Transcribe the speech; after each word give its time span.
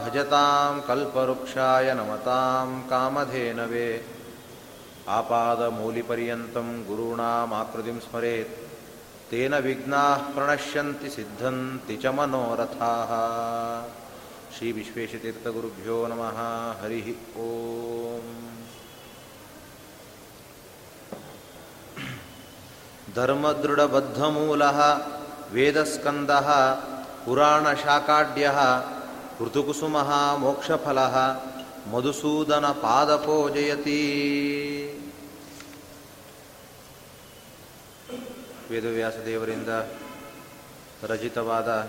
भजतां 0.00 0.72
कल्पवृक्षाय 0.88 1.92
नमतां 1.98 2.66
कामधेनवे 2.90 3.88
आपादमूलिपर्यन्तं 5.18 6.68
गुरूणामाकृतिं 6.88 7.98
स्मरेत् 8.06 8.58
तेन 9.30 9.54
विघ्नाः 9.66 10.22
प्रणश्यन्ति 10.36 11.10
सिद्धन्ति 11.16 11.96
च 12.02 12.14
मनोरथाः 12.18 13.12
श्रीविश्वेशतीर्थगुरुभ्यो 14.56 15.98
नमः 16.12 16.38
हरिः 16.80 17.08
ओम् 17.46 18.32
धर्मदृढबद्धमूलः 23.16 24.78
वेदस्कन्दः 25.54 26.48
ಪುರಾಣಶಾಕಾಢ್ಯ 27.25 28.51
ಋತುಕುಸುಮ 29.41 29.97
ಮೋಕ್ಷಫಲ 30.37 30.99
ಮಧುಸೂದನ 31.91 32.71
ಪಾದಪೋಜಯತಿ 32.71 34.01
ವೇದವ್ಯಾಸ 38.71 39.17
ದೇವರಿಂದ 39.25 39.69
ರಚಿತವಾದ 41.03 41.87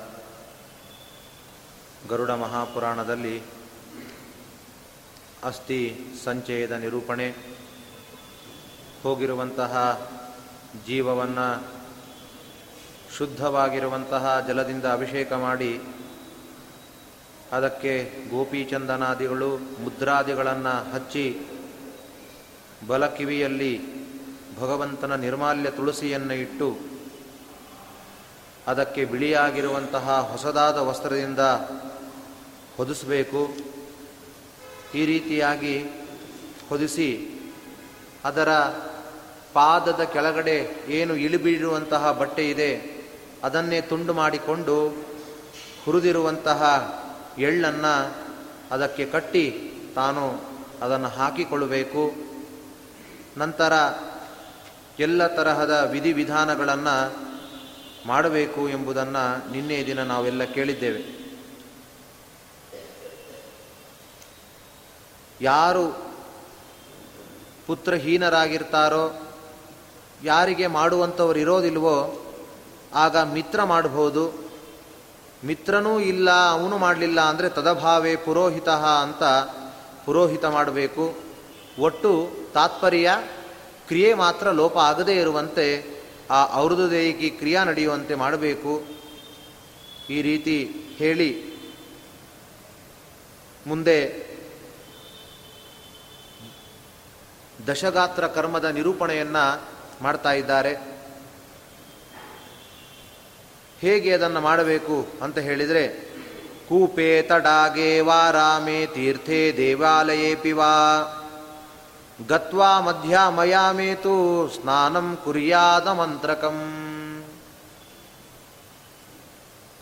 ಗರುಡ 2.10 2.30
ಮಹಾಪುರಾಣದಲ್ಲಿ 2.30 3.42
ಅಸ್ಥಿ 5.44 5.80
ಸಂಚಯದ 6.24 6.72
ನಿರೂಪಣೆ, 6.72 7.28
ಹೋಗಿರುವಂತಹ 9.02 9.72
ಜೀವವನ್ನು 10.86 11.75
ಶುದ್ಧವಾಗಿರುವಂತಹ 13.18 14.44
ಜಲದಿಂದ 14.48 14.84
ಅಭಿಷೇಕ 14.84 15.32
ಮಾಡಿ 15.32 15.72
ಅದಕ್ಕೆ 17.52 17.92
ಗೋಪೀಚಂದನಾದಿಗಳು 18.30 19.50
ಮುದ್ರಾದಿಗಳನ್ನು 19.56 20.94
ಹಚ್ಚಿ 20.94 21.26
ಬಲಕಿವಿಯಲ್ಲಿ 22.88 23.74
ಭಗವಂತನ 24.60 25.14
ನಿರ್ಮಾಲ್ಯ 25.16 25.70
ತುಳಸಿಯನ್ನು 25.70 26.34
ಇಟ್ಟು 26.34 26.68
ಅದಕ್ಕೆ 28.66 29.04
ಬಿಳಿಯಾಗಿರುವಂತಹ 29.04 30.06
ಹೊಸದಾದ 30.32 30.78
ವಸ್ತ್ರದಿಂದ 30.78 31.42
ಹೊದಿಸಬೇಕು. 32.76 33.42
ಈ 34.94 35.04
ರೀತಿಯಾಗಿ 35.06 35.74
ಹೊದಿಸಿ 36.68 37.08
ಅದರ 38.24 38.50
ಪಾದದ 39.52 40.02
ಕೆಳಗಡೆ 40.04 40.56
ಏನು 40.88 41.14
ಇಳಿಬಿಡುವಂತಹ 41.16 42.12
ಬಟ್ಟೆ 42.12 42.50
ಇದೆ 42.50 42.95
ಅದನ್ನೇ 43.46 43.80
ತುಂಡು 43.80 44.12
ಮಾಡಿಕೊಂಡು 44.12 44.88
ಹುರಿದಿರುವಂತಹ 45.84 46.62
ಎಳ್ಳನ್ನು 47.38 48.14
ಅದಕ್ಕೆ 48.70 49.06
ಕಟ್ಟಿ 49.06 49.72
ತಾನು 49.94 50.40
ಅದನ್ನು 50.82 51.08
ಹಾಕಿಕೊಳ್ಳಬೇಕು. 51.08 52.10
ನಂತರ 53.38 53.72
ಎಲ್ಲ 54.98 55.26
ತರಹದ 55.26 55.88
ವಿಧಿವಿಧಾನಗಳನ್ನು 55.92 57.26
ಮಾಡಬೇಕು 58.06 58.68
ಎಂಬುದನ್ನು 58.68 59.52
ನಿನ್ನೆ 59.52 59.86
ದಿನ 59.86 60.02
ನಾವೆಲ್ಲ 60.02 60.44
ಕೇಳಿದ್ದೇವೆ. 60.44 61.02
ಯಾರು 65.40 66.06
ಪುತ್ರಹೀನರಾಗಿರ್ತಾರೋ, 67.66 69.34
ಯಾರಿಗೆ 70.24 70.66
ಮಾಡುವಂಥವ್ರು 70.66 71.38
ಇರೋದಿಲ್ವೋ 71.38 72.25
ಆಗ 72.96 73.16
ಮಿತ್ರ 73.16 73.64
ಮಾಡಬಹುದು 73.64 74.24
ಮಿತ್ರನೂ 75.44 76.00
ಇಲ್ಲ, 76.00 76.28
ಅವನು 76.30 76.78
ಮಾಡಲಿಲ್ಲ 76.78 77.20
ಅಂದರೆ 77.20 77.48
ತದಭಾವೇ 77.48 78.16
ಪುರೋಹಿತ 78.16 78.68
ಅಂತ 78.68 79.22
ಪುರೋಹಿತ 80.04 80.44
ಮಾಡಬೇಕು. 80.44 81.04
ಒಟ್ಟು 81.78 82.10
ತಾತ್ಪರ್ಯ, 82.54 83.08
ಕ್ರಿಯೆ 83.88 84.14
ಮಾತ್ರ 84.14 84.50
ಲೋಪ 84.50 84.76
ಆಗದೇ 84.78 85.14
ಇರುವಂತೆ 85.20 85.66
ಆ 86.30 86.40
ಔರ್ಧದೇಯಿಗೆ 86.58 87.28
ಕ್ರಿಯಾ 87.30 87.64
ನಡೆಯುವಂತೆ 87.64 88.14
ಮಾಡಬೇಕು. 88.14 88.72
ಈ 90.10 90.22
ರೀತಿ 90.22 90.56
ಹೇಳಿ 90.96 91.30
ಮುಂದೆ 93.66 93.98
ದಶಗಾತ್ರ 97.68 98.26
ಕರ್ಮದ 98.26 98.64
ನಿರೂಪಣೆಯನ್ನು 98.64 99.44
ಮಾಡ್ತಾ 100.02 100.32
ಇದ್ದಾರೆ. 100.32 100.95
ಹೇಗೆ 103.80 104.12
ಅದನ್ನು 104.12 104.40
ಮಾಡಬೇಕು 104.40 105.06
ಅಂತ 105.22 105.38
ಹೇಳಿದರೆ 105.38 105.88
ಕೂಪೆ 106.68 107.22
ತಡಾಗೆ 107.22 108.00
ವಾರಾಮೆ 108.00 108.86
ತೀರ್ಥೆ 108.86 109.54
ದೇವಾಲಯೇ 109.56 110.34
ಪಿವಾ 110.34 110.72
ಗತ್ವಾ 112.28 112.80
ಮಧ್ಯಾಮಯಾಮೇತು 112.80 114.48
ಸ್ನಾನಂ 114.48 115.18
ಕುರಿಯಾದ 115.24 115.88
ಮಂತ್ರಕಂ. 115.88 116.58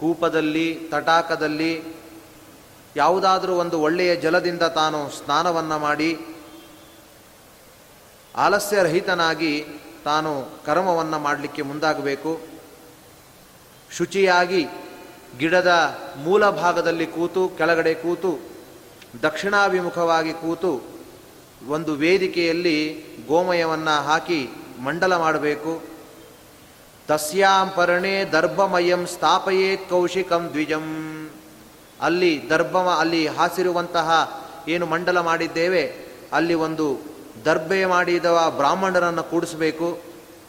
ಕೂಪದಲ್ಲಿ, 0.01 0.75
ತಟಾಕದಲ್ಲಿ 0.75 1.83
ಯಾವುದಾದರೂ 2.97 3.55
ಒಂದು 3.55 3.81
ಒಳ್ಳೆಯ 3.81 4.17
ಜಲದಿಂದ 4.17 4.63
ತಾನು 4.63 5.11
ಸ್ನಾನವನ್ನು 5.11 5.79
ಮಾಡಿ, 5.79 6.19
ಆಲಸ್ಯರಹಿತನಾಗಿ 8.37 9.65
ತಾನು 10.05 10.49
ಕರ್ಮವನ್ನು 10.67 11.19
ಮಾಡಲಿಕ್ಕೆ 11.19 11.63
ಮುಂದಾಗಬೇಕು. 11.63 12.54
ಶುಚಿಯಾಗಿ 13.97 14.63
ಗಿಡದ 15.39 15.73
ಮೂಲ 16.17 16.51
ಭಾಗದಲ್ಲಿ 16.51 17.07
ಕೂತು, 17.07 17.49
ಕೆಳಗಡೆ 17.49 17.95
ಕೂತು, 17.95 18.33
ದಕ್ಷಿಣಾಭಿಮುಖವಾಗಿ 19.23 20.33
ಕೂತು 20.33 20.73
ಒಂದು 21.69 21.93
ವೇದಿಕೆಯಲ್ಲಿ 21.95 22.77
ಗೋಮಯವನ್ನು 23.29 24.05
ಹಾಕಿ 24.05 24.49
ಮಂಡಲ 24.85 25.17
ಮಾಡಬೇಕು. 25.17 25.83
ತಸ್ಯಾಂ 27.09 27.71
ಪರ್ಣೆ 27.77 28.25
ದರ್ಭಮಯಂ 28.25 29.07
ಸ್ಥಾಪಯೇ 29.07 29.77
ಕೌಶಿಕಂ 29.77 30.49
ದ್ವಿಜಂ. 30.53 30.87
ಅಲ್ಲಿ 32.01 32.51
ದರ್ಭಮ, 32.51 32.97
ಅಲ್ಲಿ 33.01 33.27
ಹಾಸಿರುವಂತಹ 33.27 34.09
ಏನು 34.69 34.87
ಮಂಡಲ 34.87 35.21
ಮಾಡಿದ್ದೇವೆ, 35.21 35.85
ಅಲ್ಲಿ 36.33 36.55
ಒಂದು 36.55 36.87
ದರ್ಭೆ 37.45 37.85
ಮಾಡಿದವ 37.85 38.53
ಬ್ರಾಹ್ಮಣರನ್ನು 38.57 39.23
ಕೂಡಿಸಬೇಕು, 39.23 39.89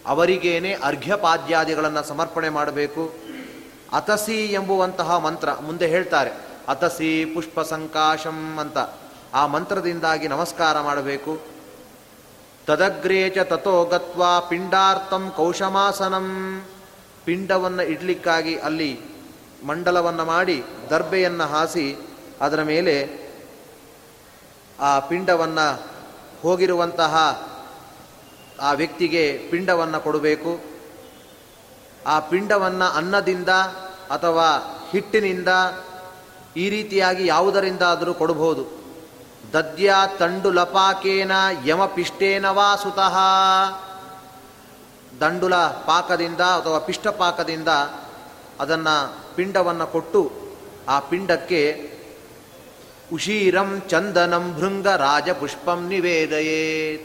ಅವರಿಗೇನೆ 0.05 0.73
ಅರ್ಘ್ಯಪಾದ್ಯಾದಿಗಳನ್ನು 0.73 2.03
ಸಮರ್ಪಣೆ 2.03 2.49
ಮಾಡಬೇಕು. 2.49 3.03
ಅತಸಿ 3.95 4.45
ಎಂಬುವಂತಹ 4.45 5.17
ಮಂತ್ರ 5.17 5.53
ಮುಂದೆ 5.53 5.87
ಹೇಳ್ತಾರೆ. 5.87 6.31
ಅತಸಿ 6.67 7.25
ಪುಷ್ಪ 7.25 7.61
ಸಂಕಾಶಂ 7.61 8.57
ಅಂತ. 8.57 8.77
ಆ 9.33 9.47
ಮಂತ್ರದಿಂದಾಗಿ 9.47 10.27
ನಮಸ್ಕಾರ 10.27 10.81
ಮಾಡಬೇಕು. 10.81 11.41
ತದಗ್ರೇಚ 12.67 13.37
ತಥೋ 13.37 13.85
ಗತ್ವಾ 13.85 14.39
ಪಿಂಡಾರ್ಥಂ 14.39 15.33
ಕೌಶಮಾಸನಂ. 15.35 16.61
ಪಿಂಡವನ್ನು 17.25 17.83
ಇಡ್ಲಿಕ್ಕಾಗಿ 17.83 18.57
ಅಲ್ಲಿ 18.57 18.99
ಮಂಡಲವನ್ನು 19.67 20.25
ಮಾಡಿ 20.25 20.63
ದರ್ಬೆಯನ್ನು 20.89 21.43
ಹಾಸಿ 21.43 21.95
ಅದರ 22.41 22.63
ಮೇಲೆ 22.63 23.25
ಆ 24.79 24.99
ಪಿಂಡವನ್ನು 24.99 25.81
ಹೋಗಿರುವಂತಹ 26.41 27.15
ಆ 28.61 28.71
ವ್ಯಕ್ತಿಗೆ 28.71 29.47
ಪಿಂಡವನ್ನು 29.51 29.99
ಕೊಡಬೇಕು. 29.99 30.59
ಆ 32.07 32.19
ಪಿಂಡವನ್ನು 32.19 32.85
ಅನ್ನದಿಂದ 32.85 33.49
ಅಥವಾ 34.09 34.47
ಹಿಟ್ಟಿನಿಂದ 34.91 35.47
ಈ 36.57 36.69
ರೀತಿಯಾಗಿ 36.69 37.27
ಯಾವುದರಿಂದ 37.27 37.81
ಆದರೂ 37.81 38.13
ಕೊಡಬಹುದು. 38.13 38.85
ದದ್ಯ 39.53 39.93
ತಂಡು 40.19 40.51
ಲಪಾಕೇನ 40.51 41.31
ಯಮಪಿಷ್ಟೇನ 41.65 42.45
ವಾ 42.49 42.75
ಸುತಃ. 42.75 43.15
ದಂಡುಲ 45.21 45.55
ಪಾಕದಿಂದ 45.55 46.41
ಅಥವಾ 46.41 46.79
ಪಿಷ್ಟ 46.79 47.07
ಪಾಕದಿಂದ 47.07 47.67
ಅದನ್ನು 48.59 48.95
ಪಿಂಡವನ್ನು 49.35 49.87
ಕೊಟ್ಟು 49.87 50.31
ಆ 50.87 50.99
ಪಿಂಡಕ್ಕೆ 50.99 51.91
ಉಶೀರಂ 53.13 53.81
ಚಂದನಂ 53.89 54.55
ಭೃಂಗರಾಜ 54.59 55.29
ಪುಷ್ಪಂ 55.29 55.87
ನಿವೇದಯೇ 55.87 56.97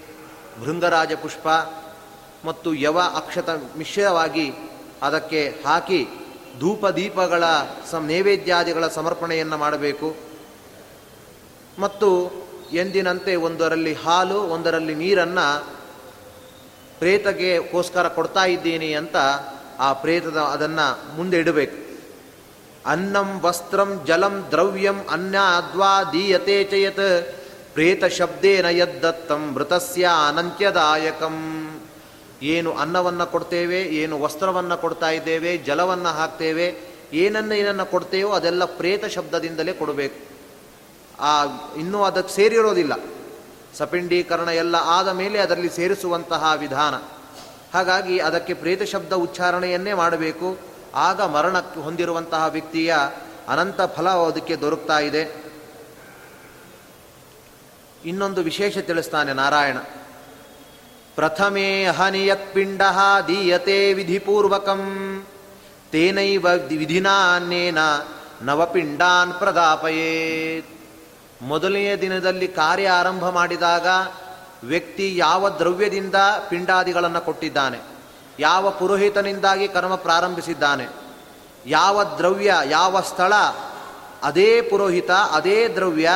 ಭೃಂಗರಾಜ 0.65 1.13
ಪುಷ್ಪ 1.13 1.49
ಮತ್ತು 2.47 2.75
ಯವ 2.75 3.01
ಅಕ್ಷತ 3.01 3.51
ಮಿಶ್ರವಾಗಿ 3.79 4.53
ಅದಕ್ಕೆ 5.03 5.63
ಹಾಕಿ 5.67 6.09
ಧೂಪ 6.59 6.87
ದೀಪಗಳ 6.87 7.45
ಸಮ 7.91 8.05
ನೈವೇದ್ಯಾದಿಗಳ 8.07 8.89
ಸಮರ್ಪಣೆಯನ್ನು 8.89 9.57
ಮಾಡಬೇಕು. 9.57 10.17
ಮತ್ತು 11.79 12.31
ಎಂದಿನಂತೆ 12.73 13.37
ಒಂದರಲ್ಲಿ 13.37 13.95
ಹಾಲು, 13.95 14.35
ಒಂದರಲ್ಲಿ 14.35 14.95
ನೀರನ್ನು 14.95 15.67
ಪ್ರೇತಗೆಗೋಸ್ಕರ 16.99 18.09
ಕೊಡ್ತಾ 18.09 18.45
ಇದ್ದೀನಿ 18.45 18.95
ಅಂತ 18.95 19.17
ಆ 19.79 19.93
ಪ್ರೇತದ 19.93 20.37
ಅದನ್ನು 20.37 21.17
ಮುಂದೆ 21.17 21.39
ಇಡಬೇಕು. 21.39 21.91
ಅನ್ನಂ 22.87 23.41
ವಸ್ತ್ರಂ 23.41 24.05
ಜಲಂ 24.07 24.49
ದ್ರವ್ಯಂ 24.51 25.07
ಅನ್ನ 25.11 25.39
ಅದ್ವಾ 25.39 26.05
ದೀಯತೆ 26.05 26.65
ಚಯತ್ 26.65 27.35
ಪ್ರೇತ 27.75 28.05
ಶಬ್ದೇನ 28.05 28.67
ಯದ್ದತ್ತಂ 28.67 29.53
ಮೃತಸ್ಯ 29.55 30.09
ಅನಂತ್ಯದಾಯಕಂ. 30.29 31.67
ಏನು 32.43 32.73
ಅನ್ನವನ್ನು 32.73 33.27
ಕೊಡ್ತೇವೆ, 33.27 33.83
ಏನು 33.83 34.21
ವಸ್ತ್ರವನ್ನು 34.21 34.77
ಕೊಡ್ತಾ 34.77 35.11
ಇದ್ದೇವೆ, 35.11 35.57
ಜಲವನ್ನು 35.57 36.09
ಹಾಕ್ತೇವೆ, 36.09 36.81
ಏನನ್ನು 37.13 37.55
ಏನನ್ನು 37.55 37.87
ಕೊಡ್ತೇವೋ 37.87 38.33
ಅದೆಲ್ಲ 38.33 38.65
ಪ್ರೇತ 38.65 39.05
ಶಬ್ದದಿಂದಲೇ 39.05 39.73
ಕೊಡಬೇಕು. 39.73 40.31
ಆ, 41.23 41.45
ಇನ್ನೂ 41.79 42.03
ಅದಕ್ಕೆ 42.03 42.35
ಸೇರಿರೋದಿಲ್ಲ. 42.35 42.93
ಸಪಿಂಡೀಕರಣ 43.75 44.49
ಎಲ್ಲ 44.49 44.77
ಆದ 44.77 45.09
ಮೇಲೆ 45.09 45.39
ಅದರಲ್ಲಿ 45.39 45.71
ಸೇರಿಸುವಂತಹ 45.71 46.53
ವಿಧಾನ. 46.57 46.95
ಹಾಗಾಗಿ 47.75 48.19
ಅದಕ್ಕೆ 48.19 48.55
ಪ್ರೇತ 48.55 48.83
ಶಬ್ದ 48.83 49.13
ಉಚ್ಚಾರಣೆಯನ್ನೇ 49.13 49.93
ಮಾಡಬೇಕು. 49.93 50.59
ಆಗ 50.95 51.23
ಮರಣಕ್ಕೆ 51.23 51.81
ಹೊಂದಿರುವಂತಹ 51.81 52.47
ವ್ಯಕ್ತಿಯ 52.47 52.95
ಅನಂತ 53.49 53.81
ಫಲ 53.83 54.09
ಅದಕ್ಕೆ 54.09 54.57
ದೊರಕ್ತಾ 54.57 54.99
ಇದೆ. 54.99 55.45
ಇನ್ನೊಂದು 58.05 58.43
ವಿಶೇಷ 58.43 58.79
ತಿಳಿಸ್ತಾನೆ 58.79 59.33
ನಾರಾಯಣ. 59.33 59.77
ಪ್ರಥಮೇ 61.21 61.85
ಹನಿಯತ್ 61.85 62.55
ಪಿಂಡ 62.55 62.83
ದೀಯತೆ 63.29 63.93
ವಿಧಿಪೂರ್ವಕಂ. 63.93 64.83
ತೇನೈವ 65.93 66.47
ವಿಧಿನಾನ್ಯೇನ 66.79 67.79
ನವಪಿಂಡಾನ್ 68.43 69.33
ಪ್ರದಾಪಯೇತ್. 69.33 70.71
ಮೊದಲನೆಯ 71.43 71.97
ದಿನದಲ್ಲಿ 71.97 72.49
ಕಾರ್ಯ 72.49 72.89
ಆರಂಭ 72.89 73.29
ಮಾಡಿದಾಗ 73.29 73.87
ವ್ಯಕ್ತಿ 74.65 75.17
ಯಾವ 75.17 75.51
ದ್ರವ್ಯದಿಂದ 75.51 76.15
ಪಿಂಡಾದಿಗಳನ್ನು 76.49 77.25
ಕೊಟ್ಟಿದ್ದಾನೆ, 77.25 77.79
ಯಾವ 78.39 78.71
ಪುರೋಹಿತನಿಂದಾಗಿ 78.71 79.69
ಕರ್ಮ 79.69 79.95
ಪ್ರಾರಂಭಿಸಿದ್ದಾನೆ, 79.95 80.89
ಯಾವ 81.67 82.05
ದ್ರವ್ಯ, 82.19 82.53
ಯಾವ 82.71 83.01
ಸ್ಥಳ, 83.01 83.33
ಅದೇ 84.23 84.63
ಪುರೋಹಿತ, 84.63 85.11
ಅದೇ 85.11 85.69
ದ್ರವ್ಯ, 85.69 86.11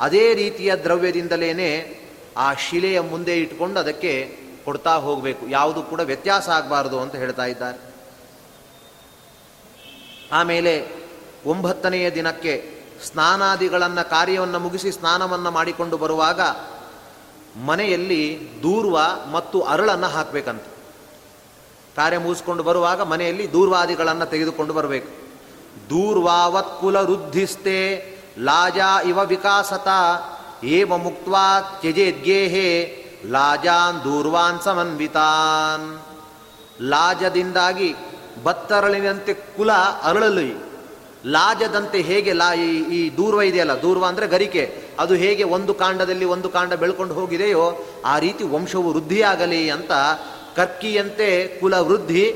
ಅದೇ 0.00 0.34
ರೀತಿಯ 0.34 0.76
ದ್ರವ್ಯದಿಂದಲೇ 0.76 2.00
ಆ 2.36 2.54
ಶಿಲೆಯ 2.54 3.00
ಮುಂದೆ 3.00 3.36
ಇಟ್ಕೊಂಡು 3.36 3.80
ಅದಕ್ಕೆ 3.80 4.38
ಕೊಡ್ತಾ 4.64 4.94
ಹೋಗಬೇಕು. 4.94 5.48
ಯಾವುದು 5.48 5.82
ಕೂಡ 5.82 6.00
ವ್ಯತ್ಯಾಸ 6.00 6.48
ಆಗಬಾರದು 6.48 7.00
ಅಂತ 7.00 7.14
ಹೇಳ್ತಾ 7.14 7.44
ಇದ್ದಾರೆ. 7.44 7.94
ಆಮೇಲೆ 10.32 11.04
ಒಂಬತ್ತನೆಯ 11.46 12.10
ದಿನಕ್ಕೆ 12.10 12.82
ಸ್ನಾನಾದಿಗಳನ್ನು, 13.04 14.10
ಕಾರ್ಯವನ್ನು 14.10 14.58
ಮುಗಿಸಿ 14.58 14.92
ಸ್ನಾನವನ್ನು 14.92 15.50
ಮಾಡಿಕೊಂಡು 15.50 15.96
ಬರುವಾಗ 15.96 16.40
ಮನೆಯಲ್ಲಿ 17.60 18.50
ದೂರ್ವ 18.62 18.98
ಮತ್ತು 19.30 19.60
ಅರಳನ್ನು 19.60 20.06
ಹಾಕಬೇಕಂತ. 20.06 20.62
ಕಾರ್ಯ 21.96 22.18
ಮುಗಿಸ್ಕೊಂಡು 22.18 22.62
ಬರುವಾಗ 22.62 23.00
ಮನೆಯಲ್ಲಿ 23.00 23.52
ದೂರ್ವಾದಿಗಳನ್ನು 23.52 24.26
ತೆಗೆದುಕೊಂಡು 24.26 24.74
ಬರಬೇಕು. 24.74 25.08
ದೂರ್ವಾವತ್ 25.90 26.80
ಕುಲ 26.80 26.96
ವೃದ್ಧಿಸ್ತೆ 26.96 28.14
ಲಾಜಾ 28.38 29.02
ಇವ 29.02 29.18
ವಿಕಾಸತ 29.24 29.88
ಏವ 30.76 30.96
ಮುಕ್ವಾ 31.06 31.46
ತ್ಯಜೇದ್ಗೇಹೇ 31.80 32.68
ಲಾಜಾನ್ 33.34 33.98
ದೂರ್ವಾನ್ 34.04 34.60
ಸಮನ್ವಿತಾನ್. 34.64 35.86
ಲಾಜದಿಂದಾಗಿ 36.92 37.90
ಬತ್ತರಳಿನಂತೆ 38.44 39.32
ಕುಲ 39.56 39.72
ಅರಳಲಿ. 40.08 40.50
ಲಾಜದಂತೆ 41.34 41.98
ಹೇಗೆ 42.08 42.32
ಲಾ 42.32 42.48
ಈ 42.96 43.00
ದೂರ್ವ 43.18 43.42
ಇದೆಯಲ್ಲ, 43.50 43.74
ದೂರ್ವ 43.82 44.04
ಅಂದರೆ 44.10 44.26
ಗರಿಕೆ, 44.34 44.64
ಅದು 45.02 45.14
ಹೇಗೆ 45.22 45.44
ಒಂದು 45.56 45.72
ಕಾಂಡದಲ್ಲಿ 45.82 46.26
ಒಂದು 46.34 46.48
ಕಾಂಡ 46.56 46.72
ಬೆಳ್ಕೊಂಡು 46.82 47.14
ಹೋಗಿದೆಯೋ 47.14 47.64
ಆ 48.12 48.14
ರೀತಿ 48.24 48.44
ವಂಶವು 48.54 48.88
ವೃದ್ಧಿಯಾಗಲಿ 48.92 49.62
ಅಂತ 49.76 49.92
ಕರ್ಕಿಯಂತೆ 50.56 51.28
ಕುಲ 51.60 51.74
ವೃದ್ಧಿ, 51.88 52.26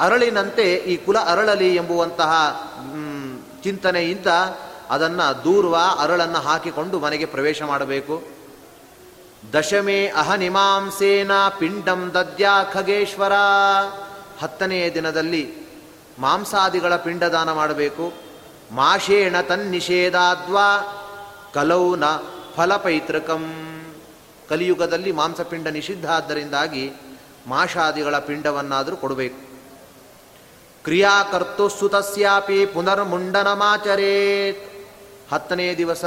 ಅರಳಿನಂತೆ 0.00 0.66
ಈ 0.92 0.96
ಕುಲ 1.06 1.18
ಅರಳಲಿ 1.32 1.70
ಎಂಬುವಂತಹ 1.82 2.32
ಚಿಂತನೆಯಿಂದ 3.64 4.30
ಅದನ್ನು 4.90 5.44
ದೂರ್ವ 5.44 5.76
ಅರಳನ್ನು 5.98 6.38
ಹಾಕಿಕೊಂಡು 6.38 6.98
ಮನೆಗೆ 6.98 7.24
ಪ್ರವೇಶ 7.24 7.62
ಮಾಡಬೇಕು. 7.62 8.22
ದಶಮೇ 9.52 10.06
ಅಹನಿಮಾಂಸೇನ 10.06 11.30
ಪಿಂಡಂ 11.58 12.10
ದದ್ಯಾ 12.14 12.64
ಖಗೇಶ್ವರ. 12.64 13.32
ಹತ್ತನೆಯ 14.42 14.94
ದಿನದಲ್ಲಿ 14.94 15.54
ಮಾಂಸಾದಿಗಳ 16.18 16.96
ಪಿಂಡದಾನ 16.96 17.52
ಮಾಡಬೇಕು. 17.52 18.12
ಮಾಷೇಣ 18.72 19.40
ತನ್ನಿಷೇಧಾದ್ವಾ 19.40 20.66
ಕಲೌನ 21.54 22.04
ಫಲಪೈತೃಕಂ. 22.56 23.70
ಕಲಿಯುಗದಲ್ಲಿ 24.48 25.12
ಮಾಂಸಪಿಂಡ 25.12 25.68
ನಿಷಿದ್ಧ 25.68 26.10
ಆದ್ದರಿಂದಾಗಿ 26.10 26.92
ಮಾಷಾದಿಗಳ 27.46 28.18
ಪಿಂಡವನ್ನಾದರೂ 28.18 28.96
ಕೊಡಬೇಕು. 28.96 29.54
ಕ್ರಿಯಾಕರ್ತು 30.84 31.68
ಸುತಸ್ಯಾಪಿ 31.68 32.66
ಪುನರ್ಮುಂಡನಮಾಚರೇತ್. 32.66 34.73
ಹತ್ತನೇ 35.34 35.74
ದಿವಸ 35.74 36.04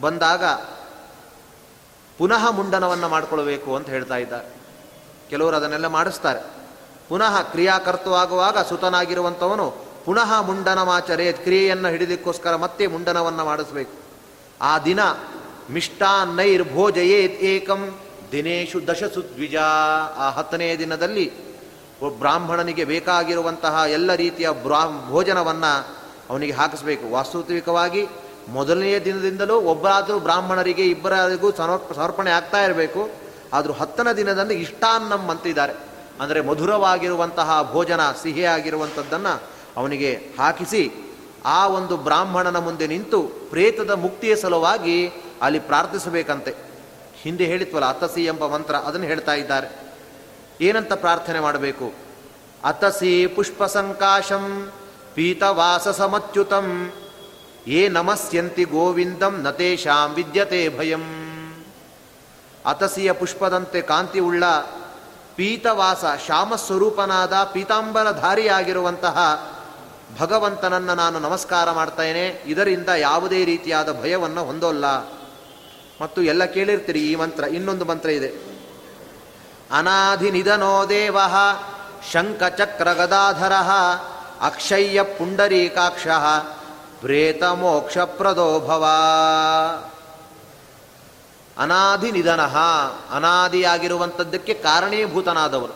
ಬಂದಾಗ 0.00 0.44
ಪುನಃ 2.18 2.50
ಮುಂಡನವನ್ನು 2.50 3.08
ಮಾಡಿಕೊಳ್ಬೇಕು 3.08 3.76
ಅಂತ 3.76 3.88
ಹೇಳ್ತಾ 3.88 4.16
ಇದ್ದಾರೆ. 4.16 4.48
ಕೆಲವರು 5.30 5.56
ಅದನ್ನೆಲ್ಲ 5.56 5.86
ಮಾಡಿಸ್ತಾರೆ. 5.86 6.40
ಪುನಃ 7.08 7.42
ಕ್ರಿಯಾಕರ್ತವಾಗುವಾಗ 7.42 8.58
ಸುತನಾಗಿರುವಂಥವನು 8.58 9.74
ಪುನಃ 10.04 10.40
ಮುಂಡನಮಾಚರೆ 10.40 11.32
ಕ್ರಿಯೆಯನ್ನು 11.32 11.88
ಹಿಡಿದಕ್ಕೋಸ್ಕರ 11.88 12.56
ಮತ್ತೆ 12.56 12.86
ಮುಂಡನವನ್ನು 12.86 13.44
ಮಾಡಿಸ್ಬೇಕು. 13.44 13.92
ಆ 14.60 14.78
ದಿನ 14.78 15.00
ಮಿಷ್ಟಾನ್ನೈರ್ಭೋಜಯೇತ್ 15.70 17.42
ಏಕಂ 17.42 17.98
ದಿನೇಶು 18.32 18.86
ದಶಸು 18.86 19.34
ದ್ವಿಜ. 19.34 19.56
ಆ 20.16 20.30
ಹತ್ತನೆಯ 20.30 20.78
ದಿನದಲ್ಲಿ 20.78 21.50
ಬ್ರಾಹ್ಮಣನಿಗೆ 22.18 22.84
ಬೇಕಾಗಿರುವಂತಹ 22.84 23.82
ಎಲ್ಲ 23.88 24.14
ರೀತಿಯ 24.14 24.50
ಬ್ರಾ, 24.50 25.06
ಭೋಜನವನ್ನು 25.08 25.72
ಅವನಿಗೆ 26.30 26.52
ಹಾಕಿಸ್ಬೇಕು. 26.52 27.10
ವಾಸ್ತವಿಕವಾಗಿ 27.10 28.08
ಮೊದಲನೆಯ 28.48 29.00
ದಿನದಿಂದಲೂ 29.00 29.60
ಒಬ್ಬರಾದರೂ 29.60 30.18
ಬ್ರಾಹ್ಮಣರಿಗೆ 30.18 30.86
ಇಬ್ಬರಿಗೂ 30.86 31.52
ಸಮರ್ಪಣೆ 31.52 32.30
ಆಗ್ತಾ 32.30 32.64
ಇರಬೇಕು. 32.64 33.10
ಆದರೂ 33.52 33.72
ಹತ್ತನ 33.72 34.12
ದಿನದಂದು 34.12 34.54
ಇಷ್ಟಾನ್ನಂ 34.54 35.28
ಅಂತಿದ್ದಾರೆ. 35.28 35.72
ಅಂದರೆ 36.20 36.40
ಮಧುರವಾಗಿರುವಂತಹ 36.40 37.68
ಭೋಜನ, 37.72 38.00
ಸಿಹಿಯಾಗಿರುವಂಥದ್ದನ್ನು 38.22 39.42
ಅವನಿಗೆ 39.76 40.14
ಹಾಕಿಸಿ 40.38 40.92
ಆ 41.44 41.66
ಒಂದು 41.66 41.96
ಬ್ರಾಹ್ಮಣನ 41.96 42.58
ಮುಂದೆ 42.58 42.86
ನಿಂತು 42.86 43.22
ಪ್ರೇತದ 43.22 43.90
ಮುಕ್ತಿಯ 43.90 44.36
ಸಲುವಾಗಿ 44.36 45.12
ಅಲ್ಲಿ 45.42 45.58
ಪ್ರಾರ್ಥಿಸಬೇಕಂತೆ. 45.58 46.54
ಹಿಂದೆ 47.22 47.44
ಹೇಳಿತ್ವಲ್ಲ 47.44 47.86
ಅತಸಿ 47.86 48.24
ಎಂಬ 48.24 48.46
ಮಂತ್ರ 48.46 48.74
ಅದನ್ನು 48.74 49.06
ಹೇಳ್ತಾ 49.06 49.34
ಇದ್ದಾರೆ. 49.34 49.90
ಏನಂತ 50.60 50.92
ಪ್ರಾರ್ಥನೆ 50.92 51.40
ಮಾಡಬೇಕು? 51.40 51.92
ಅತಸಿ 52.64 53.26
ಪುಷ್ಪ 53.26 53.64
ಸಂಕಾಶಂ 53.64 54.72
ಪೀತವಾಸ 55.14 55.88
ಸಮಚ್ಯುತಂ 55.88 56.92
ಏ 57.70 57.88
ನಮಸ್ಯಂತಿ 57.88 58.64
ಗೋವಿಂದಂ 58.64 59.42
ನತೇಶಾಂ 59.42 60.14
ವಿದ್ಯತೆ 60.14 60.78
ಭಯಂ. 60.78 61.04
ಅತಸಿಯ 62.66 63.12
ಪುಷ್ಪದಂತೆ 63.12 63.82
ಕಾಂತಿ 63.82 64.20
ಉಳ್ಳ 64.20 64.44
ಪೀತವಾಸ 65.36 66.04
ಶ್ಯಾಮಸ್ವರೂಪನಾದ 66.26 67.32
ಪೀತಾಂಬರಧಾರಿಯಾಗಿರುವಂತಹ 67.52 69.18
ಭಗವಂತನನ್ನು 70.20 70.94
ನಾನು 70.94 71.18
ನಮಸ್ಕಾರ 71.18 71.70
ಮಾಡ್ತೇನೆ. 71.70 72.42
ಇದರಿಂದ 72.46 72.88
ಯಾವುದೇ 72.88 73.44
ರೀತಿಯಾದ 73.44 74.02
ಭಯವನ್ನು 74.02 74.44
ಹೊಂದೋಲ್ಲ. 74.44 74.84
ಮತ್ತು 76.00 76.22
ಎಲ್ಲ 76.22 76.44
ಕೇಳಿರ್ತೀರಿ 76.44 77.12
ಈ 77.12 77.14
ಮಂತ್ರ, 77.14 77.44
ಇನ್ನೊಂದು 77.44 77.84
ಮಂತ್ರ 77.84 78.08
ಇದೆ. 78.08 78.32
ಅನಾಧಿನಿಧನೋ 79.72 80.88
ದೇವ 80.88 81.18
ಶಂಖಚಕ್ರಗದಾಧರ 82.12 83.52
ಅಕ್ಷಯ್ಯ 84.40 85.02
ಪುಂಡರೀಕಾಕ್ಷ 85.02 86.06
ಪ್ರೇತ 87.00 87.42
ಮೋಕ್ಷ 87.42 87.98
ಪ್ರದೋಭವ 87.98 88.86
ಅನಾದಿ 91.58 92.12
ನಿಧನ 92.12 92.40
ಅನಾದಿಯಾಗಿರುವಂಥದ್ದಕ್ಕೆ 93.10 94.54
ಕಾರಣೀಭೂತನಾದವರು 94.54 95.72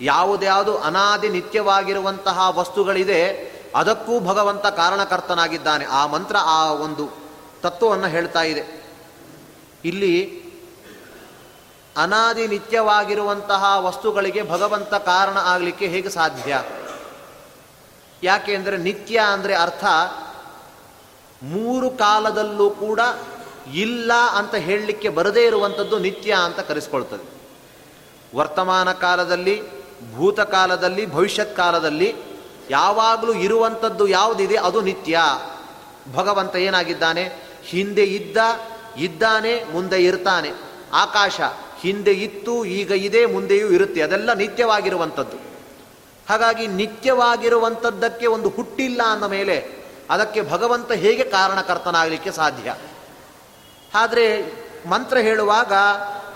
ಯಾವುದ್ಯಾವುದು 0.00 0.78
ಅನಾದಿ 0.78 1.28
ನಿತ್ಯವಾಗಿರುವಂತಹ 1.28 2.58
ವಸ್ತುಗಳಿದೆ, 2.58 3.54
ಅದಕ್ಕೂ 3.76 4.20
ಭಗವಂತ 4.20 4.66
ಕಾರಣಕರ್ತನಾಗಿದ್ದಾನೆ. 4.66 5.84
ಆ 5.84 6.06
ಮಂತ್ರ, 6.06 6.36
ಆ 6.40 6.72
ಒಂದು 6.72 7.10
ತತ್ವವನ್ನು 7.62 8.06
ಹೇಳ್ತಾ 8.06 8.42
ಇದೆ. 8.42 8.84
ಇಲ್ಲಿ 9.84 10.44
ಅನಾದಿ 11.96 12.46
ನಿತ್ಯವಾಗಿರುವಂತಹ 12.46 13.64
ವಸ್ತುಗಳಿಗೆ 13.78 14.50
ಭಗವಂತ 14.50 14.94
ಕಾರಣ 14.94 15.36
ಆಗಲಿಕ್ಕೆ 15.38 15.86
ಹೇಗೆ 15.86 16.08
ಸಾಧ್ಯ? 16.08 16.62
ಯಾಕೆ 18.24 18.54
ಅಂದರೆ 18.54 18.76
ನಿತ್ಯ 18.76 19.20
ಅಂದರೆ 19.32 19.54
ಅರ್ಥ 19.54 19.84
ಮೂರು 21.42 21.90
ಕಾಲದಲ್ಲೂ 21.90 22.70
ಕೂಡ 22.70 23.00
ಇಲ್ಲ 23.74 24.12
ಅಂತ 24.12 24.54
ಹೇಳಲಿಕ್ಕೆ 24.54 25.08
ಬರದೇ 25.08 25.46
ಇರುವಂಥದ್ದು 25.46 25.98
ನಿತ್ಯ 25.98 26.36
ಅಂತ 26.44 26.60
ಕರೆಸ್ಕೊಳ್ತದೆ. 26.60 27.34
ವರ್ತಮಾನ 28.36 28.92
ಕಾಲದಲ್ಲಿ 28.92 29.62
ಭೂತಕಾಲದಲ್ಲಿ 30.16 31.06
ಭವಿಷ್ಯತ್ 31.06 31.56
ಕಾಲದಲ್ಲಿ 31.56 32.14
ಯಾವಾಗಲೂ 32.70 33.32
ಇರುವಂಥದ್ದು 33.32 34.08
ಯಾವುದಿದೆ 34.08 34.56
ಅದು 34.56 34.80
ನಿತ್ಯ. 34.80 35.18
ಭಗವಂತ 36.14 36.56
ಏನಾಗಿದ್ದಾನೆ? 36.56 37.32
ಹಿಂದೆ 37.64 38.04
ಇದ್ದ, 38.04 38.36
ಇದ್ದಾನೆ, 38.96 39.64
ಮುಂದೆ 39.64 40.04
ಇರ್ತಾನೆ. 40.04 40.50
ಆಕಾಶ 40.92 41.40
ಹಿಂದೆ 41.80 42.12
ಇತ್ತು, 42.12 42.64
ಈಗ 42.64 42.90
ಇದೆ, 42.90 43.26
ಮುಂದೆಯೂ 43.26 43.68
ಇರುತ್ತೆ. 43.68 44.02
ಅದೆಲ್ಲ 44.02 44.32
ನಿತ್ಯವಾಗಿರುವಂಥದ್ದು. 44.32 45.53
ಹಾಗಾಗಿ 46.28 46.66
ನಿತ್ಯವಾಗಿರುವಂಥದ್ದಕ್ಕೆ 46.66 48.26
ಒಂದು 48.26 48.48
ಹುಟ್ಟಿಲ್ಲ 48.48 49.02
ಅಂದ 49.02 49.24
ಮೇಲೆ 49.24 49.56
ಅದಕ್ಕೆ 50.10 50.42
ಭಗವಂತ 50.42 50.92
ಹೇಗೆ 50.92 51.24
ಕಾರಣಕರ್ತನಾಗಲಿಕ್ಕೆ 51.24 52.30
ಸಾಧ್ಯ? 52.30 52.74
ಆದರೆ 53.94 54.26
ಮಂತ್ರ 54.88 55.16
ಹೇಳುವಾಗ 55.18 55.72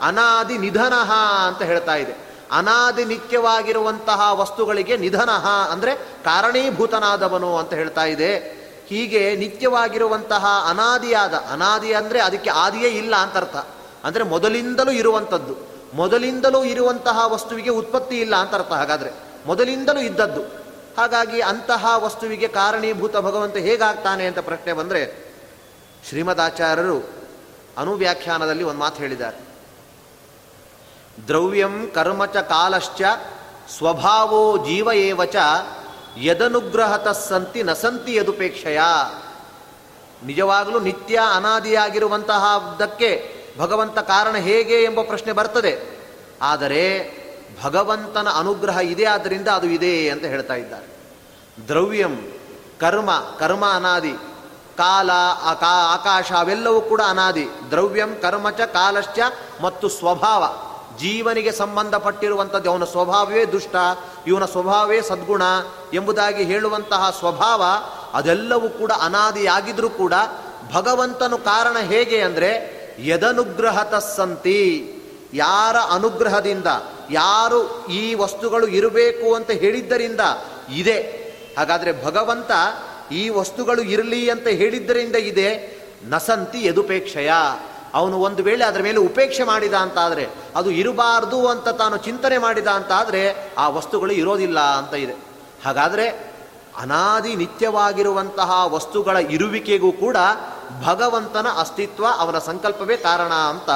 ಅನಾದಿ 0.00 0.58
ನಿಧನಃ 0.58 1.12
ಅಂತ 1.46 1.62
ಹೇಳ್ತಾ 1.62 1.94
ಇದೆ. 1.94 2.16
ಅನಾದಿ 2.52 3.04
ನಿತ್ಯವಾಗಿರುವಂತಹ 3.04 4.32
ವಸ್ತುಗಳಿಗೆ 4.32 4.96
ನಿಧನಃ 4.96 5.46
ಅಂದರೆ 5.46 5.94
ಕಾರಣೀಭೂತನಾದವನು 6.24 7.56
ಅಂತ 7.56 7.72
ಹೇಳ್ತಾ 7.74 8.04
ಇದೆ. 8.04 8.58
ಹೀಗೆ 8.88 9.36
ನಿತ್ಯವಾಗಿರುವಂತಹ 9.36 10.66
ಅನಾದಿಯಾದ, 10.70 11.34
ಅನಾದಿ 11.34 11.92
ಅಂದರೆ 11.92 12.20
ಅದಕ್ಕೆ 12.20 12.50
ಆದಿಯೇ 12.50 12.88
ಇಲ್ಲ 12.88 13.16
ಅಂತ 13.16 13.36
ಅರ್ಥ. 13.36 13.56
ಅಂದರೆ 14.04 14.24
ಮೊದಲಿಂದಲೂ 14.24 14.90
ಇರುವಂಥದ್ದು 14.90 15.56
ಮೊದಲಿಂದಲೂ 15.94 16.64
ಇರುವಂತಹ 16.64 17.18
ವಸ್ತುವಿಗೆ 17.26 17.70
ಉತ್ಪತ್ತಿ 17.70 18.20
ಇಲ್ಲ 18.20 18.36
ಅಂತ 18.36 18.54
ಅರ್ಥ. 18.54 18.72
ಹಾಗಾದರೆ 18.72 19.27
ಮೊದಲಿಂದಲೂ 19.48 20.00
ಇದ್ದದ್ದು. 20.00 20.42
ಹಾಗಾಗಿ 20.96 21.40
ಅಂತಹ 21.40 21.86
ವಸ್ತುವಿಗೆ 21.96 22.48
ಕಾರಣೀಭೂತ 22.48 23.16
ಭಗವಂತ 23.16 23.56
ಹೇಗಾಗ್ತಾನೆ 23.56 24.26
ಅಂತ 24.26 24.38
ಪ್ರಶ್ನೆ 24.38 24.72
ಬಂದರೆ, 24.72 25.34
ಶ್ರೀಮದಾಚಾರ್ಯರು 26.08 27.10
ಅನುವ್ಯಾಖ್ಯಾನದಲ್ಲಿ 27.78 28.64
ಒಂದು 28.64 28.80
ಮಾತು 28.80 28.96
ಹೇಳಿದ್ದಾರೆ. 28.96 29.48
ದ್ರವ್ಯಂ 31.28 31.90
ಕರ್ಮಚ 31.94 32.36
ಕಾಲಶ್ಚ 32.36 33.02
ಸ್ವಭಾವೋ 33.78 34.66
ಜೀವ 34.66 34.88
ಏವಚ 34.94 35.36
ಯದನುಗ್ರಹತ 36.18 37.08
ಸಂತಿ 37.08 37.62
ನಸಂತಿ 37.62 38.14
ಯದುಪೇಕ್ಷೆಯ. 38.14 38.80
ನಿಜವಾಗಲೂ 40.24 40.80
ನಿತ್ಯ 40.80 41.20
ಅನಾದಿಯಾಗಿರುವಂತಹದ್ದಕ್ಕೆ 41.34 43.34
ಭಗವಂತ 43.58 43.98
ಕಾರಣ 43.98 44.36
ಹೇಗೆ 44.36 44.82
ಎಂಬ 44.82 45.02
ಪ್ರಶ್ನೆ 45.02 45.32
ಬರ್ತದೆ. 45.32 45.98
ಆದರೆ 46.42 47.18
ಭಗವಂತನ 47.62 48.28
ಅನುಗ್ರಹ 48.38 48.78
ಇದೆ 48.78 49.04
ಆದ್ದರಿಂದ 49.04 49.48
ಅದು 49.48 49.66
ಇದೆ 49.66 50.08
ಅಂತ 50.08 50.24
ಹೇಳ್ತಾ 50.24 50.54
ಇದ್ದಾರೆ. 50.54 50.88
ದ್ರವ್ಯಂ, 51.68 52.14
ಕರ್ಮ 52.80 53.10
ಕರ್ಮ 53.38 53.64
ಅನಾದಿ, 53.74 54.14
ಕಾಲ 54.76 55.10
ಆಕಾಶ 55.92 56.32
ಅವೆಲ್ಲವೂ 56.38 56.80
ಕೂಡ 56.80 57.00
ಅನಾದಿ. 57.08 57.46
ದ್ರವ್ಯಂ, 57.70 58.14
ಕರ್ಮಚ, 58.22 58.60
ಕಾಲಶ್ಚ 58.60 59.18
ಮತ್ತು 59.62 59.88
ಸ್ವಭಾವ. 59.88 60.44
ಜೀವನಿಗೆ 60.98 61.52
ಸಂಬಂಧಪಟ್ಟಿರುವಂಥದ್ದು, 61.52 62.70
ಅವನ 62.70 62.84
ಸ್ವಭಾವವೇ 62.84 63.44
ದುಷ್ಟ, 63.44 63.76
ಇವನ 64.26 64.44
ಸ್ವಭಾವವೇ 64.44 65.00
ಸದ್ಗುಣ 65.02 65.42
ಎಂಬುದಾಗಿ 65.94 66.44
ಹೇಳುವಂತಹ 66.44 67.10
ಸ್ವಭಾವ, 67.18 67.64
ಅದೆಲ್ಲವೂ 68.14 68.68
ಕೂಡ 68.68 68.92
ಅನಾದಿಯಾಗಿದ್ರೂ 69.02 69.90
ಕೂಡ 69.90 70.14
ಭಗವಂತನು 70.74 71.38
ಕಾರಣ 71.38 71.76
ಹೇಗೆ 71.78 72.20
ಅಂದರೆ, 72.20 72.50
ಯದನುಗ್ರಹತಸ್ಸಂತಿ, 73.00 74.60
ಯಾರ 75.34 75.76
ಅನುಗ್ರಹದಿಂದ 75.76 76.66
ಯಾರು 77.10 77.86
ಈ 77.86 78.14
ವಸ್ತುಗಳು 78.14 78.66
ಇರಬೇಕು 78.66 79.34
ಅಂತ 79.34 79.50
ಹೇಳಿದ್ದರಿಂದ 79.50 80.20
ಇದೆ. 80.74 81.28
ಹಾಗಾದರೆ 81.58 82.04
ಭಗವಂತ 82.04 82.50
ಈ 83.12 83.28
ವಸ್ತುಗಳು 83.28 83.82
ಇರಲಿ 83.82 84.30
ಅಂತ 84.30 84.46
ಹೇಳಿದ್ದರಿಂದ 84.46 85.16
ಇದೆ. 85.16 85.78
ನಸಂತಿ 86.08 86.66
ಯದುಪೇಕ್ಷೆಯ. 86.66 87.32
ಅವನು 87.94 88.20
ಒಂದು 88.20 88.42
ವೇಳೆ 88.42 88.64
ಅದರ 88.64 88.82
ಮೇಲೆ 88.82 88.96
ಉಪೇಕ್ಷೆ 88.96 89.44
ಮಾಡಿದ 89.44 89.74
ಅಂತಾದರೆ, 89.74 90.26
ಅದು 90.56 90.70
ಇರಬಾರ್ದು 90.70 91.48
ಅಂತ 91.48 91.68
ತಾನು 91.68 91.96
ಚಿಂತನೆ 91.96 92.38
ಮಾಡಿದ 92.38 92.66
ಅಂತಾದರೆ, 92.66 93.52
ಆ 93.58 93.68
ವಸ್ತುಗಳು 93.68 94.12
ಇರೋದಿಲ್ಲ 94.12 94.60
ಅಂತ 94.60 94.94
ಇದೆ. 94.94 95.12
ಹಾಗಾದರೆ 95.64 96.08
ಅನಾದಿ 96.76 97.36
ನಿತ್ಯವಾಗಿರುವಂತಹ 97.36 98.74
ವಸ್ತುಗಳ 98.74 99.16
ಇರುವಿಕೆಗೂ 99.16 99.92
ಕೂಡ 99.92 100.16
ಭಗವಂತನ 100.84 101.46
ಅಸ್ತಿತ್ವ 101.58 102.06
ಅವನ 102.18 102.38
ಸಂಕಲ್ಪವೇ 102.38 102.96
ಕಾರಣ 102.96 103.32
ಅಂತ 103.32 103.70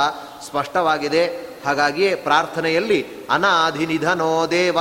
ಸ್ಪಷ್ಟವಾಗಿದೆ. 0.46 1.51
ಹಾಗಾಗಿಯೇ 1.64 2.14
ಪ್ರಾರ್ಥನೆಯಲ್ಲಿ 2.14 3.26
ಅನಾಧಿ 3.30 3.86
ನಿಧನೋ 3.86 4.46
ದೇವ. 4.50 4.78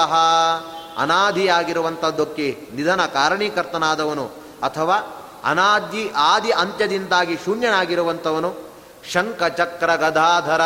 ಅನಾದಿಯಾಗಿರುವಂಥದ್ದಕ್ಕೆ 0.97 2.67
ನಿಧನ 2.75 3.05
ಕಾರಣೀಕರ್ತನಾದವನು 3.05 4.25
ಅಥವಾ 4.63 4.97
ಅನಾದಿ 5.43 6.11
ಆದಿ 6.15 6.51
ಅಂತ್ಯದಿಂದಾಗಿ 6.51 7.37
ಶೂನ್ಯನಾಗಿರುವಂಥವನು 7.45 8.71
ಶಂಖಚಕ್ರ 9.11 9.95
ಗದಾಧರ 9.95 10.61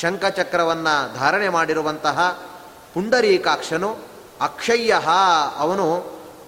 ಶಂಖಚಕ್ರವನ್ನು 0.00 1.14
ಧಾರಣೆ 1.14 1.48
ಮಾಡಿರುವಂತಹ 1.48 2.18
ಪುಂಡರೀಕಾಕ್ಷನು 2.94 3.90
ಅಕ್ಷಯ್ಯ 4.40 5.00
ಅವನು 5.58 5.86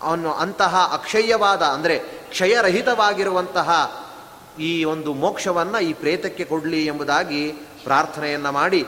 ಅವನು 0.02 0.32
ಅಂತಹ 0.32 0.90
ಅಕ್ಷಯ್ಯವಾದ 0.92 1.62
ಅಂದರೆ 1.62 1.98
ಕ್ಷಯರಹಿತವಾಗಿರುವಂತಹ 2.30 3.68
ಈ 4.58 4.84
ಒಂದು 4.84 5.14
ಮೋಕ್ಷವನ್ನು 5.14 5.80
ಈ 5.80 5.92
ಪ್ರೇತಕ್ಕೆ 5.92 6.44
ಕೊಡಲಿ 6.44 6.86
ಎಂಬುದಾಗಿ 6.86 7.42
ಪ್ರಾರ್ಥನೆಯನ್ನು 7.88 8.50
ಮಾಡಿ, 8.58 8.82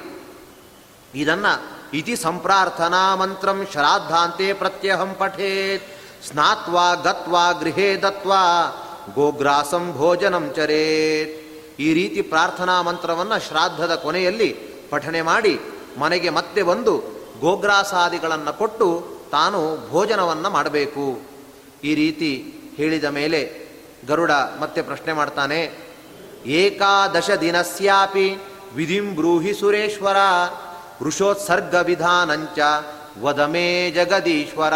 ಇದನ್ನು 1.15 1.53
ಇತಿ 1.99 2.15
ಸಂಪ್ರಾರ್ಥನಾ 2.25 3.03
ಮಂತ್ರಂ 3.21 3.59
ಶ್ರಾದ್ದಾಂತೆ 3.73 4.49
ಪ್ರತ್ಯಹಂ 4.61 5.13
ಪಠೇತ್, 5.21 5.87
ಸ್ನಾತ್ವಾ 6.29 6.87
ಗತ್ವಾ 7.07 7.45
ಗೃಹೇ 7.61 7.89
ದತ್ವಾ 8.03 8.43
ಗೋಗ್ರಾಸಂ 9.15 9.85
ಭೋಜನಂ 9.99 10.47
ಚರೇತ್. 10.57 11.33
ಈ 11.81 11.89
ರೀತಿ 11.99 12.21
ಪ್ರಾರ್ಥನಾ 12.33 12.77
ಮಂತ್ರವನ್ನು 12.89 13.39
ಶ್ರಾದ್ದದ 13.47 13.95
ಕೊನೆಯಲ್ಲಿ 14.05 14.49
ಪಠನೆ 14.91 15.23
ಮಾಡಿ, 15.31 15.55
ಮನೆಗೆ 15.99 16.31
ಮತ್ತೆ 16.39 16.63
ಬಂದು 16.71 16.95
ಗೋಗ್ರಾಸಾದಿಗಳನ್ನು 17.41 18.53
ಕೊಟ್ಟು 18.59 18.89
ತಾನು 19.33 19.61
ಭೋಜನವನ್ನು 19.91 20.49
ಮಾಡಬೇಕು. 20.57 21.07
ಈ 21.89 21.93
ರೀತಿ 22.01 22.31
ಹೇಳಿದ 22.79 23.07
ಮೇಲೆ 23.19 23.41
ಗರುಡ 24.09 24.33
ಮತ್ತೆ 24.61 24.81
ಪ್ರಶ್ನೆ 24.83 25.13
ಮಾಡ್ತಾನೆ, 25.13 25.61
ಏಕಾದಶ 26.61 27.31
ದಿನಸ್ಯಾಪಿ? 27.47 28.29
ವಿಧಿಂ 28.77 29.15
ಬ್ರೂಹಿ 29.15 29.55
ಸುರೇಶ್ವರ, 29.55 30.17
ವೃಷೋತ್ಸರ್ಗ 31.03 31.75
ವಿಧಾನಂಚ 31.75 32.59
ವದಮೇ 33.21 33.91
ಜಗದೀಶ್ವರ. 33.91 34.75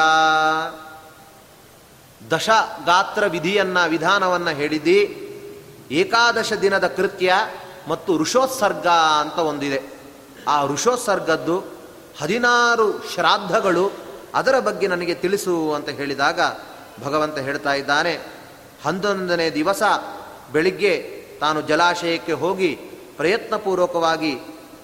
ದಶ 2.31 2.49
ಗಾತ್ರ 2.87 3.27
ವಿಧಿಯನ್ನ 3.27 3.79
ವಿಧಾನವನ್ನು 3.87 4.51
ಹೇಳಿದ್ದಿ, 4.51 5.01
ಏಕಾದಶ 5.91 6.53
ದಿನದ 6.53 6.87
ಕೃತ್ಯ 6.87 7.35
ಮತ್ತು 7.89 8.19
ಋಷೋತ್ಸರ್ಗ 8.19 8.87
ಅಂತ 9.21 9.39
ಒಂದಿದೆ. 9.39 9.83
ಆ 10.49 10.67
ಋಷೋತ್ಸರ್ಗದ್ದು 10.67 11.59
ಹದಿನಾರು 12.21 12.87
ಶ್ರಾದ್ದಗಳು 13.15 13.93
ಅದರ 14.35 14.59
ಬಗ್ಗೆ 14.61 14.87
ನನಗೆ 14.87 15.15
ತಿಳಿಸು 15.15 15.73
ಅಂತ 15.73 15.89
ಹೇಳಿದಾಗ 15.89 16.41
ಭಗವಂತ 17.05 17.39
ಹೇಳ್ತಾ 17.39 17.73
ಇದ್ದಾನೆ, 17.75 18.15
ಹನ್ನೊಂದನೇ 18.85 19.51
ದಿವಸ 19.51 19.83
ಬೆಳಿಗ್ಗೆ 20.53 21.25
ತಾನು 21.41 21.61
ಜಲಾಶಯಕ್ಕೆ 21.61 22.33
ಹೋಗಿ 22.33 22.71
ಪ್ರಯತ್ನಪೂರ್ವಕವಾಗಿ 23.17 24.37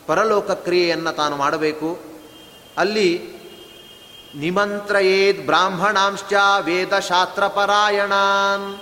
ಪರಲೋಕ 0.06 0.50
ಕ್ರಿಯೆಯನ್ನು 0.50 1.12
ತಾನು 1.12 1.36
ಮಾಡಬೇಕು. 1.36 1.98
ಅಲ್ಲಿ 2.78 3.40
ನಿಮಂತ್ರಯೇದ್ 4.36 5.46
ಬ್ರಾಹ್ಮಣಾಂಶ 5.46 6.20
ವೇದಶಾಸ್ತ್ರ 6.60 7.46
ಪರಾಯಣಾನ್ 7.46 8.78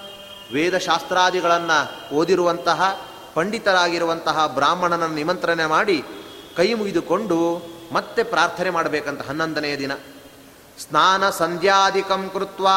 ವೇದಶಾಸ್ತ್ರಾದಿಗಳನ್ನು 0.54 2.14
ಓದಿರುವಂತಹ, 2.14 3.00
ಪಂಡಿತರಾಗಿರುವಂತಹ 3.34 4.46
ಬ್ರಾಹ್ಮಣನನ್ನು 4.46 5.14
ನಿಮಂತ್ರಣೆ 5.14 5.66
ಮಾಡಿ 5.66 6.04
ಕೈ 6.56 6.74
ಮುಗಿದುಕೊಂಡು 6.74 7.62
ಮತ್ತೆ 7.92 8.22
ಪ್ರಾರ್ಥನೆ 8.22 8.70
ಮಾಡಬೇಕಂತ 8.70 9.26
ಹನ್ನೊಂದನೆಯ 9.26 9.78
ದಿನ. 9.78 9.94
ಸ್ನಾನ 10.78 11.30
ಸಂಧ್ಯಾಧಿಕಂ 11.30 12.30
ಕೃತ್ವ 12.32 12.68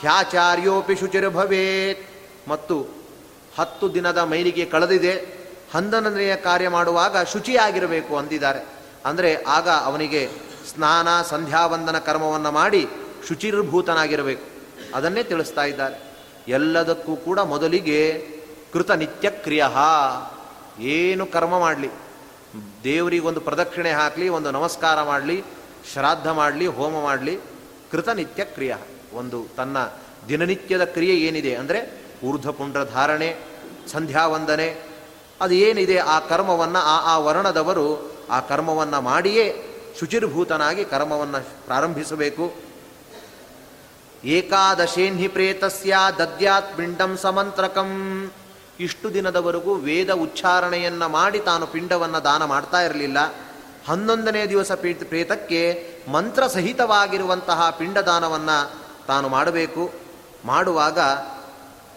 ಹ್ಯಾಚಾರ್ಯೋಪಿ 0.00 0.96
ಶುಚಿರ್ಭವೇತ್. 0.96 2.08
ಮತ್ತು 2.48 2.86
ಹತ್ತು 3.58 3.94
ದಿನದ 3.94 4.18
ಮೈಲಿಗೆ 4.18 4.64
ಕಳೆದಿದೆ. 4.64 5.35
ಹನ್ನೊಂದನೆಯ 5.72 6.36
ಕಾರ್ಯ 6.36 6.68
ಮಾಡುವಾಗ 6.68 7.22
ಶುಚಿಯಾಗಿರಬೇಕು 7.22 8.16
ಅಂದಿದ್ದಾರೆ. 8.16 8.66
ಅಂದರೆ 9.04 9.42
ಆಗ 9.42 9.68
ಅವನಿಗೆ 9.68 10.28
ಸ್ನಾನ, 10.70 11.22
ಸಂಧ್ಯಾವಂದನ 11.22 11.98
ಕರ್ಮವನ್ನು 11.98 12.52
ಮಾಡಿ 12.52 12.88
ಶುಚಿರ್ಭೂತನಾಗಿರಬೇಕು. 13.28 14.42
ಅದನ್ನೇ 14.94 15.22
ತಿಳಿಸ್ತಾ 15.22 15.64
ಇದ್ದಾರೆ. 15.64 16.12
ಎಲ್ಲದಕ್ಕೂ 16.48 17.16
ಕೂಡ 17.16 17.40
ಮೊದಲಿಗೆ 17.40 18.28
ಕೃತ 18.72 18.90
ನಿತ್ಯ 18.90 19.30
ಕ್ರಿಯ 19.30 19.64
ಏನು 20.78 21.26
ಕರ್ಮ 21.26 21.58
ಮಾಡಲಿ? 21.58 21.90
ದೇವರಿಗೊಂದು 22.84 23.40
ಪ್ರದಕ್ಷಿಣೆ 23.40 23.92
ಹಾಕಲಿ, 23.92 24.28
ಒಂದು 24.28 24.50
ನಮಸ್ಕಾರ 24.50 25.02
ಮಾಡಲಿ, 25.02 25.44
ಶ್ರಾದ್ದ 25.92 26.26
ಮಾಡಲಿ, 26.26 26.66
ಹೋಮ 26.66 27.02
ಮಾಡಲಿ 27.02 27.38
ಕೃತ 27.90 28.08
ನಿತ್ಯ 28.08 28.44
ಕ್ರಿಯ 28.44 28.76
ಒಂದು 29.14 29.46
ತನ್ನ 29.56 29.78
ದಿನನಿತ್ಯದ 30.28 30.84
ಕ್ರಿಯೆ 30.84 31.16
ಏನಿದೆ 31.16 31.54
ಅಂದರೆ 31.54 32.02
ಊರ್ಧ್ವಪುಂಡ್ರ 32.24 32.84
ಧಾರಣೆ, 32.84 33.36
ಸಂಧ್ಯಾವಂದನೆ 33.92 34.95
ಅದು 35.40 35.54
ಏನಿದೆ? 35.54 35.98
ಆ 35.98 36.18
ಕರ್ಮವನ್ನು, 36.18 36.78
ಆ 36.78 37.14
ಆ 37.14 37.18
ವರ್ಣದವರು 37.18 38.12
ಆ 38.30 38.40
ಕರ್ಮವನ್ನು 38.40 39.00
ಮಾಡಿಯೇ 39.00 39.62
ಶುಚಿರ್ಭೂತನಾಗಿ 40.00 40.84
ಕರ್ಮವನ್ನು 40.84 41.66
ಪ್ರಾರಂಭಿಸಬೇಕು. 41.66 42.54
ಏಕಾದಶೇನ್ಹಿ 44.24 45.28
ಪ್ರೇತಸ್ಯ 45.28 45.96
ದದ್ಯಾತ್ 46.18 46.76
ಪಿಂಡಂ 46.76 47.16
ಸಮಂತ್ರಕಂ. 47.16 48.32
ಇಷ್ಟು 48.80 49.14
ದಿನದವರೆಗೂ 49.14 49.74
ವೇದ 49.74 50.10
ಉಚ್ಚಾರಣೆಯನ್ನು 50.10 51.08
ಮಾಡಿ 51.08 51.38
ತಾನು 51.38 51.66
ಪಿಂಡವನ್ನು 51.66 52.24
ದಾನ 52.24 52.44
ಮಾಡ್ತಾ 52.44 52.80
ಇರಲಿಲ್ಲ. 52.80 53.18
ಹನ್ನೊಂದನೇ 53.88 54.46
ದಿವಸ 54.46 54.72
ಪ್ರೇತಕ್ಕೆ 54.72 55.92
ಮಂತ್ರ 56.08 56.46
ಸಹಿತವಾಗಿರುವಂತಹ 56.46 57.70
ಪಿಂಡದಾನವನ್ನು 57.70 58.72
ತಾನು 59.06 59.28
ಮಾಡಬೇಕು. 59.28 59.92
ಮಾಡುವಾಗ 60.44 60.98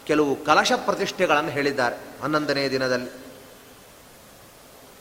ಕೆಲವು 0.05 0.35
ಕಲಶ 0.45 0.71
ಪ್ರತಿಷ್ಠೆಗಳನ್ನು 0.71 1.49
ಹೇಳಿದ್ದಾರೆ 1.49 1.95
ಹನ್ನೊಂದನೇ 2.23 2.69
ದಿನದಲ್ಲಿ. 2.69 3.28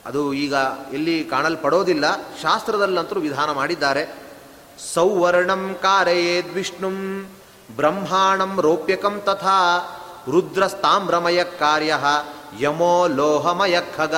ಅದು 0.09 0.33
ಈಗ 0.33 0.55
ಎಲ್ಲಿ 0.93 1.25
ಕಾಣಲ್ಪಡೋದಿಲ್ಲ. 1.25 2.05
ಶಾಸ್ತ್ರದಲ್ಲಂತರೂ 2.43 3.21
ವಿಧಾನ 3.21 3.53
ಮಾಡಿದ್ದಾರೆ. 3.53 4.29
ಸೌವರ್ಣಂ 4.95 5.77
ಕಾರಯೇದ್ 5.83 6.55
ವಿಷ್ಣುಂ 6.55 7.27
ಬ್ರಹ್ಮಾಣಂ 7.77 8.61
ರೋಪ್ಯಕಂ 8.61 9.23
ತಥಾ 9.25 9.79
ರುದ್ರಸ್ತಾಮ್ರಮಯ 10.31 11.45
ಕಾರ್ಯ 11.45 11.95
ಯಮೋ 12.61 13.07
ಲೋಹಮಯ 13.07 13.77
ಖಗ. 13.97 14.15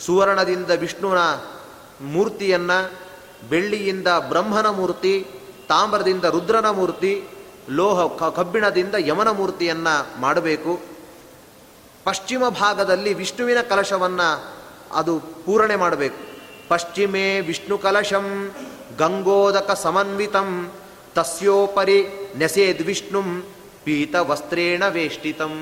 ಸುವರ್ಣದಿಂದ 0.00 0.70
ವಿಷ್ಣುವಿನ 0.70 1.18
ಮೂರ್ತಿಯನ್ನ, 2.06 2.70
ಬೆಳ್ಳಿಯಿಂದ 3.48 4.08
ಬ್ರಹ್ಮನ 4.28 4.68
ಮೂರ್ತಿ, 4.68 5.26
ತಾಮ್ರದಿಂದ 5.68 6.24
ರುದ್ರನ 6.24 6.70
ಮೂರ್ತಿ, 6.70 7.28
ಲೋಹ 7.70 8.28
ಕಬ್ಬಿಣದಿಂದ 8.30 8.94
ಯಮನ 8.98 9.30
ಮೂರ್ತಿಯನ್ನು 9.30 10.20
ಮಾಡಬೇಕು. 10.20 10.97
ಪಶ್ಚಿಮ 12.04 12.48
ಭಾಗದಲ್ಲಿ 12.48 13.14
ವಿಷ್ಣುವಿನ 13.14 13.60
ಕಲಶವನ್ನು 13.60 14.58
ಅದು 14.92 15.20
ಪೂರಣೆ 15.20 15.76
ಮಾಡಬೇಕು. 15.76 16.38
ಪಶ್ಚಿಮೆ 16.68 17.40
ವಿಷ್ಣು 17.40 17.78
ಕಲಶಂ 17.78 18.50
ಗಂಗೋದಕ 18.98 19.70
ಸಮನ್ವಿತಂ, 19.82 20.72
ತಸ್ಯೋಪರಿ 21.14 22.06
ನೆಸೇದ್ 22.36 22.82
ವಿಷ್ಣುಂ 22.82 23.42
ಪೀತ 23.84 24.14
ವಸ್ತ್ರೇಣ 24.14 24.82
ವೇಷ್ಟಿತಂ 24.88 25.54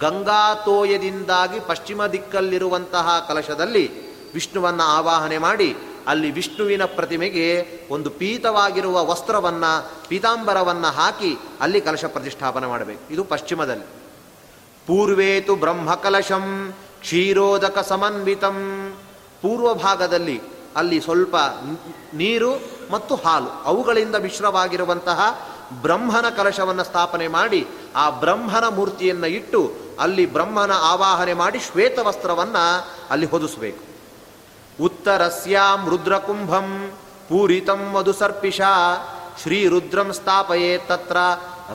ಗಂಗಾತೋಯದಿಂದಾಗಿ 0.00 1.60
ಪಶ್ಚಿಮ 1.60 2.06
ದಿಕ್ಕಲ್ಲಿರುವಂತಹ 2.06 3.24
ಕಲಶದಲ್ಲಿ 3.28 4.12
ವಿಷ್ಣುವನ್ನು 4.32 4.82
ಆವಾಹನೆ 4.82 5.38
ಮಾಡಿ, 5.38 5.76
ಅಲ್ಲಿ 6.06 6.30
ವಿಷ್ಣುವಿನ 6.30 6.84
ಪ್ರತಿಮೆಗೆ 6.84 7.78
ಒಂದು 7.90 8.10
ಪೀತವಾಗಿರುವ 8.10 9.06
ವಸ್ತ್ರವನ್ನು, 9.06 9.90
ಪೀತಾಂಬರವನ್ನು 10.08 10.88
ಹಾಕಿ 10.88 11.36
ಅಲ್ಲಿ 11.60 11.80
ಕಲಶ 11.80 12.04
ಪ್ರತಿಷ್ಠಾಪನೆ 12.04 12.66
ಮಾಡಬೇಕು. 12.66 13.12
ಇದು 13.12 13.24
ಪಶ್ಚಿಮದಲ್ಲಿ. 13.24 14.01
ಪೂರ್ವೇತು 14.86 15.54
ಬ್ರಹ್ಮಕಲಶಂ 15.56 16.74
ಕ್ಷೀರೋದಕ 17.00 17.78
ಸಮನ್ವಿತಂ. 17.88 18.58
ಪೂರ್ವ 19.42 19.74
ಭಾಗದಲ್ಲಿ 19.74 20.40
ಅಲ್ಲಿ 20.76 21.00
ಸ್ವಲ್ಪ 21.00 21.36
ನೀರು 22.14 22.52
ಮತ್ತು 22.90 23.14
ಹಾಲು, 23.14 23.50
ಅವುಗಳಿಂದ 23.64 24.16
ಮಿಶ್ರವಾಗಿರುವಂತಹ 24.16 25.20
ಬ್ರಹ್ಮನ 25.82 26.26
ಕಲಶವನ್ನು 26.28 26.84
ಸ್ಥಾಪನೆ 26.84 27.28
ಮಾಡಿ, 27.28 27.66
ಆ 27.96 28.10
ಬ್ರಹ್ಮನ 28.10 28.68
ಮೂರ್ತಿಯನ್ನು 28.68 29.26
ಇಟ್ಟು 29.26 29.60
ಅಲ್ಲಿ 30.00 30.26
ಬ್ರಹ್ಮನ 30.26 30.72
ಆವಾಹನೆ 30.72 31.34
ಮಾಡಿ 31.34 31.58
ಶ್ವೇತ 31.58 31.98
ವಸ್ತ್ರವನ್ನು 31.98 32.64
ಅಲ್ಲಿ 33.10 33.26
ಹೊದಿಸಬೇಕು. 33.26 33.82
ಉತ್ತರಸ್ಯಾಂ 34.84 35.88
ರುದ್ರಕುಂಭಂ 35.88 36.92
ಪೂರಿತಂ 37.28 37.80
ಮಧು 37.92 38.12
ಸರ್ಪಿಷ 38.12 38.60
ಶ್ರೀರುದ್ರಂ 39.40 40.12
ಸ್ಥಾಪಯೇ 40.12 40.78
ತತ್ರ 40.88 41.18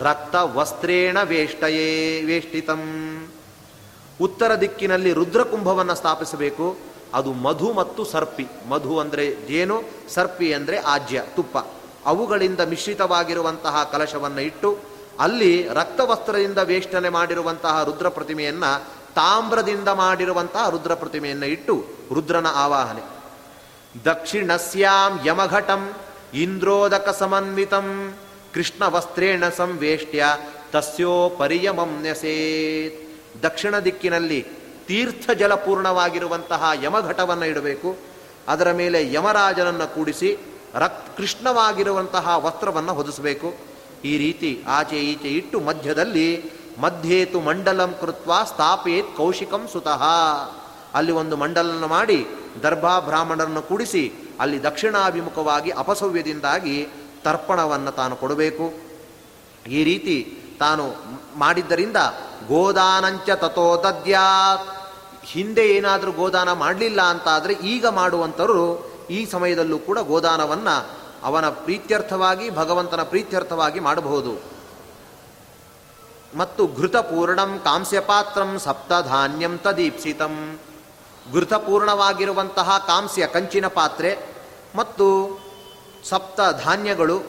ರಕ್ತ 0.06 0.36
ವಸ್ತ್ರೇಣ 0.58 1.18
ವೇಷ್ಟಯೇ 1.22 1.88
ವೇಷ್ಟಿತಂ 2.22 2.82
ಉತ್ತರ 4.22 4.52
ದಿಕ್ಕಿನಲ್ಲಿ 4.56 5.14
ರುದ್ರಕುಂಭವನ್ನು 5.14 5.96
ಸ್ಥಾಪಿಸಬೇಕು 5.96 6.68
ಅದು 7.14 7.34
ಮಧು 7.34 7.74
ಮತ್ತು 7.74 8.06
ಸರ್ಪಿ 8.06 8.46
ಮಧು 8.68 8.94
ಅಂದರೆ 9.00 9.26
ಜೇನು, 9.50 9.84
ಸರ್ಪಿ 10.10 10.54
ಅಂದರೆ 10.54 10.78
ಆಜ್ಯ, 10.78 11.24
ತುಪ್ಪ। 11.36 11.58
ಅವುಗಳಿಂದ 12.06 12.62
ಮಿಶ್ರಿತವಾಗಿರುವಂತಹ 12.62 13.76
ಕಲಶವನ್ನು 13.92 14.42
ಇಟ್ಟು, 14.42 14.70
ಅಲ್ಲಿ 15.20 15.68
ರಕ್ತವಸ್ತ್ರದಿಂದ 15.68 16.58
ವೇಷ್ಟನೆ 16.58 17.10
ಮಾಡಿರುವಂತಹ 17.10 17.84
ರುದ್ರ 17.84 18.10
ಪ್ರತಿಮೆಯನ್ನು 18.10 18.72
ತಾಮ್ರದಿಂದ 19.14 19.88
ಮಾಡಿರುವಂತಹ 19.88 20.70
ರುದ್ರ 20.70 20.94
ಪ್ರತಿಮೆಯನ್ನು 20.94 21.46
ಇಟ್ಟು, 21.46 21.76
ರುದ್ರನ 22.14 22.48
ಆವಾಹನೆ। 22.56 23.04
ದಕ್ಷಿಣಸ್ಯಾಂ 24.06 25.14
ಯಮಘಟಂ 25.26 25.84
ಇಂದ್ರೋದಕ 26.34 27.16
ಸಮನ್ವಿತಂ 27.20 28.18
ಕೃಷ್ಣ 28.54 28.86
ವಸ್ತ್ರೇಣ 28.86 29.50
ಸಂವೇಷ್ಟ್ಯ 29.50 30.26
ತಸ್ಯೋ 30.72 31.30
ಪರಿಯಮಂ 31.30 32.02
ನೆಸೇತ್ 32.02 33.18
ದಕ್ಷಿಣ 33.44 33.80
ದಿಕ್ಕಿನಲ್ಲಿ 33.80 34.46
ತೀರ್ಥ 34.88 35.32
ಜಲಪೂರ್ಣವಾಗಿರುವಂತಹ 35.32 36.70
ಯಮಘಟವನ್ನು 36.84 37.46
ಇಡಬೇಕು. 37.46 37.98
ಅದರ 38.48 38.72
ಮೇಲೆ 38.72 39.14
ಯಮರಾಜನನ್ನು 39.14 39.96
ಕೂಡಿಸಿ 39.96 40.38
ರಕ್ತ 40.74 41.18
ಕೃಷ್ಣವಾಗಿರುವಂತಹ 41.18 42.46
ವಸ್ತ್ರವನ್ನು 42.46 42.94
ಹೊದಿಸಬೇಕು. 42.94 43.54
ಈ 44.06 44.18
ರೀತಿ 44.18 44.64
ಆಚೆ 44.68 44.96
ಈಚೆ 44.96 45.28
ಇಟ್ಟು 45.28 45.60
ಮಧ್ಯದಲ್ಲಿ 45.60 46.52
ಮಧ್ಯೇತು 46.80 47.40
ಮಂಡಲಂ 47.40 47.96
ಕೃತ್ವ 48.02 48.32
ಸ್ಥಾಪೇತ್ 48.44 49.18
ಕೌಶಿಕಂ 49.18 49.68
ಸುತಃ. 49.74 50.04
ಅಲ್ಲಿ 50.94 51.12
ಒಂದು 51.12 51.38
ಮಂಡಲನ್ನು 51.38 51.88
ಮಾಡಿ 51.88 52.28
ದರ್ಭಾ 52.64 53.00
ಬ್ರಾಹ್ಮಣರನ್ನು 53.00 53.62
ಕೂಡಿಸಿ 53.62 54.14
ಅಲ್ಲಿ 54.40 54.64
ದಕ್ಷಿಣಾಭಿಮುಖವಾಗಿ 54.64 55.70
ಅಪಸವ್ಯದಿಂದಾಗಿ 55.70 56.88
ತರ್ಪಣವನ್ನು 57.24 57.92
ತಾನು 57.92 58.16
ಕೊಡಬೇಕು. 58.16 58.74
ಈ 59.70 59.84
ರೀತಿ 59.84 60.40
ತಾನು 60.60 60.96
ಮಾಡಿದ್ದರಿಂದ 61.36 61.98
ಗೋದಾನಂಚ 62.48 63.30
ತಥೋ 63.30 63.84
ದದ್ಯಾತ್ 63.84 64.78
ಹಿಂದೆ 65.24 65.68
ಏನಾದರೂ 65.68 66.12
ಗೋದಾನ 66.12 66.52
ಮಾಡಲಿಲ್ಲ 66.52 67.02
ಅಂತಾದರೆ 67.02 67.54
ಈಗ 67.54 67.86
ಮಾಡುವಂಥವರು 67.86 68.88
ಈ 69.10 69.26
ಸಮಯದಲ್ಲೂ 69.26 69.80
ಕೂಡ 69.80 70.00
ಗೋದಾನವನ್ನು 70.00 70.98
ಅವನ 71.24 71.50
ಪ್ರೀತ್ಯರ್ಥವಾಗಿ, 71.50 72.50
ಭಗವಂತನ 72.50 73.04
ಪ್ರೀತ್ಯರ್ಥವಾಗಿ 73.04 73.80
ಮಾಡಬಹುದು. 73.80 74.58
ಮತ್ತು 76.38 76.68
ಘೃತಪೂರ್ಣಂ 76.68 77.62
ಕಾಂಸ್ಯಪಾತ್ರಂ 77.64 78.60
ಸಪ್ತಧಾನ್ಯಂ 78.60 79.58
ತದೀಪ್ಸಿತಂ. 79.58 80.60
ಘೃತಪೂರ್ಣವಾಗಿರುವಂತಹ 81.34 82.84
ಕಾಂಸ್ಯ 82.88 83.28
ಕಂಚಿನ 83.28 83.68
ಪಾತ್ರೆ 83.68 84.18
ಮತ್ತು 84.76 85.40
ಸಪ್ತ 86.04 86.40
ಧಾನ್ಯಗಳು, 86.64 87.24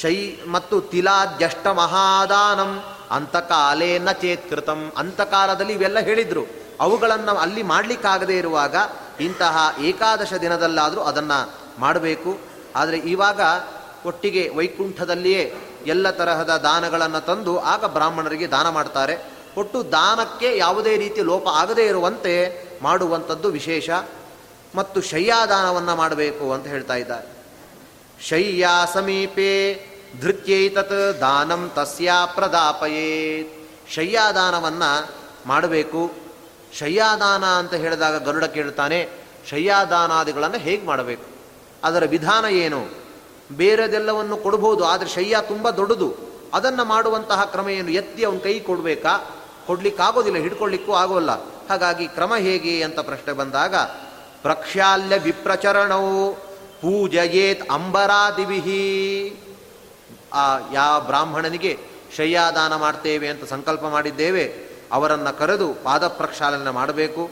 ಶೈ 0.00 0.36
ಮತ್ತು 0.46 0.80
ತಿಲಾದ್ಯಷ್ಟ 0.80 1.66
ಮಹಾದಾನಂ, 1.66 2.82
ಅಂತಕಾಲೇ 3.10 3.98
ನ 3.98 4.12
ಚೇತ್ಕೃತಂ. 4.12 4.92
ಅಂತಕಾಲದಲ್ಲಿ 4.96 5.72
ಇವೆಲ್ಲ 5.72 5.98
ಹೇಳಿದ್ರು. 5.98 6.44
ಅವುಗಳನ್ನು 6.80 7.36
ಅಲ್ಲಿ 7.36 7.62
ಮಾಡಲಿಕ್ಕಾಗದೇ 7.62 8.38
ಇರುವಾಗ 8.38 8.76
ಇಂತಹ 9.20 9.74
ಏಕಾದಶ 9.80 10.34
ದಿನದಲ್ಲಾದರೂ 10.34 11.00
ಅದನ್ನು 11.00 11.54
ಮಾಡಬೇಕು. 11.78 12.38
ಆದರೆ 12.76 12.96
ಇವಾಗ 12.96 13.40
ಒಟ್ಟಿಗೆ 14.06 14.52
ವೈಕುಂಠದಲ್ಲಿಯೇ 14.56 15.54
ಎಲ್ಲ 15.86 16.10
ತರಹದ 16.10 16.50
ದಾನಗಳನ್ನು 16.50 17.26
ತಂದು 17.26 17.58
ಆಗ 17.58 17.84
ಬ್ರಾಹ್ಮಣರಿಗೆ 17.84 18.46
ದಾನ 18.46 18.68
ಮಾಡ್ತಾರೆ. 18.68 19.34
ಒಟ್ಟು 19.56 19.92
ದಾನಕ್ಕೆ 19.92 20.56
ಯಾವುದೇ 20.56 20.96
ರೀತಿ 20.96 21.20
ಲೋಪ 21.20 21.48
ಆಗದೇ 21.48 21.86
ಇರುವಂತೆ 21.86 22.64
ಮಾಡುವಂಥದ್ದು 22.82 23.48
ವಿಶೇಷ 23.48 23.90
ಮತ್ತು 24.74 25.00
ಶಯ್ಯಾದಾನವನ್ನು 25.00 25.96
ಮಾಡಬೇಕು 25.96 26.52
ಅಂತ 26.52 26.66
ಹೇಳ್ತಾ 26.66 26.94
ಇದ್ದಾರೆ. 26.94 27.34
ಶಯ್ಯಾ 28.28 28.84
ಸಮೀಪೆ 28.84 29.74
ಧೃತ್ಯೈತತ್ 30.20 31.20
ದಾನಂ 31.20 31.70
ತಸ್ಯಾ 31.74 32.26
ಪ್ರದಾಪಯೇ 32.26 33.48
ಶಯ್ಯಾದಾನವನ್ನು 33.94 35.14
ಮಾಡಬೇಕು. 35.46 36.12
ಶಯ್ಯಾದಾನ 36.78 37.44
ಅಂತ 37.44 37.74
ಹೇಳಿದಾಗ 37.74 38.24
ಗರುಡ 38.24 38.44
ಕೇಳ್ತಾನೆ 38.44 39.08
ಶಯ್ಯಾದಾನಾದಿಗಳನ್ನು 39.50 40.58
ಹೇಗೆ 40.58 40.86
ಮಾಡಬೇಕು? 40.86 41.24
ಅದರ 41.84 42.04
ವಿಧಾನ 42.06 42.44
ಏನು? 42.44 42.86
ಬೇರೆದೆಲ್ಲವನ್ನು 43.52 44.36
ಕೊಡಬಹುದು 44.36 44.84
ಆದರೆ 44.84 45.08
ಶಯ್ಯ 45.08 45.36
ತುಂಬ 45.48 45.70
ದೊಡ್ಡದು. 45.70 46.14
ಅದನ್ನು 46.54 46.84
ಮಾಡುವಂತಹ 46.84 47.44
ಕ್ರಮ 47.44 47.68
ಏನು? 47.68 47.90
ಎತ್ತಿ 47.90 48.24
ಅವನ 48.24 48.36
ಕೈ 48.36 48.60
ಕೊಡಬೇಕಾ? 48.60 49.43
ಕೊಡ್ಲಿಕ್ಕಾಗೋದಿಲ್ಲ 49.66 50.38
ಹಿಡ್ಕೊಳ್ಳಿಕ್ಕೂ 50.38 50.92
ಆಗೋಲ್ಲ. 50.92 51.44
ಹಾಗಾಗಿ 51.68 52.08
ಕ್ರಮ 52.08 52.36
ಹೇಗೆ 52.36 52.82
ಅಂತ 52.82 52.98
ಪ್ರಶ್ನೆ 52.98 53.32
ಬಂದಾಗ, 53.32 53.74
ಪ್ರಕ್ಷಾಲ್ಯ 54.42 55.18
ವಿಪ್ರಚರಣವು 55.18 56.34
ಪೂಜಯೇತ್ 56.80 57.70
ಅಂಬರಾದಿವಿಹಿ. 57.70 58.82
ಆ 60.32 60.58
ಯಾವ 60.72 61.00
ಬ್ರಾಹ್ಮಣನಿಗೆ 61.00 61.78
ಶಯ್ಯಾದಾನ 62.16 62.76
ಮಾಡ್ತೇವೆ 62.76 63.28
ಅಂತ 63.28 63.44
ಸಂಕಲ್ಪ 63.44 63.84
ಮಾಡಿದ್ದೇವೆ, 63.84 64.54
ಅವರನ್ನು 64.92 65.38
ಕರೆದು 65.38 65.74
ಪಾದ 65.74 66.08
ಪ್ರಕ್ಷಾಲನೆ 66.08 66.70
ಮಾಡಬೇಕು, 66.70 67.30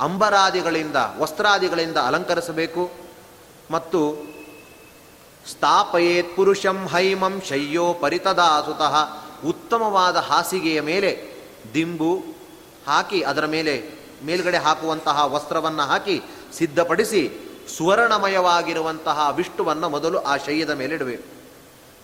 ಅಂಬರಾದಿಗಳಿಂದ, 0.00 0.96
ವಸ್ತ್ರಾದಿಗಳಿಂದ 1.18 1.96
ಅಲಂಕರಿಸಬೇಕು, 1.96 2.90
ಮತ್ತು 3.70 4.34
ಸ್ಥಾಪಯೇತ್ 5.50 6.36
ಪುರುಷಂ 6.36 6.86
ಹೈಮಂ 6.86 7.42
ಶಯ್ಯೋ 7.48 7.94
ಪರಿತದಾಸುತಃ 7.94 8.94
ಉತ್ತಮವಾದ 9.48 10.16
ಹಾಸಿಗೆಯ 10.16 10.80
ಮೇಲೆ 10.80 11.33
ದಿಂಬು 11.74 12.24
ಹಾಕಿ 12.86 13.22
ಅದರ 13.22 13.46
ಮೇಲೆ 13.46 14.04
ಮೇಲ್ಗಡೆ 14.24 14.56
ಹಾಕುವಂತಹ 14.56 15.34
ವಸ್ತ್ರವನ್ನು 15.34 15.82
ಹಾಕಿ 15.82 16.22
ಸಿದ್ಧಪಡಿಸಿ 16.58 17.30
ಸುವರ್ಣಮಯವಾಗಿರುವಂತಹ 17.76 19.32
ವಿಷ್ಣುವನ್ನು 19.36 19.88
ಮೊದಲು 19.88 20.18
ಆ 20.18 20.36
ಶಯ್ಯದ 20.36 20.70
ಮೇಲೆ 20.70 20.94
ಇಡಬೇಕು 20.94 21.34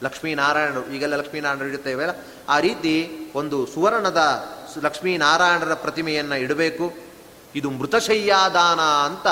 ಲಕ್ಷ್ಮೀನಾರಾಯಣರು, 0.03 0.87
ಈಗೆಲ್ಲ 0.87 1.17
ಲಕ್ಷ್ಮೀನಾರಾಯಣರು 1.17 1.69
ಇಡುತ್ತೇವೆಲ್ಲ 1.69 2.25
ಆ 2.49 2.61
ರೀತಿ 2.61 3.11
ಒಂದು 3.35 3.67
ಸುವರ್ಣದ 3.67 4.49
ಲಕ್ಷ್ಮೀನಾರಾಯಣರ 4.83 5.75
ಪ್ರತಿಮೆಯನ್ನು 5.75 6.37
ಇಡಬೇಕು. 6.37 6.93
ಇದು 7.55 7.71
ಮೃತಶಯ್ಯಾದಾನ 7.71 8.81
ಅಂತ 8.81 9.27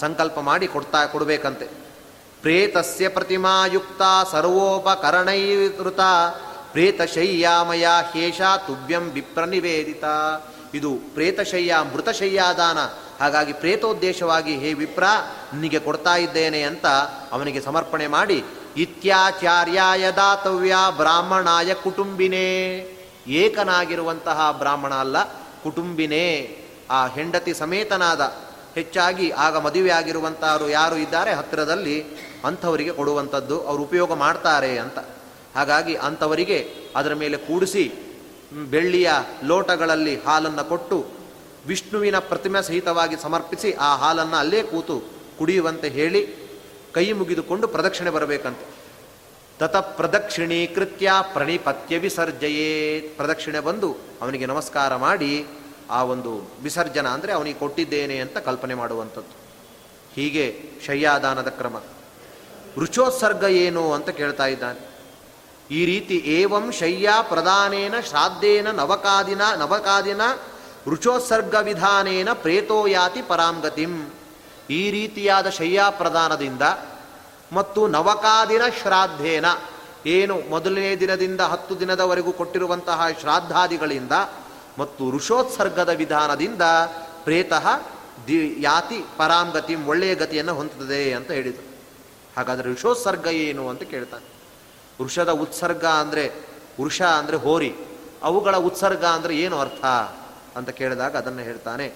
ಸಂಕಲ್ಪ 0.00 0.38
ಮಾಡಿ 0.38 0.66
ಕೊಡ್ತಾ, 0.66 1.06
ಕೊಡಬೇಕಂತೆ. 1.06 1.66
ಪ್ರೇತಸ್ಯ 2.40 3.08
ಪ್ರತಿಮಾಯುಕ್ತ 3.08 4.02
ಸರ್ವೋಪಕರಣೈವೃತ 4.32 6.00
ಪ್ರೇತಶಯ್ಯಾಮಯ 6.74 7.86
ಹೇಷ 8.12 8.40
ತುಭ್ಯಂ 8.40 9.02
ವಿಪ್ರನಿವೇದಿತ. 9.02 10.04
ಇದು 10.74 10.90
ಪ್ರೇತಶಯ್ಯ, 11.14 11.76
ಮೃತಶಯ್ಯಾದಾನ. 11.94 12.78
ಹಾಗಾಗಿ 13.20 13.52
ಪ್ರೇತೋದ್ದೇಶವಾಗಿ 13.52 14.58
ಹೇ 14.58 14.72
ವಿಪ್ರ, 14.72 15.04
ನಿನಗೆ 15.54 15.78
ಕೊಡ್ತಾ 15.78 16.16
ಇದ್ದೇನೆ 16.16 16.62
ಅಂತ 16.62 16.86
ಅವನಿಗೆ 17.32 17.60
ಸಮರ್ಪಣೆ 17.60 18.06
ಮಾಡಿ, 18.06 18.44
ಇತ್ಯಾಚಾರ್ಯಾಯ 18.76 20.10
ದಾತವ್ಯ 20.10 20.74
ಬ್ರಾಹ್ಮಣಾಯ 20.96 21.74
ಕುಟುಂಬಿನೇ. 21.74 22.80
ಏಕನಾಗಿರುವಂತಹ 23.26 24.50
ಬ್ರಾಹ್ಮಣ 24.58 24.94
ಅಲ್ಲ, 24.94 25.24
ಕುಟುಂಬಿನೇ. 25.62 26.58
ಆ 26.90 27.06
ಹೆಂಡತಿ 27.06 27.54
ಸಮೇತನಾದ, 27.54 28.34
ಹೆಚ್ಚಾಗಿ 28.74 29.30
ಆಗ 29.30 29.56
ಮದುವೆ 29.56 29.90
ಆಗಿರುವಂತಹವರು 29.90 30.68
ಯಾರು 30.70 30.96
ಇದ್ದಾರೆ 30.96 31.32
ಹತ್ತಿರದಲ್ಲಿ, 31.32 32.04
ಅಂಥವರಿಗೆ 32.44 32.92
ಕೊಡುವಂಥದ್ದು 32.92 33.62
ಅವರು 33.62 33.82
ಉಪಯೋಗ 33.82 34.12
ಮಾಡ್ತಾರೆ 34.12 34.78
ಅಂತ. 34.78 34.98
ಹಾಗಾಗಿ 35.54 35.94
ಅಂಥವರಿಗೆ 35.94 36.74
ಅದರ 36.96 37.14
ಮೇಲೆ 37.14 37.36
ಕೂಡಿಸಿ 37.36 37.92
ಬೆಳ್ಳಿಯ 38.52 39.10
ಲೋಟಗಳಲ್ಲಿ 39.44 40.16
ಹಾಲನ್ನು 40.16 40.68
ಕೊಟ್ಟು, 40.68 41.06
ವಿಷ್ಣುವಿನ 41.66 42.18
ಪ್ರತಿಮೆ 42.18 42.62
ಸಹಿತವಾಗಿ 42.62 43.16
ಸಮರ್ಪಿಸಿ 43.22 43.72
ಆ 43.72 43.96
ಹಾಲನ್ನು 43.96 44.36
ಅಲ್ಲೇ 44.36 44.62
ಕೂತು 44.62 45.02
ಕುಡಿಯುವಂತೆ 45.38 45.88
ಹೇಳಿ 45.88 46.44
ಕೈ 46.92 47.12
ಮುಗಿದುಕೊಂಡು 47.12 47.68
ಪ್ರದಕ್ಷಿಣೆ 47.68 48.10
ಬರಬೇಕಂತೆ. 48.10 48.66
ತತ 49.58 49.76
ಪ್ರದಕ್ಷಿಣೀಕೃತ್ಯ 49.76 51.12
ಪ್ರಣಿಪತ್ಯ 51.32 51.98
ವಿಸರ್ಜಯೇ. 51.98 53.00
ಪ್ರದಕ್ಷಿಣೆ 53.00 53.60
ಬಂದು 53.60 53.96
ಅವನಿಗೆ 54.22 54.46
ನಮಸ್ಕಾರ 54.46 54.96
ಮಾಡಿ 54.96 55.46
ಆ 55.90 56.02
ಒಂದು 56.02 56.50
ವಿಸರ್ಜನ 56.62 57.08
ಅಂದರೆ 57.08 57.32
ಅವನಿಗೆ 57.32 57.58
ಕೊಟ್ಟಿದ್ದೇನೆ 57.58 58.18
ಅಂತ 58.18 58.38
ಕಲ್ಪನೆ 58.38 58.74
ಮಾಡುವಂಥದ್ದು. 58.74 59.34
ಹೀಗೆ 60.14 60.62
ಶಯ್ಯಾದಾನದ 60.86 61.48
ಕ್ರಮ. 61.48 61.76
ರುಚೋತ್ಸರ್ಗ 62.78 63.42
ಏನು 63.42 63.92
ಅಂತ 63.92 64.10
ಕೇಳ್ತಾ 64.10 64.46
ಇದ್ದಾನೆ. 64.46 64.93
ಈ 65.70 65.84
ರೀತಿ 65.84 66.16
ಏವಂ 66.16 66.72
ಶಯ್ಯ 66.72 67.10
ಪ್ರಧಾನೇನ 67.28 67.94
ಶ್ರಾದ್ದೇನ 68.00 68.70
ನವಕಾದಿನ 68.70 69.40
ನವಕಾದಿನ 69.56 70.20
ರುಚೋತ್ಸರ್ಗ 70.86 71.54
ವಿಧಾನೇನ 71.54 72.28
ಪ್ರೇತೋಯಾತಿ 72.32 73.22
ಪರಾಂಗತಿಂ. 73.22 74.12
ಈ 74.70 74.90
ರೀತಿಯಾದ 74.90 75.50
ಶಯ್ಯಾ 75.50 75.90
ಪ್ರಧಾನದಿಂದ 75.90 76.62
ಮತ್ತು 77.52 77.88
ನವಕಾದಿನ 77.88 78.62
ಶ್ರಾದ್ದೇನ 78.82 79.44
ಏನು 80.06 80.40
ಮೊದಲನೇ 80.48 80.96
ದಿನದಿಂದ 80.96 81.40
ಹತ್ತು 81.40 81.80
ದಿನದವರೆಗೂ 81.80 82.32
ಕೊಟ್ಟಿರುವಂತಹ 82.32 83.08
ಶ್ರಾದ್ದಾದಿಗಳಿಂದ 83.20 84.12
ಮತ್ತು 84.78 85.10
ಋಷೋತ್ಸರ್ಗದ 85.10 85.88
ವಿಧಾನದಿಂದ 85.88 86.62
ಪ್ರೇತಃ 87.24 87.66
ದಿ 88.26 88.56
ಯಾತಿ 88.58 89.04
ಪರಾಂಗತಿ 89.16 89.74
ಒಳ್ಳೆಯ 89.74 90.14
ಗತಿಯನ್ನು 90.14 90.54
ಹೊಂದುತ್ತದೆ 90.54 91.12
ಅಂತ 91.12 91.30
ಹೇಳಿದರು. 91.30 91.66
ಹಾಗಾದರೆ 92.36 92.72
ಋಷೋತ್ಸರ್ಗ 92.72 93.26
ಏನು 93.26 93.68
ಅಂತ 93.68 93.82
ಕೇಳ್ತಾನೆ 93.82 94.33
ವೃಷದ 95.00 95.28
ಉತ್ಸರ್ಗ 95.28 95.84
ಅಂದರೆ 95.84 96.32
ವೃಷ 96.80 97.02
ಅಂದರೆ 97.02 97.36
ಹೋರಿ. 97.36 97.74
ಅವುಗಳ 98.22 98.56
ಉತ್ಸರ್ಗ 98.56 99.04
ಅಂದರೆ 99.04 99.36
ಏನು 99.36 99.60
ಅರ್ಥ? 99.60 99.84
ಅಂತ 100.56 100.70
ಕೇಳಿದಾಗ 100.70 101.16
ಅದನ್ನು 101.16 101.42
ಹೇಳ್ತಾನೆ 101.42 101.92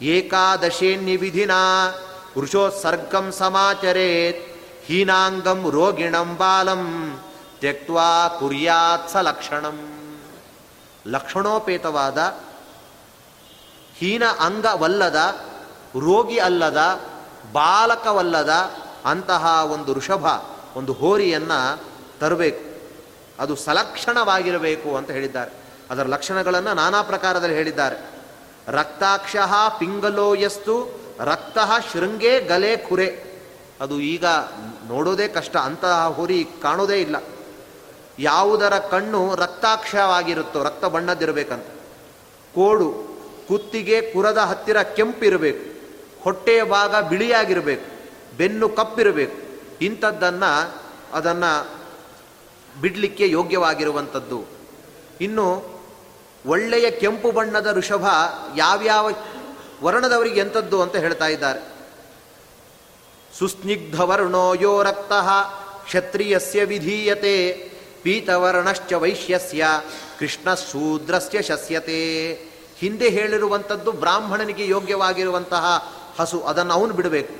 ಏಕಾದಶೇನ್ಯ 0.00 1.16
ವಿಧಿನ 1.16 1.50
ವೃಷೋತ್ಸರ್ಗಂ 2.38 3.32
ಸಮಾಚರೇತ್ 3.32 4.42
ಹೀನಾಂಗಂ 4.86 5.70
ರೋಗಿಣಂ 5.70 6.36
ಬಾಲಂ 6.36 6.84
ತ್ಯಕ್ವಾ 7.60 8.28
ಕುರ್ಯಾತ್ 8.28 9.10
ಸ 9.10 9.16
ಲಕ್ಷಣಂ. 9.16 9.78
ಲಕ್ಷಣೋಪೇತವಾದ, 11.06 12.18
ಹೀನ 13.98 14.24
ಅಂಗವಲ್ಲದ, 14.24 15.16
ರೋಗಿ 15.96 16.38
ಅಲ್ಲದ, 16.38 16.76
ಬಾಲಕವಲ್ಲದ 17.52 18.52
ಅಂತಹ 19.04 19.64
ಒಂದು 19.64 19.94
ಋಷಭ 19.94 20.26
ಒಂದು 20.76 20.92
ಹೋರಿಯನ್ನು 20.92 21.80
ತರಬೇಕು. 22.20 22.80
ಅದು 23.38 23.56
ಸಲಕ್ಷಣವಾಗಿರಬೇಕು 23.56 24.96
ಅಂತ 24.96 25.10
ಹೇಳಿದ್ದಾರೆ. 25.10 25.50
ಅದರ 25.90 26.02
ಲಕ್ಷಣಗಳನ್ನು 26.02 26.74
ನಾನಾ 26.74 27.02
ಪ್ರಕಾರದಲ್ಲಿ 27.02 27.56
ಹೇಳಿದ್ದಾರೆ. 27.56 28.18
ರಕ್ತಾಕ್ಷ 28.68 29.36
ಪಿಂಗಲೋಯಸ್ತು 29.78 31.00
ರಕ್ತ 31.20 31.58
ಶೃಂಗೇ 31.92 32.40
ಗಲೆ 32.40 32.76
ಖುರೆ 32.76 33.28
ಅದು 33.80 34.00
ಈಗ 34.00 34.24
ನೋಡೋದೇ 34.86 35.28
ಕಷ್ಟ, 35.28 35.56
ಅಂತಹ 35.56 36.08
ಹುರಿ 36.08 36.46
ಕಾಣೋದೇ 36.62 37.00
ಇಲ್ಲ. 37.00 37.16
ಯಾವುದರ 38.18 38.78
ಕಣ್ಣು 38.78 39.34
ರಕ್ತಾಕ್ಷವಾಗಿರುತ್ತೋ, 39.34 40.64
ರಕ್ತ 40.64 40.84
ಬಣ್ಣದಿರಬೇಕಂತ 40.84 41.66
ಕೋಡು, 42.54 42.92
ಕುತ್ತಿಗೆ 43.48 44.00
ಕುರದ 44.12 44.38
ಹತ್ತಿರ 44.38 44.82
ಕೆಂಪಿರಬೇಕು. 44.82 45.80
ಹೊಟ್ಟೆಯ 46.22 46.62
ಭಾಗ 46.64 47.08
ಬಿಳಿಯಾಗಿರಬೇಕು. 47.08 48.08
ಬೆನ್ನು 48.36 48.68
ಕಪ್ಪಿರಬೇಕು. 48.68 49.36
ಇಂಥದ್ದನ್ನು, 49.84 50.82
ಅದನ್ನು 51.12 51.77
ಬಿಡಲಿಕ್ಕೆ 52.80 53.28
ಯೋಗ್ಯವಾಗಿರುವಂಥದ್ದು. 53.28 54.44
ಇನ್ನು 55.20 55.78
ಒಳ್ಳೆಯ 56.46 56.90
ಕೆಂಪು 56.90 57.30
ಬಣ್ಣದ 57.30 57.76
ಋಷಭ 57.76 58.06
ಯಾವ್ಯಾವ 58.56 59.10
ವರ್ಣದವರಿಗೆ 59.82 60.40
ಎಂಥದ್ದು 60.40 60.82
ಅಂತ 60.82 60.96
ಹೇಳ್ತಾ 60.96 61.26
ಇದ್ದಾರೆ. 61.26 61.78
ಸುಸ್ನಿಗ್ಧ 63.38 64.00
ವರ್ಣೋ 64.00 64.54
ಯೋ 64.54 64.82
ರಕ್ತ 64.82 65.12
ಕ್ಷತ್ರಿಯಸ್ಯ 65.84 66.64
ವಿಧೀಯತೆ, 66.64 67.52
ಪೀತವರ್ಣಶ್ಚ 68.02 68.92
ವೈಶ್ಯಸ್ಯ 68.92 69.66
ಕೃಷ್ಣ 70.18 70.54
ಶೂದ್ರಸ್ಯ 70.54 71.42
ಶಸ್ಯತೆ. 71.42 72.32
ಹಿಂದೆ 72.78 73.08
ಹೇಳಿರುವಂಥದ್ದು 73.08 73.92
ಬ್ರಾಹ್ಮಣನಿಗೆ 73.92 74.68
ಯೋಗ್ಯವಾಗಿರುವಂತಹ 74.68 75.92
ಹಸು, 76.18 76.40
ಅದನ್ನು 76.40 76.74
ಅವನು 76.74 76.94
ಬಿಡಬೇಕು. 76.94 77.34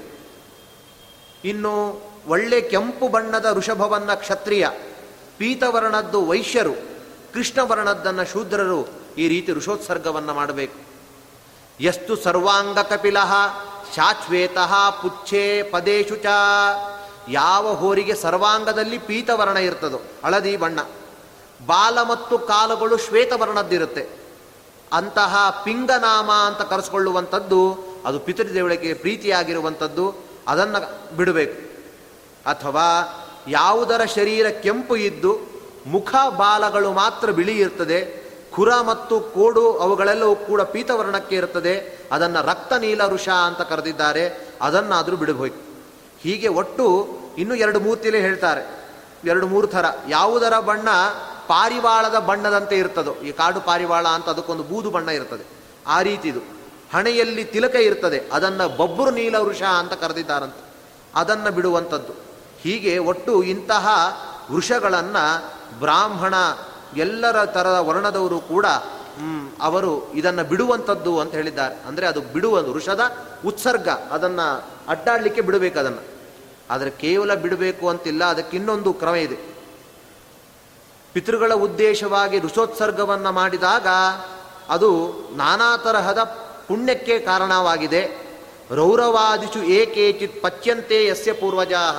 ಇನ್ನು 1.44 2.02
ಒಳ್ಳೆ 2.28 2.60
ಕೆಂಪು 2.60 3.08
ಬಣ್ಣದ 3.08 3.46
ಋಷಭವನ್ನ 3.52 4.14
ಕ್ಷತ್ರಿಯ 4.14 4.68
ಪೀತವರ್ಣದ್ದು 5.38 6.24
ವೈಶ್ಯರು, 6.24 6.74
ಕೃಷ್ಣವರ್ಣದ್ದನ್ನು 7.34 8.24
ಶೂದ್ರರು 8.24 8.86
ಈ 9.18 9.28
ರೀತಿ 9.28 9.52
ಋಷೋತ್ಸರ್ಗವನ್ನು 9.52 10.34
ಮಾಡಬೇಕು. 10.34 10.78
ಎಷ್ಟು 11.80 12.16
ಸರ್ವಾಂಗ 12.16 12.78
ಕಪಿಲ 12.78 13.16
ಶಾಶ್ವೇತ 13.96 14.58
ಪುಚ್ಛೆ 15.02 15.62
ಪದೇಶು 15.62 16.16
ಚ. 16.16 16.26
ಯಾವ 17.28 17.74
ಹೋರಿಗೆ 17.74 18.14
ಸರ್ವಾಂಗದಲ್ಲಿ 18.14 18.98
ಪೀತವರ್ಣ 18.98 19.56
ಇರ್ತದೋ, 19.56 20.00
ಹಳದಿ 20.24 20.56
ಬಣ್ಣ, 20.56 20.80
ಬಾಲ 21.66 22.02
ಮತ್ತು 22.02 22.38
ಕಾಲುಗಳು 22.38 22.98
ಶ್ವೇತವರ್ಣದ್ದಿರುತ್ತೆ. 22.98 24.08
ಅಂತಹ 24.92 25.62
ಪಿಂಗನಾಮ 25.64 26.32
ಅಂತ 26.32 26.62
ಕರೆಸ್ಕೊಳ್ಳುವಂಥದ್ದು, 26.62 27.84
ಅದು 28.06 28.18
ಪಿತೃದೇವಳಿಗೆ 28.18 28.94
ಪ್ರೀತಿಯಾಗಿರುವಂಥದ್ದು, 28.94 30.14
ಅದನ್ನು 30.48 31.16
ಬಿಡಬೇಕು. 31.16 31.68
ಅಥವಾ 32.50 32.86
ಯಾವುದರ 33.48 34.04
ಶರೀರ 34.04 34.46
ಕೆಂಪು 34.48 34.96
ಇದ್ದು 34.96 35.32
ಮುಖ 35.86 36.14
ಬಾಲಗಳು 36.36 36.92
ಮಾತ್ರ 36.92 37.30
ಬಿಳಿ 37.30 37.58
ಇರ್ತದೆ 37.58 38.28
ಖುರ 38.54 38.70
ಮತ್ತು 38.80 39.20
ಕೋಡು 39.20 39.72
ಅವುಗಳೆಲ್ಲವೂ 39.78 40.34
ಕೂಡ 40.36 40.60
ಪೀತವರ್ಣಕ್ಕೆ 40.62 41.36
ಇರುತ್ತದೆ, 41.36 41.74
ಅದನ್ನು 42.12 42.40
ರಕ್ತ 42.46 42.72
ನೀಲ 42.72 43.06
ಋಷ 43.06 43.28
ಅಂತ 43.28 43.62
ಕರೆದಿದ್ದಾರೆ, 43.62 44.24
ಅದನ್ನಾದರೂ 44.62 45.16
ಬಿಡಬೇಕು 45.16 45.60
ಹೀಗೆ 46.20 46.48
ಒಟ್ಟು 46.48 46.84
ಇನ್ನು 47.38 47.54
ಎರಡು 47.54 47.80
ಮೂರ್ತಿಲೇ 47.80 48.20
ಹೇಳ್ತಾರೆ, 48.20 48.62
ಎರಡು 49.24 49.46
ಮೂರು 49.46 49.66
ಥರ. 49.66 49.84
ಯಾವುದರ 50.08 50.58
ಬಣ್ಣ 50.60 50.88
ಪಾರಿವಾಳದ 51.48 52.18
ಬಣ್ಣದಂತೆ 52.18 52.78
ಇರ್ತದೋ, 52.78 53.14
ಈ 53.14 53.32
ಕಾಡು 53.32 53.60
ಪಾರಿವಾಳ 53.60 54.06
ಅಂತ 54.06 54.28
ಅದಕ್ಕೊಂದು 54.28 54.62
ಬೂದು 54.62 54.90
ಬಣ್ಣ 54.90 55.08
ಇರ್ತದೆ, 55.08 55.44
ಆ 55.86 56.02
ರೀತಿದು. 56.02 56.40
ಹಣೆಯಲ್ಲಿ 56.94 57.44
ತಿಲಕ 57.44 57.74
ಇರ್ತದೆ, 57.74 58.18
ಅದನ್ನು 58.32 58.68
ಬಬ್ಬರು 58.76 59.10
ನೀಲ 59.10 59.36
ವೃಷ 59.36 59.62
ಅಂತ 59.62 59.92
ಕರೆದಿದ್ದಾರಂತೆ, 59.92 60.62
ಅದನ್ನು 61.14 61.50
ಬಿಡುವಂಥದ್ದು 61.50 62.27
ಹೀಗೆ 62.62 62.98
ಒಟ್ಟು 62.98 63.42
ಇಂತಹ 63.42 63.88
ವೃಷಗಳನ್ನು 64.52 65.24
ಬ್ರಾಹ್ಮಣ 65.78 66.34
ಎಲ್ಲರ 66.96 67.44
ಥರದ 67.44 67.78
ವರ್ಣದವರು 67.78 68.40
ಕೂಡ 68.40 68.66
ಅವರು 69.60 70.12
ಇದನ್ನು 70.12 70.44
ಬಿಡುವಂಥದ್ದು 70.44 71.20
ಅಂತ 71.20 71.32
ಹೇಳಿದ್ದಾರೆ. 71.32 71.74
ಅಂದರೆ 71.88 72.06
ಅದು 72.06 72.20
ಬಿಡುವ 72.20 72.72
ವೃಷದ 72.72 73.00
ಉತ್ಸರ್ಗ, 73.46 73.88
ಅದನ್ನು 73.88 74.64
ಅಡ್ಡಾಡಲಿಕ್ಕೆ 74.88 75.40
ಬಿಡಬೇಕು 75.40 75.78
ಅದನ್ನು. 75.78 76.02
ಆದರೆ 76.70 76.90
ಕೇವಲ 76.90 77.34
ಬಿಡಬೇಕು 77.34 77.88
ಅಂತಿಲ್ಲ, 77.88 78.24
ಅದಕ್ಕೆ 78.24 78.56
ಇನ್ನೊಂದು 78.56 78.92
ಕ್ರಮ 78.92 79.14
ಇದೆ. 79.14 79.38
ಪಿತೃಗಳ 81.12 81.52
ಉದ್ದೇಶವಾಗಿ 81.54 82.38
ಋಷೋತ್ಸರ್ಗವನ್ನು 82.38 83.32
ಮಾಡಿದಾಗ 83.32 83.86
ಅದು 84.68 84.90
ನಾನಾ 85.36 85.76
ತರಹದ 85.76 86.18
ಪುಣ್ಯಕ್ಕೆ 86.68 87.18
ಕಾರಣವಾಗಿದೆ. 87.18 88.28
ರೌರವಾದಿಷು 88.70 89.62
ಏಕೇಚಿತ್ 89.62 90.42
ಪಚ್ಯಂತೆ 90.42 91.06
ಯಸ್ಯ 91.06 91.32
ಪೂರ್ವಜಾಹ. 91.32 91.98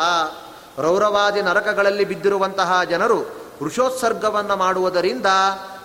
ರೌರವಾದಿ 0.82 1.42
ನರಕಗಳಲ್ಲಿ 1.42 2.06
ಬಿದ್ದಿರುವಂತಹ 2.06 2.84
ಜನರು 2.84 3.20
ವೃಷೋತ್ಸರ್ಗವನ್ನು 3.64 4.56
ಮಾಡುವುದರಿಂದ 4.56 5.26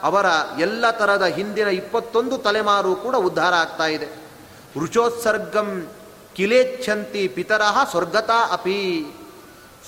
ಅವರ 0.02 0.26
ಎಲ್ಲ 0.59 0.90
ಥರದ 0.90 1.24
ಹಿಂದಿನ 1.24 1.68
ಇಪ್ಪತ್ತೊಂದು 1.68 2.38
ತಲೆಮಾರು 2.38 2.94
ಕೂಡ 2.94 3.16
ಉದ್ಧಾರ 3.16 3.54
ಆಗ್ತಾ 3.54 3.87
ಇದೆ. 3.87 4.07
ವೃಷೋತ್ಸರ್ಗಂ 4.78 5.88
ಕಿಲೇಚ್ಛಂತಿ 6.35 7.28
ಪಿತರಹ 7.28 7.85
ಸ್ವರ್ಗತಾ 7.90 8.52
ಅಪಿ. 8.52 9.07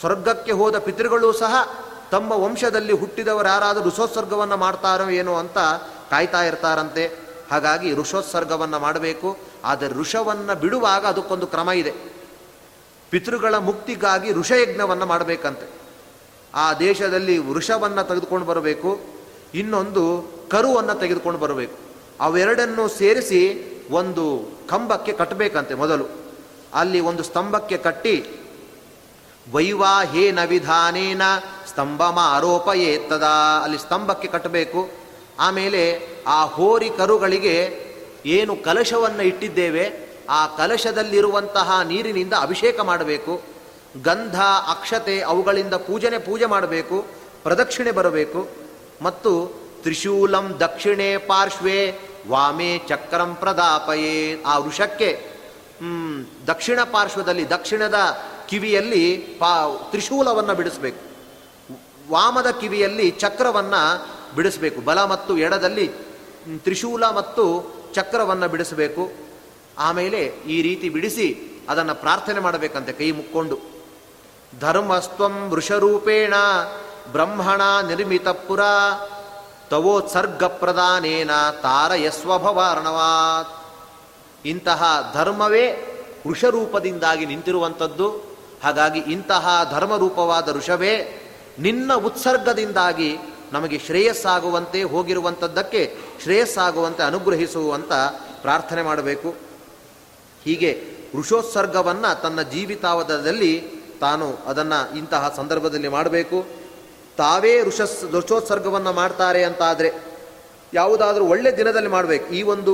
ಸ್ವರ್ಗಕ್ಕೆ 0.00 0.52
ಹೋದ 0.52 0.78
ಪಿತೃಗಳು 0.78 1.32
ಸಹ 1.32 1.74
ತಮ್ಮ 2.10 2.32
ವಂಶದಲ್ಲಿ 2.32 2.92
ಹುಟ್ಟಿದವರು 2.92 3.48
ಯಾರಾದರೂ 3.48 3.90
ಋಷೋತ್ಸರ್ಗವನ್ನು 3.90 4.56
ಮಾಡ್ತಾರೋ 4.56 5.08
ಏನೋ 5.08 5.34
ಅಂತ 5.34 5.58
ಕಾಯ್ತಾ 6.10 6.42
ಇರ್ತಾರಂತೆ. 6.42 7.18
ಹಾಗಾಗಿ 7.50 7.94
ಋಷೋತ್ಸರ್ಗವನ್ನು 7.94 8.78
ಮಾಡಬೇಕು. 8.78 9.36
ಆದರೆ 9.64 9.88
ಋಷವನ್ನು 9.88 10.60
ಬಿಡುವಾಗ 10.60 11.06
ಅದಕ್ಕೊಂದು 11.06 11.46
ಕ್ರಮ 11.46 11.70
ಇದೆ. 11.70 12.15
ಪಿತೃಗಳ 13.10 13.54
ಮುಕ್ತಿಗಾಗಿ 13.54 14.32
ಋಷಯಜ್ಞವನ್ನು 14.32 15.06
ಮಾಡಬೇಕಂತೆ. 15.06 15.66
ಆ 16.54 16.74
ದೇಶದಲ್ಲಿ 16.74 17.38
ವೃಷವನ್ನು 17.38 18.08
ತೆಗೆದುಕೊಂಡು 18.08 18.46
ಬರಬೇಕು, 18.46 19.00
ಇನ್ನೊಂದು 19.54 20.24
ಕರುವನ್ನು 20.50 20.94
ತೆಗೆದುಕೊಂಡು 20.94 21.38
ಬರಬೇಕು. 21.38 21.78
ಅವೆರಡನ್ನು 22.20 22.88
ಸೇರಿಸಿ 22.88 23.42
ಒಂದು 23.90 24.50
ಕಂಬಕ್ಕೆ 24.68 25.12
ಕಟ್ಟಬೇಕಂತೆ 25.12 25.74
ಮೊದಲು. 25.74 26.06
ಅಲ್ಲಿ 26.74 27.00
ಒಂದು 27.00 27.22
ಸ್ತಂಭಕ್ಕೆ 27.22 27.76
ಕಟ್ಟಿ, 27.76 28.24
ವೈವಾಹೇನ 29.52 30.44
ವಿಧಾನೇನ 30.44 31.22
ಸ್ತಂಭಮ 31.68 32.18
ಆರೋಪ 32.22 32.68
ಏತ್ತದ 32.68 33.22
ಅಲ್ಲಿ 33.62 33.78
ಸ್ತಂಭಕ್ಕೆ 33.78 34.28
ಕಟ್ಟಬೇಕು. 34.28 34.90
ಆಮೇಲೆ 35.40 35.82
ಆ 36.26 36.44
ಹೋರಿ 36.44 36.90
ಕರುಗಳಿಗೆ 36.90 37.86
ಏನು 38.26 38.56
ಕಲಶವನ್ನು 38.56 39.22
ಇಟ್ಟಿದ್ದೇವೆ 39.22 40.05
ಆ 40.30 40.46
ಕಲಶದಲ್ಲಿರುವಂತಹ 40.46 41.80
ನೀರಿನಿಂದ 41.80 42.32
ಅಭಿಷೇಕ 42.40 42.80
ಮಾಡಬೇಕು. 42.80 43.42
ಗಂಧ, 44.02 44.40
ಅಕ್ಷತೆ 44.70 45.20
ಅವುಗಳಿಂದ 45.20 45.74
ಪೂಜನೆ 45.74 46.18
ಪೂಜೆ 46.18 46.46
ಮಾಡಬೇಕು, 46.46 47.06
ಪ್ರದಕ್ಷಿಣೆ 47.42 47.90
ಬರಬೇಕು. 47.90 48.48
ಮತ್ತು 49.02 49.60
ತ್ರಿಶೂಲಂ 49.82 50.56
ದಕ್ಷಿಣೆ 50.60 51.16
ಪಾರ್ಶ್ವೇ 51.16 51.98
ವಾಮೇ 52.28 52.78
ಚಕ್ರಂ 52.78 53.34
ಪ್ರದಾಪಯೇ 53.34 54.42
ಆ 54.46 54.58
ವೃಷಕ್ಕೆ 54.58 55.30
ದಕ್ಷಿಣ 56.46 56.82
ಪಾರ್ಶ್ವದಲ್ಲಿ, 56.82 57.50
ದಕ್ಷಿಣದ 57.50 57.94
ಕಿವಿಯಲ್ಲಿ 58.48 59.16
ಪಾ, 59.16 59.68
ತ್ರಿಶೂಲವನ್ನು 59.90 60.54
ಬಿಡಿಸಬೇಕು. 60.54 61.16
ವಾಮದ 62.10 62.50
ಕಿವಿಯಲ್ಲಿ 62.50 63.10
ಚಕ್ರವನ್ನು 63.10 64.06
ಬಿಡಿಸಬೇಕು. 64.36 64.80
ಬಲ 64.80 65.04
ಮತ್ತು 65.04 65.38
ಎಡದಲ್ಲಿ 65.38 65.92
ತ್ರಿಶೂಲ 66.58 67.04
ಮತ್ತು 67.04 67.74
ಚಕ್ರವನ್ನು 67.94 68.48
ಬಿಡಿಸಬೇಕು. 68.48 69.25
ಆಮೇಲೆ 69.78 70.32
ಈ 70.46 70.62
ರೀತಿ 70.62 70.88
ಬಿಡಿಸಿ 70.88 71.58
ಅದನ್ನು 71.68 71.94
ಪ್ರಾರ್ಥನೆ 71.94 72.40
ಮಾಡಬೇಕಂತೆ 72.40 72.92
ಕೈ 72.92 73.10
ಮುಕ್ಕೊಂಡು. 73.10 73.58
ಧರ್ಮಸ್ತ್ವಂ 74.60 75.50
ವೃಷರೂಪೇಣ 75.50 76.34
ಬ್ರಹ್ಮಣ 77.12 77.60
ನಿರ್ಮಿತ 77.86 78.28
ಪುರ 78.28 78.60
ತವೋತ್ಸರ್ಗ 79.70 80.44
ಪ್ರದಾನೇನ 80.44 81.30
ತಾರಯಸ್ವಭವಾರ್ಣವಾತ್ 81.62 83.66
ಇಂತಹ 84.46 85.10
ಧರ್ಮವೇ 85.14 85.92
ವೃಷರೂಪದಿಂದಾಗಿ 86.26 87.26
ನಿಂತಿರುವಂಥದ್ದು. 87.26 88.36
ಹಾಗಾಗಿ 88.64 88.98
ಇಂತಹ 88.98 89.68
ಧರ್ಮರೂಪವಾದ 89.72 90.56
ಋಷವೇ 90.56 91.22
ನಿನ್ನ 91.58 91.94
ಉತ್ಸರ್ಗದಿಂದಾಗಿ 91.94 93.18
ನಮಗೆ 93.52 93.78
ಶ್ರೇಯಸ್ಸಾಗುವಂತೆ 93.78 94.82
ಹೋಗಿರುವಂಥದ್ದಕ್ಕೆ 94.82 95.96
ಶ್ರೇಯಸ್ಸಾಗುವಂತೆ 96.22 97.02
ಅನುಗ್ರಹಿಸುವಂತ 97.02 97.92
ಪ್ರಾರ್ಥನೆ 98.42 98.82
ಮಾಡಬೇಕು. 98.82 99.45
ಹೀಗೆ 100.46 100.70
ವೃಷೋತ್ಸರ್ಗವನ್ನು 101.16 102.22
ತನ್ನ 102.22 102.42
ಜೀವಿತಾವಧದಲ್ಲಿ 102.42 103.52
ತಾನು 104.00 104.38
ಅದನ್ನು 104.46 104.96
ಇಂತಹ 104.96 105.32
ಸಂದರ್ಭದಲ್ಲಿ 105.36 105.88
ಮಾಡಬೇಕು. 105.88 106.46
ತಾವೇ 107.16 107.62
ಋಷಸ್ 107.62 108.04
ಋಷೋತ್ಸರ್ಗವನ್ನು 108.12 108.92
ಮಾಡ್ತಾರೆ 108.92 109.44
ಅಂತಾದರೆ 109.44 109.92
ಯಾವುದಾದ್ರೂ 110.74 111.24
ಒಳ್ಳೆ 111.24 111.56
ದಿನದಲ್ಲಿ 111.56 111.88
ಮಾಡಬೇಕು. 111.88 112.26
ಈ 112.34 112.42
ಒಂದು 112.42 112.72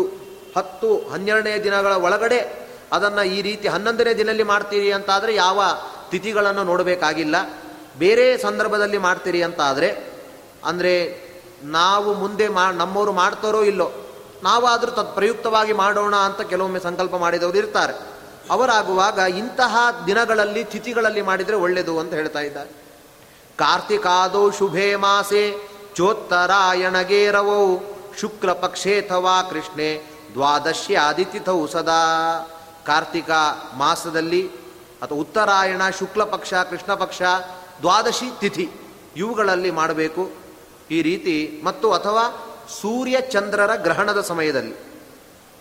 ಹತ್ತು 0.56 1.08
ಹನ್ನೆರಡನೇ 1.08 1.58
ದಿನಗಳ 1.58 1.92
ಒಳಗಡೆ 1.92 2.62
ಅದನ್ನು 2.92 3.22
ಈ 3.22 3.42
ರೀತಿ 3.42 3.68
ಹನ್ನೊಂದನೇ 3.68 4.14
ದಿನದಲ್ಲಿ 4.14 4.42
ಮಾಡ್ತೀರಿ 4.42 4.92
ಅಂತಾದರೆ 4.92 5.34
ಯಾವ 5.34 5.62
ತಿಥಿಗಳನ್ನು 6.10 6.64
ನೋಡಬೇಕಾಗಿಲ್ಲ. 6.64 7.36
ಬೇರೆ 7.98 8.38
ಸಂದರ್ಭದಲ್ಲಿ 8.38 8.98
ಮಾಡ್ತೀರಿ 8.98 9.42
ಅಂತಾದರೆ, 9.42 10.12
ಅಂದರೆ 10.64 10.94
ನಾವು 11.62 12.14
ಮುಂದೆ 12.14 12.48
ಮಾ, 12.48 12.70
ನಮ್ಮವರು 12.70 13.12
ಮಾಡ್ತಾರೋ 13.12 13.62
ಇಲ್ಲೋ 13.62 13.92
ನಾವಾದರೂ 14.42 14.90
ತತ್ 14.90 15.14
ಪ್ರಯುಕ್ತವಾಗಿ 15.14 15.72
ಮಾಡೋಣ 15.72 16.16
ಅಂತ 16.16 16.40
ಕೆಲವೊಮ್ಮೆ 16.40 16.80
ಸಂಕಲ್ಪ 16.80 17.16
ಮಾಡಿದವರು 17.16 17.58
ಇರ್ತಾರೆ. 17.58 17.94
ಅವರಾಗುವಾಗ 18.50 19.18
ಇಂತಹ 19.18 19.76
ದಿನಗಳಲ್ಲಿ, 20.06 20.64
ತಿಥಿಗಳಲ್ಲಿ 20.64 21.22
ಮಾಡಿದರೆ 21.22 21.56
ಒಳ್ಳೆಯದು 21.56 21.98
ಅಂತ 21.98 22.14
ಹೇಳ್ತಾ 22.14 22.40
ಇದ್ದಾರೆ. 22.40 22.70
ಕಾರ್ತಿಕಾದೋ 23.58 24.50
ಶುಭೇ 24.50 24.94
ಮಾಸೆ, 24.94 25.44
ಚೋತ್ತರಾಯಣಗೇರವೋ 25.94 27.60
ಶುಕ್ಲ 28.20 28.52
ಪಕ್ಷೇಥವಾ 28.52 29.42
ಕೃಷ್ಣೆ 29.42 29.88
ದ್ವಾದಶಿ 30.34 30.94
ಆದಿತಿಥೌ 30.94 31.66
ಸದಾ. 31.66 32.02
ಕಾರ್ತಿಕ 32.86 33.30
ಮಾಸದಲ್ಲಿ 33.76 34.48
ಅಥವಾ 35.02 35.18
ಉತ್ತರಾಯಣ 35.18 35.82
ಶುಕ್ಲ 35.98 36.24
ಪಕ್ಷ 36.24 36.54
ಕೃಷ್ಣ 36.54 36.94
ಪಕ್ಷ 36.94 37.22
ದ್ವಾದಶಿ 37.80 38.40
ತಿಥಿ, 38.40 38.70
ಇವುಗಳಲ್ಲಿ 39.16 39.70
ಮಾಡಬೇಕು. 39.70 40.30
ಈ 40.90 41.02
ರೀತಿ 41.02 41.62
ಮತ್ತು 41.64 41.92
ಅಥವಾ 41.92 42.24
ಸೂರ್ಯ 42.68 43.20
ಚಂದ್ರರ 43.20 43.76
ಗ್ರಹಣದ 43.76 44.20
ಸಮಯದಲ್ಲಿ. 44.20 44.92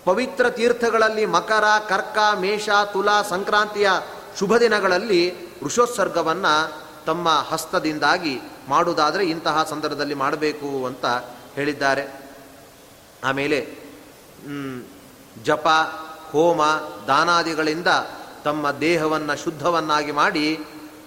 ಪವಿತ್ರ 0.04 0.50
ತೀರ್ಥಗಳಲ್ಲಿ 0.50 1.26
ಮಕರ, 1.26 1.64
ಕರ್ಕ, 1.88 2.18
ಮೇಷ, 2.38 2.68
ತುಲಾ, 2.92 3.22
ಸಂಕ್ರಾಂತಿಯ 3.22 3.90
ಶುಭ 4.38 4.56
ದಿನಗಳಲ್ಲಿ 4.56 5.52
ಋಷೋತ್ಸರ್ಗವನ್ನು 5.62 6.82
ತಮ್ಮ 7.04 7.28
ಹಸ್ತದಿಂದಾಗಿ 7.48 8.40
ಮಾಡುವುದಾದರೆ 8.68 9.24
ಇಂತಹ 9.24 9.66
ಸಂದರ್ಭದಲ್ಲಿ 9.70 10.14
ಮಾಡಬೇಕು 10.14 10.86
ಅಂತ 10.86 11.06
ಹೇಳಿದ್ದಾರೆ. 11.54 12.30
ಆಮೇಲೆ 13.24 13.78
ಜಪ, 15.42 15.68
ಹೋಮ, 16.30 16.62
ದಾನಾದಿಗಳಿಂದ 17.06 17.86
ತಮ್ಮ 18.44 18.70
ದೇಹವನ್ನು 18.70 19.44
ಶುದ್ಧವನ್ನಾಗಿ 19.44 20.12
ಮಾಡಿ 20.12 20.58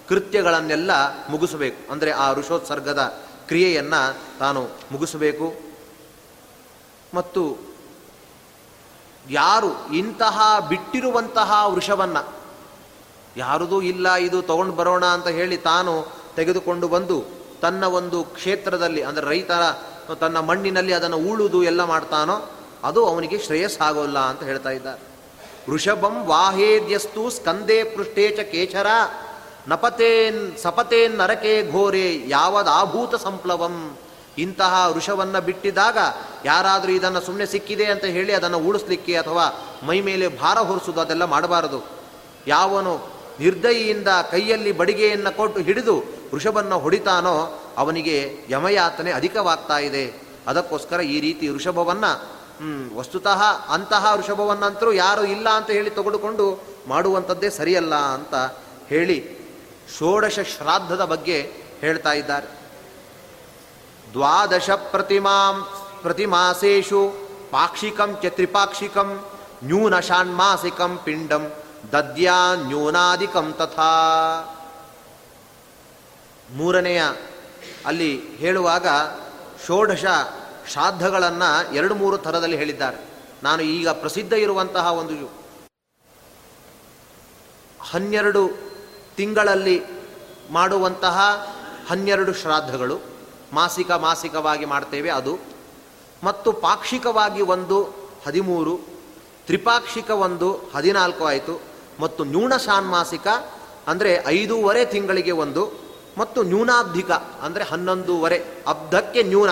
ಕೃತ್ಯಗಳನ್ನೆಲ್ಲ 0.08 0.90
ಮುಗಿಸಬೇಕು. 1.28 1.92
ಅಂದರೆ 1.92 2.10
ಆ 2.10 2.32
ಋಷೋತ್ಸರ್ಗದ 2.32 3.14
ಕ್ರಿಯೆಯನ್ನು 3.46 4.16
ತಾನು 4.38 4.68
ಮುಗಿಸಬೇಕು. 4.92 5.65
ಮತ್ತು 7.16 7.42
ಯಾರು 9.30 9.70
ಇಂತಹ 9.92 10.36
ಬಿಟ್ಟಿರುವಂತಹ 10.68 11.50
ವೃಷವನ್ನು 11.66 12.22
ಯಾರದೂ 13.36 13.78
ಇಲ್ಲ, 13.82 14.06
ಇದು 14.26 14.38
ತಗೊಂಡು 14.42 14.72
ಬರೋಣ 14.72 15.04
ಅಂತ 15.06 15.28
ಹೇಳಿ 15.28 15.56
ತಾನು 15.70 15.92
ತೆಗೆದುಕೊಂಡು 16.36 16.86
ಬಂದು 16.88 17.18
ತನ್ನ 17.62 17.84
ಒಂದು 17.98 18.18
ಕ್ಷೇತ್ರದಲ್ಲಿ, 18.36 19.02
ಅಂದರೆ 19.02 19.26
ರೈತರ 19.26 19.64
ತನ್ನ 20.20 20.38
ಮಣ್ಣಿನಲ್ಲಿ 20.40 20.92
ಅದನ್ನು 20.92 21.18
ಉಳುದು 21.30 21.60
ಎಲ್ಲ 21.62 21.82
ಮಾಡ್ತಾನೋ, 21.84 22.36
ಅದು 22.84 23.00
ಅವನಿಗೆ 23.06 23.38
ಶ್ರೇಯಸ್ಸಾಗೋಲ್ಲ 23.38 24.18
ಅಂತ 24.18 24.42
ಹೇಳ್ತಾ 24.42 24.70
ಇದ್ದಾರೆ. 24.70 25.02
ವೃಷಭಂ 25.70 26.16
ವಾಹೇದ್ಯಸ್ತು 26.26 27.22
ಸ್ಕಂದೇ 27.30 27.78
ಪೃಷ್ಠೇ 27.84 28.26
ಕೇಚರ, 28.52 28.88
ನಪತೇನ್ 29.68 30.42
ಸಪತೇನ್ 30.58 31.14
ನರಕೆ 31.18 31.54
ಘೋರೆ, 31.72 32.08
ಯಾವದಾಭೂತ 32.28 33.14
ಸಂಪ್ಲವಂ. 33.22 33.76
ಇಂತಹ 34.38 34.86
ವೃಷವನ್ನು 34.88 35.40
ಬಿಟ್ಟಿದಾಗ 35.40 35.98
ಯಾರಾದರೂ 36.44 36.92
ಇದನ್ನು 36.92 37.20
ಸುಮ್ಮನೆ 37.20 37.46
ಸಿಕ್ಕಿದೆ 37.46 37.84
ಅಂತ 37.84 38.04
ಹೇಳಿ 38.04 38.32
ಅದನ್ನು 38.34 38.58
ಉಳಿಸ್ಲಿಕ್ಕೆ 38.58 39.16
ಅಥವಾ 39.16 39.74
ಮೈ 39.82 40.00
ಮೇಲೆ 40.00 40.28
ಭಾರ 40.28 40.58
ಹೊರಿಸೋದು 40.58 41.00
ಅದೆಲ್ಲ 41.00 41.24
ಮಾಡಬಾರದು. 41.24 41.86
ಯಾವನು 42.46 43.16
ನಿರ್ದಯಿಯಿಂದ 43.40 44.08
ಕೈಯಲ್ಲಿ 44.30 44.72
ಬಡಿಗೆಯನ್ನು 44.72 45.36
ಕೊಟ್ಟು 45.36 45.60
ಹಿಡಿದು 45.60 45.98
ವೃಷಭನ್ನು 46.32 46.78
ಹೊಡಿತಾನೋ 46.78 47.60
ಅವನಿಗೆ 47.76 48.46
ಯಮಯಾತನೆ 48.48 49.12
ಅಧಿಕವಾಗ್ತಾ 49.12 49.78
ಇದೆ. 49.78 50.26
ಅದಕ್ಕೋಸ್ಕರ 50.46 51.00
ಈ 51.00 51.20
ರೀತಿ 51.20 51.48
ವೃಷಭವನ್ನು 51.48 52.36
ವಸ್ತುತಃ 52.96 53.42
ಅಂತಹ 53.68 54.12
ವೃಷಭವನ್ನಂತರೂ 54.14 54.92
ಯಾರು 54.92 55.24
ಇಲ್ಲ 55.24 55.48
ಅಂತ 55.48 55.70
ಹೇಳಿ 55.70 55.90
ತೆಗೆದುಕೊಂಡು 55.90 56.64
ಮಾಡುವಂಥದ್ದೇ 56.88 57.50
ಸರಿಯಲ್ಲ 57.50 57.94
ಅಂತ 57.94 58.34
ಹೇಳಿ 58.88 59.38
ಷೋಡಶ 59.98 60.40
ಶ್ರಾದ್ದದ 60.40 61.04
ಬಗ್ಗೆ 61.04 61.52
ಹೇಳ್ತಾ 61.80 62.12
ಇದ್ದಾರೆ. 62.12 62.55
ದ್ವಾದಶ 64.12 64.70
ಪ್ರತಿಮಾಂ 64.70 65.68
ಪ್ರತಿಮಾಸೇಶು 66.02 67.14
ಪಾಕ್ಷಿಕಂ 67.50 68.18
ಚ 68.22 68.26
ತ್ರಿಪಾಕ್ಷಿಕಂ 68.28 69.24
ನ್ಯೂನ 69.64 70.00
ಷಾಣ್ಮಾಸಿಕಂ 70.00 71.00
ಪಿಂಡಂ 71.04 71.52
ದದ್ಯಾ 71.92 72.54
ನ್ಯೂನಾಧಿಕಂ 72.54 73.52
ತಥಾ. 73.52 73.92
ಮೂರನೆಯ 76.50 77.02
ಅಲ್ಲಿ 77.86 78.36
ಹೇಳುವಾಗ 78.36 78.86
ಷೋಡಶ 79.66 80.04
ಶ್ರಾದ್ದಗಳನ್ನು 80.72 81.74
ಎರಡು 81.74 81.94
ಮೂರು 81.94 82.18
ಥರದಲ್ಲಿ 82.18 82.56
ಹೇಳಿದ್ದಾರೆ. 82.56 83.04
ನಾನು 83.42 83.62
ಈಗ 83.62 83.88
ಪ್ರಸಿದ್ಧ 83.88 84.32
ಇರುವಂತಹ 84.32 84.92
ಒಂದು 84.92 85.32
ಹನ್ನೆರಡು 87.80 88.48
ತಿಂಗಳಲ್ಲಿ 89.16 89.82
ಮಾಡುವಂತಹ 90.50 91.18
ಹನ್ನೆರಡು 91.88 92.32
ಶ್ರಾದ್ದಗಳು. 92.32 93.15
ಮಾಸಿಕ 93.58 93.90
ಮಾಸಿಕವಾಗಿ 93.90 94.64
ಮಾಡ್ತೇವೆ 94.64 95.10
ಅದು. 95.10 95.34
ಮತ್ತು 96.24 96.48
ಪಾಕ್ಷಿಕವಾಗಿ 96.66 97.42
ಒಂದು 97.54 97.78
ಹದಿಮೂರು, 98.26 98.74
ತ್ರಿಪಾಕ್ಷಿಕ 99.46 100.10
ಒಂದು 100.10 100.48
ಹದಿನಾಲ್ಕು 100.74 101.24
ಆಯಿತು. 101.24 101.54
ಮತ್ತು 102.00 102.24
ನ್ಯೂನ 102.24 102.52
ಷಾನ್ಮಾಸಿಕ 102.56 103.26
ಅಂದರೆ 103.86 104.12
ಐದೂವರೆ 104.26 104.84
ತಿಂಗಳಿಗೆ 104.84 105.34
ಒಂದು. 105.44 105.64
ಮತ್ತು 106.18 106.42
ನ್ಯೂನಾಬ್ಧಿಕ 106.42 107.10
ಅಂದರೆ 107.44 107.64
ಹನ್ನೊಂದೂವರೆ, 107.64 108.38
ಅಬ್ಧಕ್ಕೆ 108.66 109.22
ನ್ಯೂನ. 109.22 109.50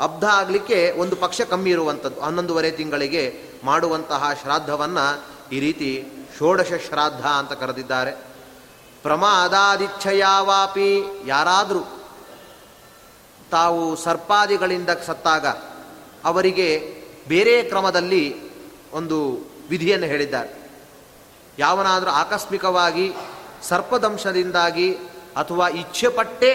ಅಬ್ಧ 0.00 0.24
ಆಗಲಿಕ್ಕೆ 0.24 0.78
ಒಂದು 1.00 1.16
ಪಕ್ಷ 1.16 1.40
ಕಮ್ಮಿ 1.50 1.70
ಇರುವಂಥದ್ದು 1.70 2.20
ಹನ್ನೊಂದೂವರೆ 2.20 2.70
ತಿಂಗಳಿಗೆ 2.70 3.22
ಮಾಡುವಂತಹ 3.64 4.22
ಶ್ರಾದ್ದವನ್ನು 4.42 5.04
ಈ 5.52 5.58
ರೀತಿ 5.60 5.90
ಷೋಡಶ 6.38 6.72
ಶ್ರಾದ್ದ 6.88 7.24
ಅಂತ 7.40 7.52
ಕರೆದಿದ್ದಾರೆ. 7.52 8.12
ಪ್ರಮಾದಾದಿಚ್ಛಯಾವಾಪಿ 9.02 10.90
ಯಾರಾದರೂ 11.26 11.82
ತಾವು 13.56 13.82
ಸರ್ಪಾದಿಗಳಿಂದ 14.04 14.90
ಸತ್ತಾಗ 15.08 15.46
ಅವರಿಗೆ 16.30 16.68
ಬೇರೆ 17.32 17.54
ಕ್ರಮದಲ್ಲಿ 17.70 18.24
ಒಂದು 18.98 19.18
ವಿಧಿಯನ್ನು 19.70 20.08
ಹೇಳಿದ್ದಾರೆ. 20.12 20.50
ಯಾವನಾದರೂ 21.58 22.10
ಆಕಸ್ಮಿಕವಾಗಿ 22.22 23.06
ಸರ್ಪದಂಶದಿಂದಾಗಿ 23.68 24.88
ಅಥವಾ 25.42 25.66
ಇಚ್ಛೆ 25.82 26.08
ಪಟ್ಟೆ 26.16 26.52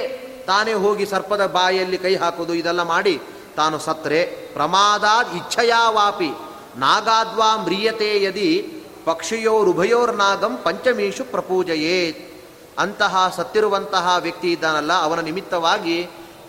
ತಾನೇ 0.47 0.73
ಹೋಗಿ 0.83 1.05
ಸರ್ಪದ 1.13 1.43
ಬಾಯಲ್ಲಿ 1.57 1.97
ಕೈ 2.03 2.13
ಹಾಕೋದು 2.23 2.53
ಇದೆಲ್ಲ 2.61 2.83
ಮಾಡಿ 2.93 3.15
ತಾನು 3.57 3.77
ಸತ್ತರೆ. 3.87 4.21
ಪ್ರಮಾದಾದ್ 4.53 5.31
ಇಚ್ಛಯಾವಾಪಿ 5.39 6.31
ನಾಗಾದ್ವಾ 6.83 7.49
ಮ್ರಿಯತೆ 7.65 8.11
ಯದಿ 8.23 8.49
ಪಕ್ಷಿಯೋರುಭಯೋರ್ನಾಗಂ 9.05 10.53
ಪಂಚಮೀಷು 10.65 11.23
ಪ್ರಪೂಜೆಯೇ 11.33 11.99
ಅಂತಹ 12.83 13.13
ಸತ್ತಿರುವಂತಹ 13.37 14.05
ವ್ಯಕ್ತಿ 14.25 14.49
ಇದ್ದಾನಲ್ಲ, 14.55 14.93
ಅವನ 15.05 15.19
ನಿಮಿತ್ತವಾಗಿ 15.29 15.97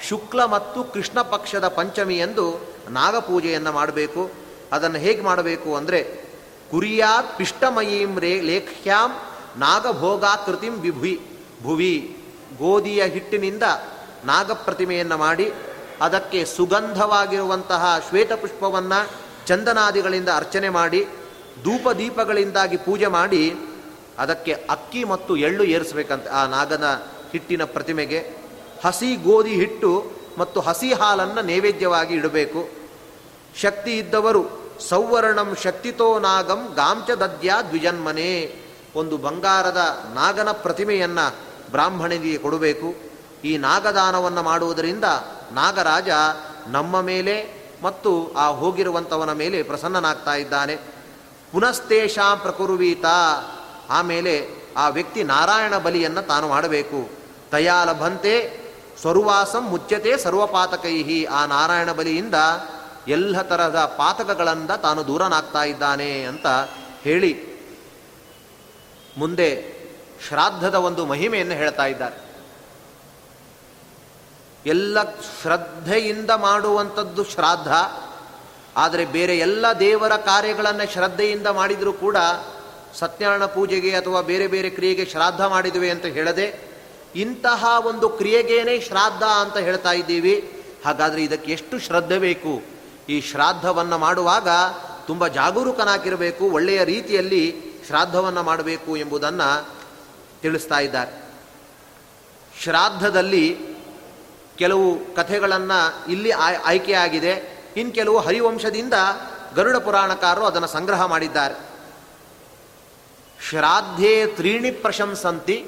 ಶುಕ್ಲ 0.09 0.45
ಮತ್ತು 0.45 0.85
ಕೃಷ್ಣ 0.85 1.23
ಪಕ್ಷದ 1.23 1.67
ಎಂದು 2.13 2.47
ನಾಗಪೂಜೆಯನ್ನು 2.89 3.73
ಮಾಡಬೇಕು. 3.73 4.31
ಅದನ್ನು 4.73 4.99
ಹೇಗೆ 4.99 5.21
ಮಾಡಬೇಕು 5.21 5.77
ಅಂದರೆ, 5.77 6.01
ಕುರಿಯಾತ್ 6.71 7.39
ಪಿಷ್ಟಮಯೀಂ 7.39 8.19
ರೇ 8.19 8.41
ಲೇಖ್ಯಾಂ 8.41 9.11
ನಾಗಭೋಗಾಕೃತಿಂ 9.57 10.73
ವಿಭುವಿ 10.73 11.21
ಭುವಿ 11.63 12.17
ಗೋಧಿಯ 12.59 13.05
ಹಿಟ್ಟಿನಿಂದ 13.05 13.63
ನಾಗಪ್ರತಿಮೆಯನ್ನು 14.25 15.17
ಮಾಡಿ, 15.17 15.53
ಅದಕ್ಕೆ 16.01 16.45
ಸುಗಂಧವಾಗಿರುವಂತಹ 16.45 17.99
ಶ್ವೇತಪುಷ್ಪವನ್ನು 18.09 19.11
ಚಂದನಾದಿಗಳಿಂದ 19.47 20.29
ಅರ್ಚನೆ 20.37 20.69
ಮಾಡಿ 20.69 21.05
ಧೂಪ 21.65 21.89
ದೀಪಗಳಿಂದಾಗಿ 21.91 22.77
ಪೂಜೆ 22.77 23.07
ಮಾಡಿ, 23.07 23.57
ಅದಕ್ಕೆ 24.19 24.53
ಅಕ್ಕಿ 24.53 25.05
ಮತ್ತು 25.05 25.37
ಎಳ್ಳು 25.37 25.65
ಏರಿಸಬೇಕಂತ 25.65 26.29
ಆ 26.29 26.47
ನಾಗನ 26.47 26.85
ಹಿಟ್ಟಿನ 27.33 27.65
ಪ್ರತಿಮೆಗೆ. 27.65 28.40
ಹಸಿ 28.85 29.17
ಗೋಧಿ 29.17 29.55
ಹಿಟ್ಟು 29.55 30.11
ಮತ್ತು 30.39 30.61
ಹಸಿ 30.61 30.93
ಹಾಲನ್ನು 30.93 31.43
ನೈವೇದ್ಯವಾಗಿ 31.43 32.15
ಇಡಬೇಕು. 32.15 32.69
ಶಕ್ತಿ 33.61 33.99
ಇದ್ದವರು, 33.99 34.43
ಸೌವರ್ಣಂ 34.89 35.57
ಶಕ್ತಿತೋ 35.63 36.19
ನಾಗಂ 36.19 36.73
ಗಾಂಚ 36.75 37.11
ದದ್ಯ 37.11 37.53
ದ್ವಿಜನ್ಮನೆ, 37.69 38.57
ಒಂದು 38.95 39.17
ಬಂಗಾರದ 39.17 39.81
ನಾಗನ 40.15 40.49
ಪ್ರತಿಮೆಯನ್ನು 40.53 41.35
ಬ್ರಾಹ್ಮಣನಿಗೆ 41.71 42.39
ಕೊಡಬೇಕು. 42.39 42.95
ಈ 43.45 43.57
ನಾಗದಾನವನ್ನು 43.57 44.43
ಮಾಡುವುದರಿಂದ 44.43 45.05
ನಾಗರಾಜ 45.53 46.09
ನಮ್ಮ 46.67 47.01
ಮೇಲೆ 47.01 47.61
ಮತ್ತು 47.83 48.33
ಆ 48.37 48.47
ಹೋಗಿರುವಂಥವನ 48.49 49.33
ಮೇಲೆ 49.33 49.63
ಪ್ರಸನ್ನನಾಗ್ತಾ 49.63 50.35
ಇದ್ದಾನೆ. 50.35 50.77
ಪುನಸ್ತೇಷಾಂ 51.53 52.39
ಪ್ರಕುರುವೀತ 52.39 53.05
ಆಮೇಲೆ 53.91 54.49
ಆ 54.77 54.89
ವ್ಯಕ್ತಿ 54.89 55.23
ನಾರಾಯಣ 55.23 55.79
ಬಲಿಯನ್ನು 55.79 56.27
ತಾನು 56.27 56.49
ಮಾಡಬೇಕು. 56.49 57.09
ತಯಾಲ 57.51 57.93
ಬಂತೆ 57.93 58.35
ಸ್ವರುವಾಸಂ 59.01 59.69
ಮುಚ್ಚತೆ 59.69 60.19
ಸರ್ವಪಾತಕೈಹಿ. 60.19 61.25
ಆ 61.25 61.47
ನಾರಾಯಣ 61.47 61.93
ಬಲಿಯಿಂದ 61.93 62.35
ಎಲ್ಲ 63.09 63.43
ತರಹದ 63.43 63.77
ಪಾತಕಗಳಿಂದ 63.77 64.71
ತಾನು 64.71 65.07
ದೂರನಾಗ್ತಾ 65.07 65.65
ಇದ್ದಾನೆ 65.65 66.25
ಅಂತ 66.25 66.47
ಹೇಳಿ 67.03 67.51
ಮುಂದೆ 69.19 69.81
ಶ್ರಾದ್ದದ 70.29 70.75
ಒಂದು 70.75 71.07
ಮಹಿಮೆಯನ್ನು 71.07 71.55
ಹೇಳ್ತಾ 71.55 71.87
ಇದ್ದಾರೆ. 71.87 72.31
ಎಲ್ಲ 74.67 75.03
ಶ್ರದ್ಧೆಯಿಂದ 75.43 76.31
ಮಾಡುವಂಥದ್ದು 76.31 77.25
ಶ್ರಾದ್ದ. 77.25 77.69
ಆದರೆ 78.77 79.05
ಬೇರೆ 79.05 79.39
ಎಲ್ಲ 79.39 79.73
ದೇವರ 79.73 80.17
ಕಾರ್ಯಗಳನ್ನು 80.17 80.93
ಶ್ರದ್ಧೆಯಿಂದ 80.93 81.47
ಮಾಡಿದರೂ 81.47 81.93
ಕೂಡ 81.93 82.17
ಸತ್ಯನಾರಾಯಣ 82.95 83.45
ಪೂಜೆಗೆ 83.45 83.97
ಅಥವಾ 83.97 84.21
ಬೇರೆ 84.21 84.47
ಬೇರೆ 84.47 84.71
ಕ್ರಿಯೆಗೆ 84.71 85.05
ಶ್ರಾದ್ದ 85.05 85.41
ಮಾಡಿದುವೆ 85.41 85.91
ಅಂತ 85.91 86.05
ಹೇಳದೆ 86.05 86.70
ಇಂತಹ 87.15 87.87
ಒಂದು 87.87 88.09
ಕ್ರಿಯೆಗೇನೆ 88.09 88.81
ಶ್ರಾದ್ದ 88.81 89.23
ಅಂತ 89.23 89.57
ಹೇಳ್ತಾ 89.57 89.93
ಇದ್ದೀವಿ. 89.93 90.65
ಹಾಗಾದರೆ 90.85 91.23
ಇದಕ್ಕೆ 91.23 91.53
ಎಷ್ಟು 91.53 91.79
ಶ್ರದ್ಧೆ 91.79 92.19
ಬೇಕು? 92.19 92.63
ಈ 93.09 93.21
ಶ್ರಾದ್ದವನ್ನು 93.21 93.99
ಮಾಡುವಾಗ 93.99 94.49
ತುಂಬ 95.07 95.27
ಜಾಗರೂಕನಾಗಿರಬೇಕು, 95.27 96.45
ಒಳ್ಳೆಯ 96.45 96.85
ರೀತಿಯಲ್ಲಿ 96.85 97.55
ಶ್ರಾದ್ದವನ್ನು 97.87 98.43
ಮಾಡಬೇಕು 98.43 98.97
ಎಂಬುದನ್ನು 98.97 99.69
ತಿಳಿಸ್ತಾ 100.43 100.79
ಇದ್ದಾರೆ. 100.79 101.35
ಶ್ರಾದ್ದದಲ್ಲಿ 102.63 103.59
ಕೆಲವು 104.59 105.15
ಕಥೆಗಳನ್ನು 105.17 106.11
ಇಲ್ಲಿ 106.11 106.31
ಆಯ್ಕೆಯಾಗಿದೆ. 106.65 107.65
ಇನ್ನು 107.77 107.95
ಕೆಲವು 107.95 108.19
ಹರಿವಂಶದಿಂದ 108.19 108.95
ಗರುಡ 109.55 109.77
ಪುರಾಣಕಾರರು 109.77 110.45
ಅದನ್ನು 110.45 110.69
ಸಂಗ್ರಹ 110.69 111.07
ಮಾಡಿದ್ದಾರೆ. 111.07 111.71
ಶ್ರಾದ್ಧೇ 113.49 114.27
ತ್ರೀಣಿ 114.27 114.71
ಪ್ರಶಂಸಂತಿ 114.71 115.67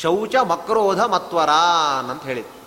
ಶೌಚ 0.00 0.36
ಮಕ್ರೋಧ 0.36 1.00
ಮತ್ವರಾನ್ 1.00 2.10
ಅಂತ 2.10 2.22
ಹೇಳಿದ್ರು. 2.22 2.62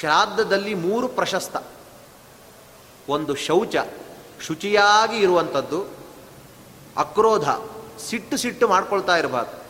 ಶ್ರಾದ್ದದಲ್ಲಿ 0.00 0.74
ಮೂರು 0.74 1.08
ಪ್ರಶಸ್ತ. 1.08 1.56
ಒಂದು 3.08 3.34
ಶೌಚ, 3.34 3.76
ಶುಚಿಯಾಗಿ 4.46 5.18
ಇರುವಂಥದ್ದು, 5.18 5.84
ಅಕ್ರೋಧ, 6.96 7.48
ಸಿಟ್ಟು 7.98 8.36
ಸಿಟ್ಟು 8.36 8.68
ಮಾಡ್ಕೊಳ್ತಾ 8.68 9.16
ಇರಬಾರ್ದು. 9.16 9.66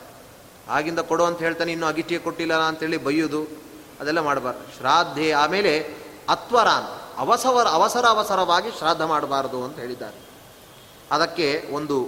ಆಗಿಂದ 0.71 0.99
ಕೊಡು 0.99 1.25
ಅಂತ 1.25 1.39
ಹೇಳ್ತಾನೆ, 1.39 1.73
ಇನ್ನೂ 1.73 1.87
ಅಗಿಟಿಗೆ 1.87 2.21
ಕೊಟ್ಟಿಲ್ಲ 2.21 2.55
ಅಂತೇಳಿ 2.55 2.97
ಬೈಯೋದು, 2.97 3.43
ಅದೆಲ್ಲ 4.01 4.21
ಮಾಡಬಾರ್ದು. 4.21 4.79
ಶ್ರಾದ್ಧೆ 4.79 5.33
ಆಮೇಲೆ 5.33 5.97
ಅತ್ವರಾನ್ 6.29 7.19
ಅವಸರ 7.19 7.69
ಅವಸರ 7.69 8.05
ಅವಸರವಾಗಿ 8.09 8.71
ಶ್ರಾದ್ದ 8.79 9.03
ಮಾಡಬಾರದು 9.03 9.65
ಅಂತ 9.65 9.79
ಹೇಳಿದ್ದಾರೆ. 9.79 10.17
ಅದಕ್ಕೆ 11.11 11.69
ಒಂದು 11.73 12.05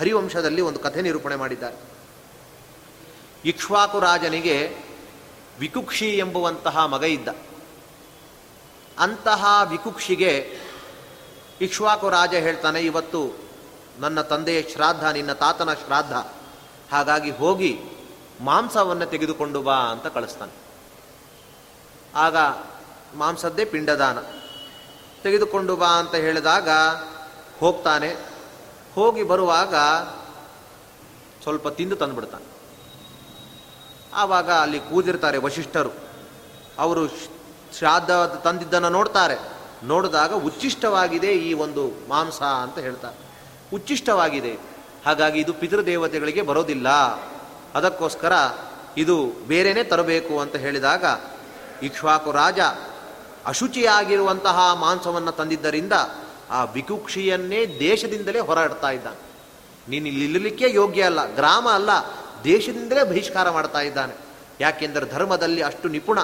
ಹರಿವಂಶದಲ್ಲಿ 0.00 0.62
ಒಂದು 0.62 0.78
ಕಥೆ 0.78 1.02
ನಿರೂಪಣೆ 1.02 1.36
ಮಾಡಿದ್ದಾರೆ. 1.36 1.89
ಇಕ್ಷ್ವಾಕು 3.44 4.00
ರಾಜನಿಗೆ 4.00 4.76
ವಿಕುಕ್ಷಿ 5.58 6.18
ಎಂಬುವಂತಹ 6.18 6.84
ಮಗ 6.84 7.02
ಇದ್ದ. 7.02 7.28
ಅಂತಹ 8.98 9.44
ವಿಕುಕ್ಷಿಗೆ 9.68 10.58
ಇಕ್ಷ್ವಾಕು 11.60 12.08
ರಾಜ 12.08 12.34
ಹೇಳ್ತಾನೆ, 12.34 12.80
ಇವತ್ತು 12.80 13.36
ನನ್ನ 13.98 14.20
ತಂದೆಯ 14.20 14.62
ಶ್ರಾದ್ದ, 14.62 15.02
ನಿನ್ನ 15.02 15.32
ತಾತನ 15.32 15.72
ಶ್ರಾದ್ದ. 15.72 16.12
ಹಾಗಾಗಿ 16.92 17.30
ಹೋಗಿ 17.30 17.80
ಮಾಂಸವನ್ನು 18.40 19.06
ತೆಗೆದುಕೊಂಡು 19.06 19.62
ಬಾ 19.62 19.74
ಅಂತ 19.74 20.06
ಕಳಿಸ್ತಾನೆ. 20.06 20.52
ಆಗ 22.14 22.36
ಮಾಂಸದ್ದೇ 23.14 23.64
ಪಿಂಡದಾನ. 23.64 24.18
ತೆಗೆದುಕೊಂಡು 25.22 25.76
ಬಾ 25.76 25.86
ಅಂತ 25.86 26.14
ಹೇಳಿದಾಗ 26.14 26.68
ಹೋಗ್ತಾನೆ. 27.60 28.16
ಹೋಗಿ 28.94 29.22
ಬರುವಾಗ 29.22 29.74
ಸ್ವಲ್ಪ 31.42 31.68
ತಿಂದು 31.68 31.96
ತಂದುಬಿಡ್ತಾನೆ. 31.96 32.49
ಆವಾಗ 34.14 34.50
ಅಲ್ಲಿ 34.50 34.80
ಕೂದಿರ್ತಾರೆ 34.80 35.38
ವಶಿಷ್ಠರು. 35.38 35.90
ಅವರು 36.78 37.08
ಶ್ರಾದ್ದ 37.78 38.26
ತಂದಿದ್ದನ್ನು 38.26 38.88
ನೋಡ್ತಾರೆ. 38.88 39.60
ನೋಡಿದಾಗ 39.84 40.32
ಉಚ್ಚಿಷ್ಟವಾಗಿದೆ 40.32 41.32
ಈ 41.32 41.52
ಒಂದು 41.52 42.08
ಮಾಂಸ 42.08 42.42
ಅಂತ 42.42 42.78
ಹೇಳ್ತಾರೆ. 42.78 43.16
ಉಚ್ಚಿಷ್ಟವಾಗಿದೆ. 43.74 44.58
ಹಾಗಾಗಿ 45.06 45.40
ಇದು 45.40 45.52
ಪಿತೃದೇವತೆಗಳಿಗೆ 45.52 46.42
ಬರೋದಿಲ್ಲ. 46.42 46.88
ಅದಕ್ಕೋಸ್ಕರ 47.74 48.32
ಇದು 48.96 49.26
ಬೇರೆನೇ 49.46 49.84
ತರಬೇಕು 49.84 50.40
ಅಂತ 50.40 50.56
ಹೇಳಿದಾಗ 50.56 51.04
ಇಕ್ಷ್ವಾಕು 51.82 52.32
ರಾಜ 52.32 52.60
ಅಶುಚಿಯಾಗಿರುವಂತಹ 53.46 54.74
ಮಾಂಸವನ್ನು 54.74 55.32
ತಂದಿದ್ದರಿಂದ 55.32 55.92
ಆ 56.50 56.64
ವಿಕುಕ್ಷಿಯನ್ನೇ 56.64 57.66
ದೇಶದಿಂದಲೇ 57.66 58.40
ಹೊರಡ್ತಾ 58.40 58.90
ಇದ್ದಾನೆ. 58.90 59.18
ನೀನು 59.88 60.08
ಇಲ್ಲಿರಲಿಕ್ಕೆ 60.08 60.64
ಯೋಗ್ಯ 60.68 61.02
ಅಲ್ಲ, 61.02 61.34
ಗ್ರಾಮ 61.34 61.68
ಅಲ್ಲ 61.68 61.90
ದೇಶದಿಂದಲೇ 62.44 63.04
ಬಹಿಷ್ಕಾರ 63.04 63.50
ಮಾಡ್ತಾ 63.50 63.80
ಇದ್ದಾನೆ. 63.80 64.14
ಯಾಕೆಂದರೆ 64.60 65.10
ಧರ್ಮದಲ್ಲಿ 65.10 65.62
ಅಷ್ಟು 65.62 65.88
ನಿಪುಣ, 65.88 66.20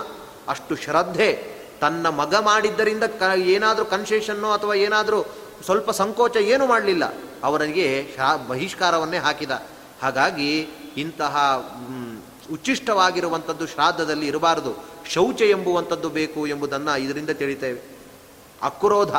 ಅಷ್ಟು 0.49 0.77
ಶ್ರದ್ಧೆ, 0.77 1.57
ತನ್ನ 1.81 2.09
ಮಗ 2.09 2.35
ಮಾಡಿದ್ದರಿಂದ 2.35 3.05
ಕ, 3.05 3.23
ಏನಾದರೂ 3.37 3.85
ಕನ್ಸೇಷನ್ನು 3.85 4.53
ಅಥವಾ 4.53 4.75
ಏನಾದರೂ 4.75 5.23
ಸ್ವಲ್ಪ 5.65 5.91
ಸಂಕೋಚ 5.91 6.37
ಏನು 6.37 6.67
ಮಾಡಲಿಲ್ಲ. 6.67 7.15
ಅವನಿಗೆ 7.45 8.15
ಶಾ, 8.17 8.37
ಬಹಿಷ್ಕಾರವನ್ನೇ 8.37 9.17
ಹಾಕಿದ. 9.17 9.51
ಹಾಗಾಗಿ 10.03 10.61
ಇಂತಹ 10.97 11.65
ಉಚ್ಚಿಷ್ಟವಾಗಿರುವಂಥದ್ದು 12.53 13.67
ಶ್ರಾದ್ದದಲ್ಲಿ 13.67 14.27
ಇರಬಾರದು. 14.27 14.85
ಶೌಚ 15.11 15.43
ಎಂಬುವಂಥದ್ದು 15.43 16.09
ಬೇಕು 16.09 16.47
ಎಂಬುದನ್ನು 16.47 17.01
ಇದರಿಂದ 17.01 17.31
ತಿಳಿತೇವೆ. 17.31 17.81
ಅಕ್ರೋಧ 18.63 19.15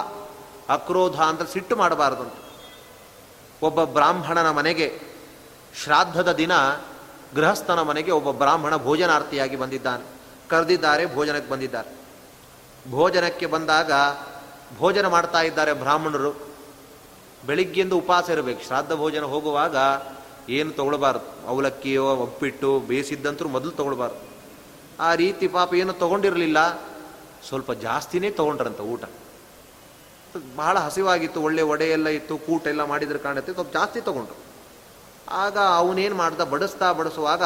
ಅಕ್ರೋಧ 0.70 1.16
ಅಂದರೆ 1.16 1.54
ಸಿಟ್ಟು 1.54 1.76
ಮಾಡಬಾರದು 1.76 2.36
ಒಬ್ಬ 3.62 3.84
ಬ್ರಾಹ್ಮಣನ 3.84 4.52
ಮನೆಗೆ 4.52 5.17
ಶ್ರಾದ್ದದ 5.84 6.32
ದಿನ 6.32 6.52
ಗೃಹಸ್ಥನ 7.36 7.82
ಮನೆಗೆ 7.82 8.12
ಒಬ್ಬ 8.12 8.32
ಬ್ರಾಹ್ಮಣ 8.32 8.78
ಭೋಜನಾರ್ಥಿಯಾಗಿ 8.78 9.56
ಬಂದಿದ್ದಾನೆ. 9.56 10.06
ಕರೆದಿದ್ದಾರೆ, 10.50 11.16
ಭೋಜನಕ್ಕೆ 11.16 11.52
ಬಂದಿದ್ದಾರೆ. 11.52 11.98
ಭೋಜನಕ್ಕೆ 12.92 13.46
ಬಂದಾಗ 13.46 13.92
ಭೋಜನ 14.78 15.08
ಮಾಡ್ತಾ 15.08 15.42
ಇದ್ದಾರೆ 15.42 15.74
ಬ್ರಾಹ್ಮಣರು. 15.74 16.48
ಬೆಳಿಗ್ಗೆಯಿಂದ 17.46 17.94
ಉಪವಾಸ 17.94 18.30
ಇರಬೇಕು. 18.30 18.64
ಶ್ರಾದ್ದ 18.64 18.96
ಭೋಜನ 18.96 19.22
ಹೋಗುವಾಗ 19.22 19.76
ಏನು 20.50 20.72
ತಗೊಳ್ಬಾರ್ದು. 20.72 21.48
ಅವಲಕ್ಕಿಯೋ 21.48 22.16
ಒಪ್ಪಿಟ್ಟು 22.16 22.80
ಬೇಯಿಸಿದ್ದಂತರೂ 22.80 23.50
ಮೊದಲು 23.50 23.72
ತಗೊಳ್ಬಾರ್ದು. 23.72 24.38
ಆ 25.00 25.16
ರೀತಿ 25.16 25.48
ಪಾಪ 25.48 25.74
ಏನು 25.74 25.94
ತೊಗೊಂಡಿರಲಿಲ್ಲ. 25.94 26.78
ಸ್ವಲ್ಪ 27.48 27.72
ಜಾಸ್ತಿನೇ 27.72 28.30
ತೊಗೊಂಡ್ರಂತ 28.30 28.80
ಊಟ. 28.80 29.04
ಬಹಳ 30.56 30.80
ಹಸಿವಾಗಿತ್ತು, 30.80 31.42
ಒಳ್ಳೆ 31.42 31.62
ಒಡೆ 31.62 31.86
ಎಲ್ಲ 31.86 32.08
ಇತ್ತು 32.08 32.38
ಕೂಟ 32.38 32.68
ಎಲ್ಲ 32.68 32.84
ಮಾಡಿದ್ರೆ 32.84 33.20
ಕಾಣುತ್ತೆ. 33.20 33.54
ಸ್ವಲ್ಪ 33.54 33.74
ಜಾಸ್ತಿ 33.74 34.02
ತೊಗೊಂಡ್ರು. 34.02 34.47
ಆಗ 35.30 35.58
ಅವನೇನು 35.58 36.16
ಮಾಡ್ದ? 36.16 36.42
ಬಡಿಸ್ತಾ 36.42 36.94
ಬಡಿಸುವಾಗ 36.94 37.44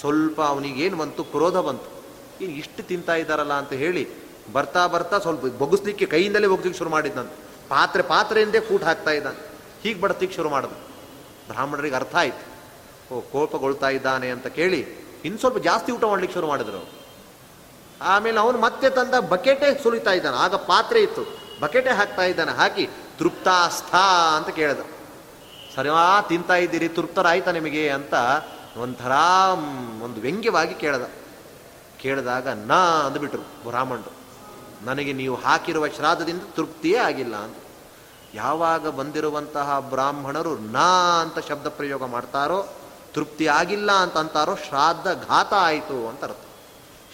ಸ್ವಲ್ಪ 0.00 0.42
ಅವನಿಗೇನು 0.42 0.96
ಬಂತು? 0.96 1.24
ಕ್ರೋಧ 1.24 1.56
ಬಂತು. 1.56 2.04
ಏನು 2.44 2.52
ಇಷ್ಟು 2.52 2.82
ತಿಂತಾ 2.82 3.14
ಇದ್ದಾರಲ್ಲ 3.14 3.52
ಅಂತ 3.52 3.72
ಹೇಳಿ 3.72 4.08
ಬರ್ತಾ 4.52 4.86
ಬರ್ತಾ 4.86 5.18
ಸ್ವಲ್ಪ 5.18 5.44
ಬೊಗಿಸ್ಲಿಕ್ಕೆ 5.44 6.06
ಕೈಯಿಂದಲೇ 6.06 6.46
ಬೊಗ್ಲಿಕ್ಕೆ 6.46 6.78
ಶುರು 6.78 6.90
ಮಾಡಿದ್ನಂತ 6.90 7.30
ಪಾತ್ರೆ 7.68 8.02
ಪಾತ್ರೆಯಿಂದೇ 8.02 8.60
ಕೂಟ 8.60 8.82
ಹಾಕ್ತಾ 8.82 9.10
ಇದ್ದಾನೆ. 9.10 9.50
ಹೀಗೆ 9.82 10.00
ಬಡಿಸ್ಲಿಕ್ಕೆ 10.00 10.36
ಶುರು 10.36 10.50
ಮಾಡಿದ. 10.50 10.70
ಬ್ರಾಹ್ಮಣರಿಗೆ 11.48 11.96
ಅರ್ಥ 11.96 12.16
ಆಯ್ತು. 12.16 12.54
ಓ, 13.14 13.20
ಕೋಪಗೊಳ್ತಾ 13.20 13.88
ಇದ್ದಾನೆ 13.88 14.30
ಅಂತ 14.30 14.46
ಕೇಳಿ 14.46 14.80
ಇನ್ನು 15.24 15.40
ಸ್ವಲ್ಪ 15.40 15.58
ಜಾಸ್ತಿ 15.58 15.92
ಊಟ 15.92 16.04
ಮಾಡ್ಲಿಕ್ಕೆ 16.04 16.34
ಶುರು 16.34 16.46
ಮಾಡಿದ್ರು 16.46 16.90
ಆಮೇಲೆ 18.02 18.40
ಅವನು 18.40 18.60
ಮತ್ತೆ 18.60 18.90
ತಂದ 18.90 19.14
ಬಕೆಟೇ 19.14 19.80
ಸುಲಿತಾ 19.82 20.12
ಇದ್ದಾನೆ. 20.12 20.36
ಆಗ 20.36 20.54
ಪಾತ್ರೆ 20.54 21.02
ಇತ್ತು. 21.02 21.22
ಬಕೆಟೆ 21.60 21.90
ಹಾಕ್ತಾ 21.90 22.22
ಇದ್ದಾನೆ. 22.22 22.52
ಹಾಕಿ 22.52 22.88
ತೃಪ್ತಾಸ್ಥ 23.18 23.94
ಅಂತ 24.36 24.48
ಕೇಳಿದ 24.48 24.78
ಸರಿವಾ 25.76 26.20
ತಿಂತಾ 26.20 26.54
ಇದ್ದೀರಿ, 26.54 26.88
ತೃಪ್ತರಾಯ್ತಾ 26.88 27.50
ನಿಮಗೆ 27.50 27.88
ಅಂತ 27.88 28.14
ಒಂಥರ 28.76 29.12
ಒಂದು 30.02 30.20
ವ್ಯಂಗ್ಯವಾಗಿ 30.20 30.74
ಕೇಳ್ದ. 30.74 31.02
ಕೇಳಿದಾಗ 32.00 32.48
ನ 32.48 32.72
ಅಂದ್ಬಿಟ್ರು 33.06 33.40
ಬ್ರಾಹ್ಮಣರು 33.40 34.12
ನನಗೆ 34.84 35.12
ನೀವು 35.12 35.36
ಹಾಕಿರುವ 35.36 35.88
ಶ್ರಾದ್ದದಿಂದ 35.88 36.42
ತೃಪ್ತಿಯೇ 36.56 36.96
ಆಗಿಲ್ಲ 36.96 37.36
ಅಂತ. 37.36 37.56
ಯಾವಾಗ 38.34 38.88
ಬಂದಿರುವಂತಹ 38.88 39.78
ಬ್ರಾಹ್ಮಣರು 39.80 40.58
ನ 40.58 40.78
ಅಂತ 41.20 41.38
ಶಬ್ದ 41.48 41.66
ಪ್ರಯೋಗ 41.66 42.04
ಮಾಡ್ತಾರೋ, 42.04 42.66
ತೃಪ್ತಿ 43.14 43.46
ಆಗಿಲ್ಲ 43.46 43.92
ಅಂತ 43.92 44.16
ಅಂತಾರೋ, 44.16 44.54
ಶ್ರಾದ್ದ 44.54 45.06
ಘಾತ 45.28 45.52
ಆಯಿತು 45.54 46.08
ಅಂತ 46.08 46.24
ಅರ್ಥ. 46.24 46.36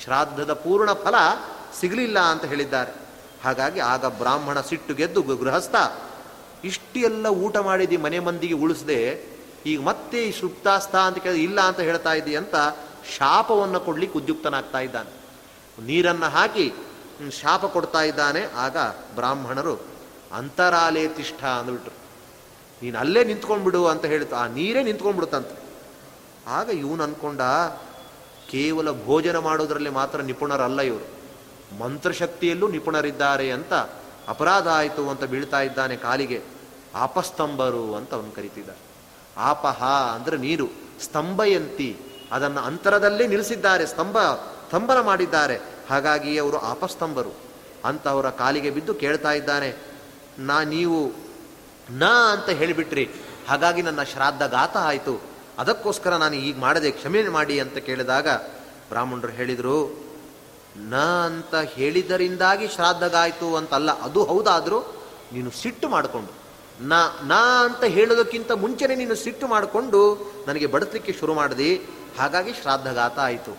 ಶ್ರಾದ್ದದ 0.05 0.53
ಪೂರ್ಣ 0.53 0.93
ಫಲ 0.93 1.15
ಸಿಗಲಿಲ್ಲ 1.81 2.19
ಅಂತ 2.19 2.45
ಹೇಳಿದ್ದಾರೆ. 2.45 2.93
ಹಾಗಾಗಿ 3.45 3.81
ಆಗ 3.81 4.05
ಬ್ರಾಹ್ಮಣ 4.07 4.61
ಸಿಟ್ಟು 4.61 4.95
ಗೆದ್ದು 4.95 5.23
ಗೃಹಸ್ಥ 5.23 5.75
ಇಷ್ಟೆಲ್ಲ 6.65 7.27
ಊಟ 7.45 7.57
ಮಾಡಿದಿ, 7.57 7.97
ಮನೆ 7.97 8.19
ಮಂದಿಗೆ 8.19 8.55
ಉಳಿಸದೆ, 8.55 9.01
ಈಗ 9.67 9.81
ಮತ್ತೆ 9.81 10.19
ಈ 10.27 10.31
ಸುಪ್ತಾಸ್ತ 10.41 10.95
ಅಂತ 10.97 11.19
ಕೇಳಿದ್ರೆ 11.19 11.43
ಇಲ್ಲ 11.43 11.61
ಅಂತ 11.61 11.81
ಹೇಳ್ತಾ 11.81 12.13
ಇದ್ದೀ 12.13 12.35
ಅಂತ 12.35 12.57
ಶಾಪವನ್ನು 13.17 13.81
ಕೊಡ್ಲಿಕ್ಕೆ 13.81 14.17
ಉದ್ಯುಕ್ತನಾಗ್ತಾ 14.19 14.79
ಇದ್ದಾನೆ. 14.79 15.11
ನೀರನ್ನು 15.87 16.29
ಹಾಕಿ 16.29 16.67
ಶಾಪ 17.41 17.65
ಕೊಡ್ತಾ 17.67 18.03
ಇದ್ದಾನೆ. 18.03 18.43
ಆಗ 18.55 18.77
ಬ್ರಾಹ್ಮಣರು, 19.15 19.75
ಅಂತರಾಲೇ 20.33 21.09
ತಿಷ್ಠ 21.09 21.45
ಅಂದ್ಬಿಟ್ರು. 21.45 21.95
ನೀನು 22.83 22.99
ಅಲ್ಲೇ 22.99 23.23
ನಿಂತ್ಕೊಂಡ್ಬಿಡು 23.25 23.81
ಅಂತ 23.87 24.05
ಹೇಳಿತು 24.05 24.37
ಆ 24.37 24.45
ನೀರೇ 24.47 24.83
ನಿಂತ್ಕೊಂಡ್ಬಿಡುತ್ತಂತ. 24.83 25.53
ಆಗ 26.49 26.69
ಇವನು 26.69 27.03
ಅನ್ಕೊಂಡ, 27.03 27.41
ಕೇವಲ 28.51 28.91
ಭೋಜನ 29.05 29.39
ಮಾಡೋದ್ರಲ್ಲಿ 29.39 29.91
ಮಾತ್ರ 29.91 30.21
ನಿಪುಣರಲ್ಲ 30.21 30.81
ಇವರು. 30.81 31.07
ಮಂತ್ರಶಕ್ತಿಯಲ್ಲೂ 31.79 32.69
ನಿಪುಣರಿದ್ದಾರೆ 32.69 33.49
ಅಂತ 33.51 33.73
ಅಪರಾಧ 34.29 34.69
ಆಯಿತು 34.69 35.11
ಅಂತ 35.11 35.25
ಬೀಳ್ತಾ 35.25 35.61
ಇದ್ದಾನೆ 35.61 35.97
ಕಾಲಿಗೆ. 35.97 36.43
ಆಪಸ್ತಂಭರು 36.95 37.95
ಅಂತ 37.95 38.15
ಅವನು 38.15 38.31
ಕರಿತಿದ್ದಾರೆ. 38.37 38.79
ಆಪಹ 39.37 39.85
ಅಂದರೆ 40.15 40.37
ನೀರು, 40.37 40.69
ಸ್ತಂಭಯಂತಿ. 41.03 41.97
ಅದನ್ನು 42.33 42.61
ಅಂತರದಲ್ಲೇ 42.61 43.27
ನಿಲ್ಲಿಸಿದ್ದಾರೆ, 43.27 43.87
ಸ್ತಂಭ, 43.87 44.19
ಸ್ತಂಭನ 44.67 45.01
ಮಾಡಿದ್ದಾರೆ. 45.01 45.59
ಹಾಗಾಗಿ 45.91 46.39
ಅವರು 46.39 46.59
ಆಪಸ್ತಂಭರು. 46.59 47.35
ಅಂತ 47.85 48.09
ಅವರ 48.09 48.31
ಕಾಲಿಗೆ 48.31 48.71
ಬಿದ್ದು 48.71 48.95
ಕೇಳ್ತಾ 48.95 49.33
ಇದ್ದಾನೆ, 49.33 49.77
ನಾ 50.39 50.63
ನೀವು, 50.63 51.13
ನ 51.91 52.05
ಅಂತ 52.05 52.49
ಹೇಳಿಬಿಟ್ರಿ. 52.49 53.11
ಹಾಗಾಗಿ 53.49 53.83
ನನ್ನ 53.83 54.03
ಶ್ರಾದ್ದ 54.03 54.47
ಗಾತ 54.47 54.77
ಆಯಿತು. 54.77 55.23
ಅದಕ್ಕೋಸ್ಕರ 55.59 56.17
ನಾನು 56.17 56.35
ಈಗ 56.35 56.59
ಮಾಡದೆ 56.59 56.91
ಕ್ಷಮೆ 56.91 57.29
ಮಾಡಿ 57.29 57.61
ಅಂತ 57.61 57.79
ಕೇಳಿದಾಗ 57.79 58.29
ಬ್ರಾಹ್ಮಣರು 58.89 59.29
ಹೇಳಿದರು 59.29 60.10
ನ 60.77 60.95
ಅಂತ 61.25 61.55
ಹೇಳಿದರಿಂದಾಗಿ 61.55 62.69
ಶ್ರಾದ್ದಗಾಯಿತು 62.69 63.57
ಅಂತಲ್ಲ. 63.57 64.01
ಅದು 64.01 64.25
ಹೌದಾದರೂ 64.25 64.81
ನೀನು 65.33 65.51
ಸಿಟ್ಟು 65.51 65.89
ಮಾಡಿಕೊಂಡು, 65.89 66.33
ನ, 66.81 66.93
ನಾ 67.23 67.65
ಅಂತ 67.65 67.85
ಹೇಳೋದಕ್ಕಿಂತ 67.85 68.53
ಮುಂಚೆನೆ 68.53 68.95
ನೀನು 68.95 69.15
ಸಿಟ್ಟು 69.15 69.47
ಮಾಡಿಕೊಂಡು 69.47 70.19
ನನಗೆ 70.49 70.67
ಬಡಿಸ್ಲಿಕ್ಕೆ 70.67 71.13
ಶುರು 71.13 71.35
ಮಾಡಿದಿ. 71.35 71.77
ಹಾಗಾಗಿ 72.19 72.53
ಶ್ರಾದ್ದಘಾತ 72.53 73.19
ಆಯಿತು. 73.19 73.57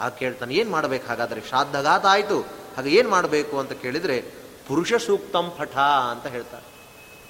ಆಗ 0.00 0.12
ಕೇಳ್ತಾನೆ, 0.12 0.54
ಏನು 0.54 0.70
ಮಾಡಬೇಕು 0.70 1.06
ಹಾಗಾದರೆ? 1.06 1.40
ಶ್ರಾದ್ದಘಾತ 1.48 2.06
ಆಯಿತು. 2.06 2.40
ಹಾಗೆ 2.76 2.90
ಏನು 2.90 3.10
ಮಾಡಬೇಕು 3.10 3.58
ಅಂತ 3.58 3.72
ಕೇಳಿದರೆ, 3.72 4.20
ಪುರುಷ 4.68 4.92
ಸೂಕ್ತಂ 5.06 5.52
ಪಠ 5.58 5.76
ಅಂತ 6.10 6.26
ಹೇಳ್ತಾರೆ. 6.26 6.66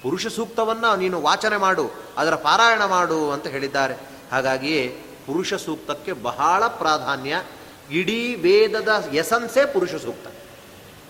ಪುರುಷ 0.01 0.27
ಸೂಕ್ತವನ್ನು 0.27 0.95
ನೀನು 0.95 1.21
ವಾಚನೆ 1.21 1.57
ಮಾಡು, 1.57 1.91
ಅದರ 2.17 2.35
ಪಾರಾಯಣ 2.35 2.85
ಮಾಡು 2.85 3.31
ಅಂತ 3.31 3.47
ಹೇಳಿದ್ದಾರೆ. 3.47 3.93
ಹಾಗಾಗಿಯೇ 4.31 5.03
ಪುರುಷ 5.27 5.53
ಸೂಕ್ತಕ್ಕೆ 5.53 6.11
ಬಹಳ 6.11 6.67
ಪ್ರಾಧಾನ್ಯ 6.67 7.43
ಇಡೀ 7.91 8.35
ವೇದದ 8.35 9.09
ಎಸನ್ಸೇ 9.13 9.65
ಪುರುಷ 9.65 9.95
ಸೂಕ್ತ. 9.95 10.27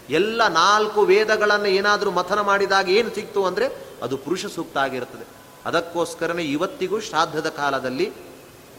ಎಲ್ಲ 0.09 0.47
ನಾಲ್ಕು 0.47 1.01
ವೇದಗಳನ್ನು 1.01 1.65
ಏನಾದರೂ 1.65 2.11
ಮಥನ 2.11 2.41
ಮಾಡಿದಾಗ 2.41 2.89
ಏನು 2.89 3.09
ಸಿಕ್ತು 3.15 3.45
ಅಂದರೆ 3.45 3.65
ಅದು 4.01 4.17
ಪುರುಷ 4.17 4.45
ಸೂಕ್ತ 4.45 4.77
ಆಗಿರುತ್ತದೆ 4.77 5.25
ಅದಕ್ಕೋಸ್ಕರನೇ 5.65 6.43
ಇವತ್ತಿಗೂ 6.43 6.99
ಶ್ರಾದ್ದದ 6.99 7.49
ಕಾಲದಲ್ಲಿ 7.49 8.13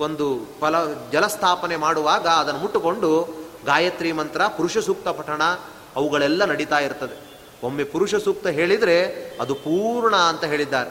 ಒಂದು 0.00 0.26
ಫಲ, 0.60 0.74
ಜಲಸ್ಥಾಪನೆ 1.12 1.76
ಮಾಡುವಾಗ 1.76 2.26
ಅದನ್ನು 2.26 2.60
ಮುಟ್ಟುಕೊಂಡು 2.60 3.10
ಗಾಯತ್ರಿ 3.66 4.12
ಮಂತ್ರ, 4.12 4.46
ಪುರುಷ 4.46 4.78
ಸೂಕ್ತ 4.78 5.08
ಪಠಣ 5.08 5.42
ಅವುಗಳೆಲ್ಲ 5.96 6.44
ನಡೀತಾ 6.44 6.78
ಇರ್ತದೆ. 6.78 7.16
ಒಮ್ಮೆ 7.62 7.84
ಪುರುಷ 7.84 8.14
ಸೂಕ್ತ 8.14 8.46
ಹೇಳಿದರೆ 8.46 8.96
ಅದು 9.40 9.54
ಪೂರ್ಣ 9.54 10.16
ಅಂತ 10.16 10.44
ಹೇಳಿದ್ದಾರೆ. 10.44 10.90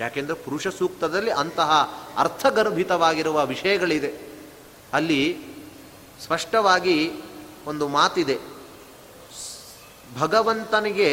ಯಾಕೆಂದರೆ 0.00 0.34
ಪುರುಷ 0.34 0.66
ಸೂಕ್ತದಲ್ಲಿ 0.68 1.30
ಅಂತಹ 1.30 1.70
ಅರ್ಥಗರ್ಭಿತವಾಗಿರುವ 2.18 3.46
ವಿಷಯಗಳಿದೆ. 3.46 4.28
ಅಲ್ಲಿ 4.92 5.47
ಸ್ಪಷ್ಟವಾಗಿ 6.22 7.12
ಒಂದು 7.66 7.88
ಮಾತಿದೆ. 7.88 8.38
ಭಗವಂತನಿಗೆ 10.18 11.10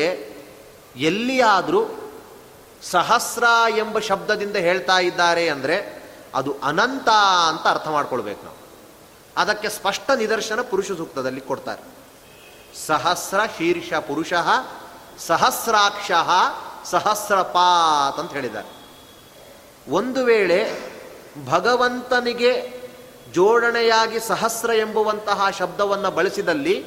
ಎಲ್ಲಿಯಾದರೂ 0.96 2.12
ಸಹಸ್ರ 2.82 3.44
ಎಂಬ 3.78 4.00
ಶಬ್ದದಿಂದ 4.00 4.56
ಹೇಳ್ತಾ 4.56 5.00
ಇದ್ದಾರೆ 5.00 5.50
ಅಂದರೆ 5.50 6.04
ಅದು 6.36 6.56
ಅನಂತ 6.64 7.10
ಅಂತ 7.50 7.68
ಅರ್ಥ 7.68 7.88
ಮಾಡ್ಕೊಳ್ಬೇಕು 7.88 8.44
ನಾವು. 8.44 8.58
ಅದಕ್ಕೆ 9.38 9.70
ಸ್ಪಷ್ಟ 9.70 10.12
ನಿದರ್ಶನ 10.12 10.62
ಪುರುಷ 10.62 10.92
ಸೂಕ್ತದಲ್ಲಿ 10.92 11.42
ಕೊಡ್ತಾರೆ. 11.42 11.84
ಸಹಸ್ರ 12.86 13.40
ಶೀರ್ಷ 13.58 13.94
ಪುರುಷ, 13.94 14.34
ಸಹಸ್ರಾಕ್ಷ 15.18 16.12
ಸಹಸ್ರಪಾತ್ 16.90 18.20
ಅಂತ 18.20 18.32
ಹೇಳಿದ್ದಾರೆ. 18.32 18.68
ಒಂದು 19.92 20.26
ವೇಳೆ 20.26 20.60
ಭಗವಂತನಿಗೆ 21.46 22.85
ಜೋಡಣೆಯಾಗಿ 23.34 24.20
ಸಹಸ್ರ 24.20 24.70
ಎಂಬುವಂತಹ 24.70 25.50
ಶಬ್ದವನ್ನು 25.50 26.12
ಬಳಸಿದಲ್ಲಿ 26.12 26.86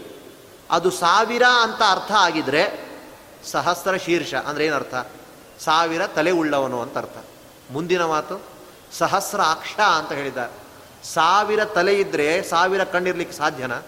ಅದು 0.71 0.91
ಸಾವಿರ 0.91 1.43
ಅಂತ 1.63 1.83
ಅರ್ಥ 1.91 2.13
ಆಗಿದ್ರೆ 2.13 2.89
ಸಹಸ್ರ 3.45 3.97
ಶೀರ್ಷ 3.97 4.35
ಅಂದ್ರೆ 4.35 4.67
ಏನರ್ಥ? 4.67 4.95
ಸಾವಿರ 5.59 6.07
ತಲೆ 6.07 6.31
ಉಳ್ಳವನು 6.31 6.83
ಅಂತ 6.83 6.99
ಅರ್ಥ. 6.99 7.17
ಮುಂದಿನ 7.71 8.05
ಮಾತು, 8.05 8.43
ಸಹಸ್ರ 8.93 9.41
ಅಕ್ಷ 9.41 9.81
ಅಂತ 9.81 10.13
ಹೇಳಿದ 10.13 10.51
ಸಾವಿರ 11.05 11.65
ತಲೆ 11.65 11.95
ಇದ್ರೆ 11.95 12.43
ಸಾವಿರ 12.43 12.85
ಕಣ್ಣಿರ್ಲಿಕ್ಕೆ 12.85 13.37
ಸಾಧ್ಯನಾ? 13.37 13.83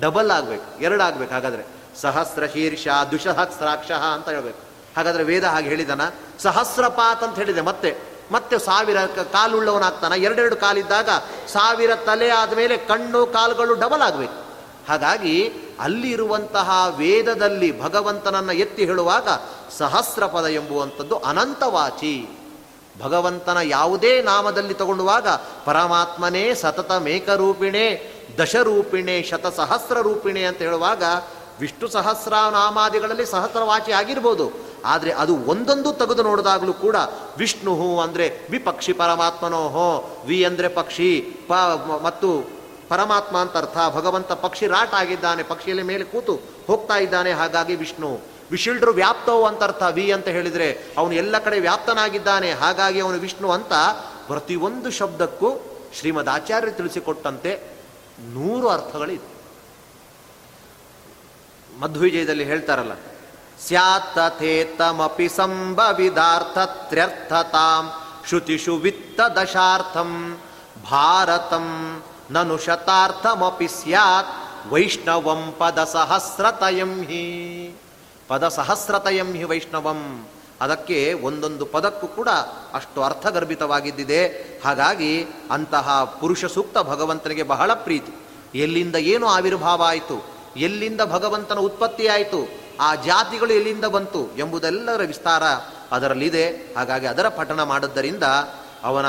ಡಬಲ್ 0.00 0.30
ಆಗ್ಬೇಕು, 0.30 0.82
ಎರಡು 0.82 1.02
ಆಗ್ಬೇಕು 1.02 1.32
ಹಾಗಾದ್ರೆ. 1.32 1.62
ಸಹಸ್ರ 2.00 2.46
ಶೀರ್ಷ 2.46 2.88
ದುಸಹಸ್ರಾಕ್ಷ 3.10 3.90
ಅಂತ 3.90 4.28
ಹೇಳ್ಬೇಕು. 4.28 4.58
ಹಾಗಾದ್ರೆ 4.96 5.24
ವೇದ 5.24 5.44
ಹಾಗೆ 5.44 5.68
ಹೇಳಿದನ? 5.68 6.00
ಸಹಸ್ರಪಾತ್ 6.38 7.24
ಅಂತ 7.24 7.36
ಹೇಳಿದೆ 7.36 7.60
ಮತ್ತೆ. 7.60 8.11
ಮತ್ತೆ 8.32 8.58
ಸಾವಿರ 8.58 9.06
ಕಾಲುಳ್ಳವನಾಗ್ತಾನ. 9.32 10.12
ಎರಡೆರಡು 10.12 10.56
ಕಾಲಿದ್ದಾಗ 10.56 11.08
ಸಾವಿರ 11.48 11.94
ತಲೆ 11.94 12.30
ಆದಮೇಲೆ 12.30 12.76
ಕಣ್ಣು 12.76 13.26
ಕಾಲುಗಳು 13.26 13.74
ಡಬಲ್ 13.74 14.02
ಆಗಬೇಕು. 14.02 14.42
ಹಾಗಾಗಿ 14.88 15.52
ಅಲ್ಲಿರುವಂತಹ 15.80 16.94
ವೇದದಲ್ಲಿ 16.96 17.82
ಭಗವಂತನನ್ನು 17.82 18.52
ಎತ್ತಿ 18.52 18.84
ಹೇಳುವಾಗ 18.84 19.28
ಸಹಸ್ರಪದ 19.78 20.46
ಎಂಬುವಂಥದ್ದು 20.46 21.16
ಅನಂತವಾಚಿ. 21.16 22.38
ಭಗವಂತನ 23.02 23.58
ಯಾವುದೇ 23.62 24.22
ನಾಮದಲ್ಲಿ 24.22 24.74
ತಗೊಳ್ಳುವಾಗ 24.74 25.28
ಪರಮಾತ್ಮನೇ 25.64 26.54
ಸತತ 26.54 26.92
ಮೇಕರೂಪಿಣೆ, 26.92 28.12
ದಶರೂಪಿಣೆ 28.38 29.22
ಶತಸಹಸ್ರ 29.22 30.00
ರೂಪಿಣೆ 30.00 30.44
ಅಂತ 30.44 30.58
ಹೇಳುವಾಗ 30.58 31.02
ವಿಷ್ಣು 31.62 31.88
ಸಹಸ್ರನಾಮಾದಿಗಳಲ್ಲಿ 31.96 33.26
ಸಹಸ್ರವಾಚಿ 33.34 33.92
ಆಗಿರ್ಬೋದು. 34.00 34.46
ಆದರೆ 34.92 35.10
ಅದು 35.22 35.34
ಒಂದೊಂದು 35.52 35.90
ತೆಗೆದು 36.00 36.22
ನೋಡಿದಾಗಲೂ 36.28 36.72
ಕೂಡ 36.84 36.96
ವಿಷ್ಣು 37.42 37.74
ಅಂದರೆ 38.04 38.26
ವಿಪಕ್ಷಿ 38.54 38.92
ಪರಮಾತ್ಮನೋ 39.02 39.62
ಹೋ, 39.76 39.88
ವಿ 40.28 40.38
ಅಂದರೆ 40.48 40.68
ಪಕ್ಷಿ, 40.80 41.10
ಪ 41.48 41.52
ಮತ್ತು 42.06 42.28
ಪರಮಾತ್ಮ 42.92 43.34
ಅಂತ 43.44 43.56
ಅರ್ಥ. 43.56 43.78
ಭಗವಂತ 43.96 44.32
ಪಕ್ಷಿ 44.44 44.66
ರಾಟ್ 44.66 44.94
ಆಗಿದ್ದಾನೆ, 44.94 45.42
ಪಕ್ಷಿಯಲ್ಲಿ 45.42 45.84
ಮೇಲೆ 45.90 46.04
ಕೂತು 46.04 46.34
ಹೋಗ್ತಾ 46.66 46.96
ಇದ್ದಾನೆ, 46.96 47.30
ಹಾಗಾಗಿ 47.32 47.74
ವಿಷ್ಣು. 47.82 48.10
ವಿಶಿಲ್ಡ್ರು 48.50 48.92
ವ್ಯಾಪ್ತವು 48.92 49.44
ಅಂತ 49.50 49.62
ಅರ್ಥ, 49.62 49.82
ವಿ 49.96 50.06
ಅಂತ 50.12 50.28
ಹೇಳಿದರೆ 50.28 50.66
ಅವನು 50.98 51.14
ಎಲ್ಲ 51.14 51.38
ಕಡೆ 51.38 51.58
ವ್ಯಾಪ್ತನಾಗಿದ್ದಾನೆ, 51.60 52.50
ಹಾಗಾಗಿ 52.62 53.00
ಅವನು 53.00 53.18
ವಿಷ್ಣು 53.18 53.50
ಅಂತ 53.50 53.72
ಪ್ರತಿಯೊಂದು 54.26 54.90
ಶಬ್ದಕ್ಕೂ 54.90 55.50
ಶ್ರೀಮದ್ 55.98 56.28
ಆಚಾರ್ಯರು 56.28 56.74
ತಿಳಿಸಿಕೊಟ್ಟಂತೆ 56.76 57.52
ನೂರು 58.34 58.66
ಅರ್ಥಗಳಿದೆ 58.68 59.31
ಮಧ್ವಿಜಯದಲ್ಲಿ 61.82 62.44
ಹೇಳ್ತಾರಲ್ಲ 62.44 62.92
ಸ್ಯಾತ್ 63.66 64.14
ಸಂಭವಿದಾರ್ಥ 64.14 65.36
ಸಂಭವಿದಾರ್ಥತ್ರ್ಯರ್ಥತಾಂ 65.36 67.92
ಶ್ರುತಿಷು 68.28 68.76
ವಿತ್ತ 68.76 69.20
ದಶಾರ್ಥಂ 69.20 70.38
ಭಾರತಂ 70.90 72.02
ನನು 72.30 72.58
ಶತಾರ್ಥಮಪಿ 72.58 73.68
ಸ್ಯಾತ್ 73.68 74.72
ವೈಷ್ಣವಂ 74.72 75.54
ಪದ 75.58 75.84
ಸಹಸ್ರತಯಂ 75.84 77.02
ಹಿ. 77.02 77.74
ಪದ 78.28 78.48
ಸಹಸ್ರತಯಂ 78.48 79.32
ಹಿ 79.32 79.44
ವೈಷ್ಣವಂ. 79.44 80.28
ಅದಕ್ಕೆ 80.60 81.12
ಒಂದೊಂದು 81.12 81.66
ಪದಕ್ಕೂ 81.66 82.06
ಕೂಡ 82.06 82.28
ಅಷ್ಟು 82.74 83.02
ಅರ್ಥಗರ್ಭಿತವಾಗಿದ್ದಿದೆ. 83.02 84.46
ಹಾಗಾಗಿ 84.64 85.26
ಅಂತಹ 85.50 86.04
ಪುರುಷ 86.04 86.44
ಸೂಕ್ತ 86.44 86.78
ಭಗವಂತನಿಗೆ 86.78 87.42
ಬಹಳ 87.42 87.74
ಪ್ರೀತಿ. 87.74 88.28
ಎಲ್ಲಿಂದ 88.58 88.96
ಏನು 88.96 89.26
ಆವಿರ್ಭಾವ 89.26 89.82
ಆಯಿತು? 89.82 90.31
ಎಲ್ಲಿಂದ 90.56 91.00
ಭಗವಂತನ 91.00 91.58
ಉತ್ಪತ್ತಿ 91.58 92.06
ಆಯಿತು 92.06 92.48
ಆ 92.80 92.94
ಜಾತಿಗಳು 92.94 93.52
ಎಲ್ಲಿಂದ 93.52 93.84
ಬಂತು 93.84 94.30
ಎಂಬುದೆಲ್ಲರ 94.38 95.00
ವಿಸ್ತಾರ 95.06 95.42
ಅದರಲ್ಲಿದೆ. 95.92 96.74
ಹಾಗಾಗಿ 96.74 97.06
ಅದರ 97.06 97.28
ಪಠಣ 97.28 97.62
ಮಾಡಿದ್ದರಿಂದ 97.62 98.22
ಅವನ 98.82 99.06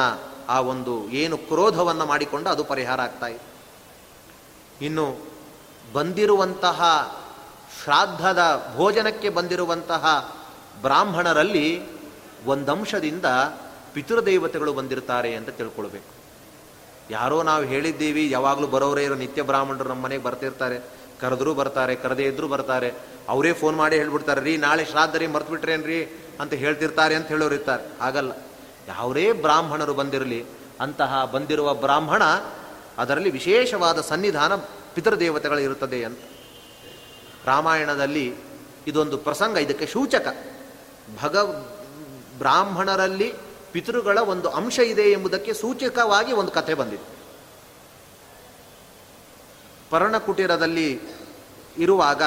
ಆ 0.49 0.59
ಒಂದು 0.59 1.09
ಏನು 1.09 1.37
ಕ್ರೋಧವನ್ನು 1.37 2.05
ಮಾಡಿಕೊಂಡು 2.05 2.49
ಅದು 2.49 2.63
ಪರಿಹಾರ 2.63 3.01
ಆಗ್ತಾ 3.01 3.27
ಇದೆ. 3.27 3.53
ಇನ್ನು 4.85 5.17
ಬಂದಿರುವಂತಹ 5.93 6.81
ಶ್ರಾದ್ದದ 7.83 8.71
ಭೋಜನಕ್ಕೆ 8.75 9.29
ಬಂದಿರುವಂತಹ 9.29 10.35
ಬ್ರಾಹ್ಮಣರಲ್ಲಿ 10.81 11.81
ಒಂದಂಶದಿಂದ 12.45 13.25
ಪಿತೃದೇವತೆಗಳು 13.93 14.73
ಬಂದಿರ್ತಾರೆ 14.73 15.35
ಅಂತ 15.35 15.49
ತಿಳ್ಕೊಳ್ಬೇಕು. 15.49 16.23
ಯಾರೋ 17.09 17.43
ನಾವು 17.43 17.63
ಹೇಳಿದ್ದೀವಿ, 17.63 18.31
ಯಾವಾಗಲೂ 18.31 18.67
ಬರೋರೇ 18.67 19.03
ಇರೋ 19.03 19.15
ನಿತ್ಯ 19.15 19.41
ಬ್ರಾಹ್ಮಣರು 19.41 19.89
ನಮ್ಮ 19.89 20.03
ಮನೆಗೆ 20.03 20.23
ಬರ್ತಿರ್ತಾರೆ. 20.23 21.02
ಕರೆದ್ರು 21.23 21.53
ಬರ್ತಾರೆ, 21.53 21.95
ಕರೆದೇ 21.95 22.23
ಇದ್ರೂ 22.23 22.47
ಬರ್ತಾರೆ. 22.47 22.93
ಅವರೇ 23.29 23.53
ಫೋನ್ 23.53 23.75
ಮಾಡಿ 23.75 23.95
ಹೇಳ್ಬಿಡ್ತಾರೆ, 23.95 24.41
ರೀ 24.41 24.57
ನಾಳೆ 24.57 24.85
ಶ್ರಾದ್ದ 24.85 25.15
ರೀ 25.15 25.27
ಮರ್ತು 25.27 25.51
ಬಿಟ್ರೇನ್ರಿ 25.51 25.99
ಅಂತ 26.39 26.53
ಹೇಳ್ತಿರ್ತಾರೆ 26.53 27.15
ಅಂತ 27.15 27.27
ಹೇಳೋರು 27.27 27.55
ಇರ್ತಾರೆ. 27.55 27.83
ಆಗಲ್ಲ. 28.01 28.31
ಯಾವರೇ 28.87 29.31
ಬ್ರಾಹ್ಮಣರು 29.31 29.93
ಬಂದಿರಲಿ, 29.93 30.45
ಅಂತಹ 30.79 31.25
ಬಂದಿರುವ 31.33 31.73
ಬ್ರಾಹ್ಮಣ 31.73 32.23
ಅದರಲ್ಲಿ 32.97 33.29
ವಿಶೇಷವಾದ 33.29 34.01
ಸನ್ನಿಧಾನ 34.01 34.55
ಪಿತೃದೇವತೆಗಳು 34.95 35.59
ಇರುತ್ತದೆ 35.59 36.03
ಅಂತ. 36.03 36.19
ರಾಮಾಯಣದಲ್ಲಿ 37.45 38.35
ಇದೊಂದು 38.87 39.17
ಪ್ರಸಂಗ, 39.17 39.57
ಇದಕ್ಕೆ 39.57 39.85
ಸೂಚಕ. 39.85 40.27
ಭಗ, 41.21 41.37
ಬ್ರಾಹ್ಮಣರಲ್ಲಿ 42.37 43.33
ಪಿತೃಗಳ 43.71 44.17
ಒಂದು 44.17 44.49
ಅಂಶ 44.49 44.79
ಇದೆ 44.79 45.01
ಎಂಬುದಕ್ಕೆ 45.01 45.53
ಸೂಚಕವಾಗಿ 45.53 46.33
ಒಂದು 46.33 46.51
ಕಥೆ 46.51 46.73
ಬಂದಿದೆ. 46.73 47.12
ಪರ್ಣಕುಟೀರದಲ್ಲಿ 49.93 50.99
ಇರುವಾಗ, 51.77 52.23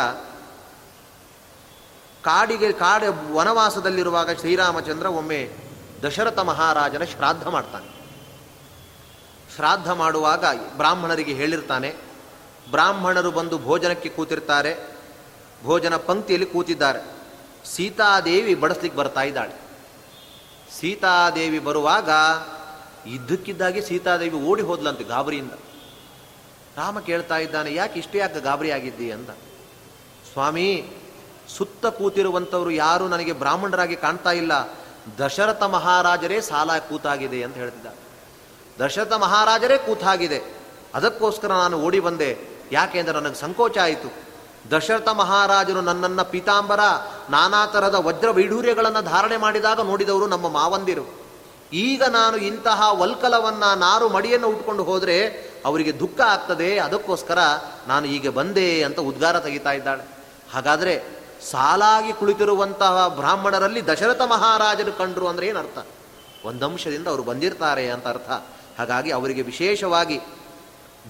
ಕಾಡಿಗೆ, 2.23 2.73
ಕಾಡ 2.73 3.03
ವನವಾಸದಲ್ಲಿರುವಾಗ 3.33 4.31
ಶ್ರೀರಾಮಚಂದ್ರ 4.41 5.07
ಒಮ್ಮೆ 5.07 5.41
ದಶರಥ 6.03 6.39
ಮಹಾರಾಜನ 6.39 7.05
ಶ್ರಾದ್ದ 7.05 7.47
ಮಾಡ್ತಾನೆ. 7.47 7.89
ಶ್ರಾದ್ದ 9.55 9.89
ಮಾಡುವಾಗ 9.89 10.45
ಬ್ರಾಹ್ಮಣರಿಗೆ 10.77 11.33
ಹೇಳಿರ್ತಾನೆ, 11.33 11.95
ಬ್ರಾಹ್ಮಣರು 12.71 13.31
ಬಂದು 13.31 13.59
ಭೋಜನಕ್ಕೆ 13.59 14.09
ಕೂತಿರ್ತಾರೆ, 14.09 14.73
ಭೋಜನ 15.65 15.97
ಪಂಕ್ತಿಯಲ್ಲಿ 15.97 16.47
ಕೂತಿದ್ದಾರೆ. 16.47 17.01
ಸೀತಾದೇವಿ 17.67 18.55
ಬಡಿಸ್ಲಿಕ್ಕೆ 18.55 18.99
ಬರ್ತಾ 18.99 19.23
ಇದ್ದಾಳೆ. 19.23 19.55
ಸೀತಾದೇವಿ 20.81 21.59
ಬರುವಾಗ, 21.59 22.11
ಇದ್ದಕ್ಕಿದ್ದಾಗೆ 23.09 23.81
ಸೀತಾದೇವಿ 23.81 24.37
ಓಡಿ 24.37 24.63
ಹೋದ್ಲಂತೆ 24.63 25.05
ಗಾಬರಿಯಿಂದ. 25.05 25.53
ರಾಮ 26.77 27.01
ಕೇಳ್ತಾ 27.01 27.37
ಇದ್ದಾನೆ, 27.39 27.75
ಯಾಕೆ 27.75 27.99
ಇಷ್ಟೇ 27.99 28.19
ಯಾಕೆ 28.19 28.41
ಗಾಬರಿ 28.41 28.71
ಆಗಿದ್ದಿ 28.71 29.11
ಅಂತ. 29.11 29.31
ಸ್ವಾಮಿ, 30.33 30.67
ಸುತ್ತ 31.59 31.87
ಕೂತಿರುವಂಥವರು 31.87 32.71
ಯಾರು 32.71 33.09
ನನಗೆ 33.09 33.33
ಬ್ರಾಹ್ಮಣರಾಗಿ 33.33 33.97
ಕಾಣ್ತಾ 33.97 34.33
ಇಲ್ಲ. 34.33 34.53
ದಶರಥ 35.19 35.63
ಮಹಾರಾಜರೇ 35.63 36.41
ಸಾಲ 36.41 36.79
ಕೂತಾಗಿದೆ, 36.79 37.43
ಅಂತ 37.43 37.57
ಹೇಳ್ತಿದ್ದ. 37.57 37.87
ದಶರಥ 38.83 39.13
ಮಹಾರಾಜರೇ 39.13 39.79
ಕೂತಾಗಿದೆ. 39.79 40.41
ಅದಕ್ಕೋಸ್ಕರ 40.95 41.49
ನಾನು 41.49 41.77
ಓಡಿ 41.81 42.01
ಬಂದೆ. 42.01 42.31
ಯಾಕೆ 42.73 42.99
ಅಂದರೆ 42.99 43.21
ನನಗೆ 43.21 43.35
ಸಂಕೋಚ 43.35 43.79
ಆಯಿತು. 43.79 44.09
ದಶರಥ 44.71 45.09
ಮಹಾರಾಜರು 45.09 45.81
ನನ್ನನ್ನು 45.81 46.25
ಪೀತಾಂಬರ, 46.31 46.81
ನಾನಾ 47.31 47.67
ಥರದ 47.67 47.95
ವಜ್ರ 47.95 48.31
ವೈಢೂರ್ಯಗಳನ್ನು 48.31 49.03
ಧಾರಣೆ 49.03 49.37
ಮಾಡಿದಾಗ 49.37 49.81
ನೋಡಿದವರು 49.81 50.27
ನಮ್ಮ 50.27 50.49
ಮಾವಂದಿರು. 50.49 51.05
ಈಗ 51.73 52.03
ನಾನು 52.03 52.37
ಇಂತಹ 52.37 52.93
ವಲ್ಕಲವನ್ನು, 52.93 53.79
ನಾರು 53.79 54.09
ಮಡಿಯನ್ನು 54.09 54.49
ಉಟ್ಕೊಂಡು 54.49 54.85
ಹೋದರೆ 54.85 55.17
ಅವರಿಗೆ 55.67 55.93
ದುಃಖ 56.01 56.19
ಆಗ್ತದೆ, 56.35 56.71
ಅದಕ್ಕೋಸ್ಕರ 56.87 57.41
ನಾನು 57.89 58.07
ಈಗ 58.17 58.31
ಬಂದೆ 58.39 58.67
ಅಂತ 58.87 58.99
ಉದ್ಗಾರ 59.11 59.37
ತೆಗಿತಾ 59.47 59.73
ಇದ್ದಾಳೆ. 59.79 60.05
ಹಾಗಾದರೆ 60.55 60.95
ಸಾಲಾಗಿ 61.51 62.13
ಕುಳಿತಿರುವಂತಹ 62.13 62.97
ಬ್ರಾಹ್ಮಣರಲ್ಲಿ 63.19 63.81
ದಶರಥ 63.89 64.23
ಮಹಾರಾಜರು 64.33 64.93
ಕಂಡ್ರು 65.01 65.27
ಅಂದರೆ 65.33 65.47
ಏನರ್ಥ? 65.51 65.79
ಒಂದಂಶದಿಂದ 66.49 67.07
ಅವರು 67.13 67.25
ಬಂದಿರ್ತಾರೆ 67.31 67.85
ಅಂತ 67.95 68.07
ಅರ್ಥ. 68.07 68.31
ಹಾಗಾಗಿ 68.79 69.11
ಅವರಿಗೆ 69.19 69.43
ವಿಶೇಷವಾಗಿ 69.43 70.19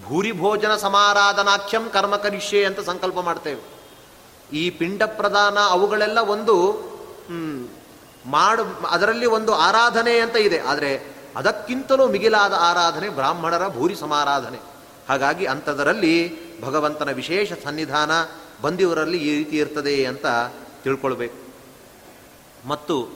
ಭೂರಿ 0.05 0.31
ಭೋಜನ 0.41 0.73
ಸಮಾರಾಧನಾಖ್ಯಂ 0.83 1.85
ಕರ್ಮ 1.93 2.15
ಕರಿಷ್ಯೆ 2.15 2.59
ಅಂತ 2.65 2.79
ಸಂಕಲ್ಪ 2.89 3.19
ಮಾಡ್ತೇವೆ. 3.27 3.61
ಈ 4.53 4.63
ಪಿಂಡ 4.79 5.01
ಪ್ರದಾನ 5.19 5.57
ಅವುಗಳೆಲ್ಲ 5.75 6.19
ಒಂದು 6.33 6.55
ಮಾಡು, 8.35 8.63
ಅದರಲ್ಲಿ 8.95 9.27
ಒಂದು 9.37 9.51
ಆರಾಧನೆ 9.67 10.13
ಅಂತ 10.25 10.37
ಇದೆ. 10.47 10.59
ಆದರೆ 10.71 10.91
ಅದಕ್ಕಿಂತಲೂ 11.37 12.07
ಮಿಗಿಲಾದ 12.07 12.53
ಆರಾಧನೆ 12.53 13.09
ಬ್ರಾಹ್ಮಣರ 13.09 13.67
ಭೂರಿ 13.67 13.95
ಸಮಾರಾಧನೆ. 13.95 14.59
ಹಾಗಾಗಿ 15.09 15.45
ಅಂಥದರಲ್ಲಿ 15.45 16.37
ಭಗವಂತನ 16.61 17.11
ವಿಶೇಷ 17.11 17.53
ಸನ್ನಿಧಾನ 17.63 18.11
ಬಂದಿವರಲ್ಲಿ 18.61 19.17
ಈ 19.17 19.37
ರೀತಿ 19.37 19.57
ಇರ್ತದೆ 19.57 20.05
ಅಂತ 20.05 20.25
ತಿಳ್ಕೊಳ್ಬೇಕು. 20.83 21.47
ಮತ್ತು 22.67 23.07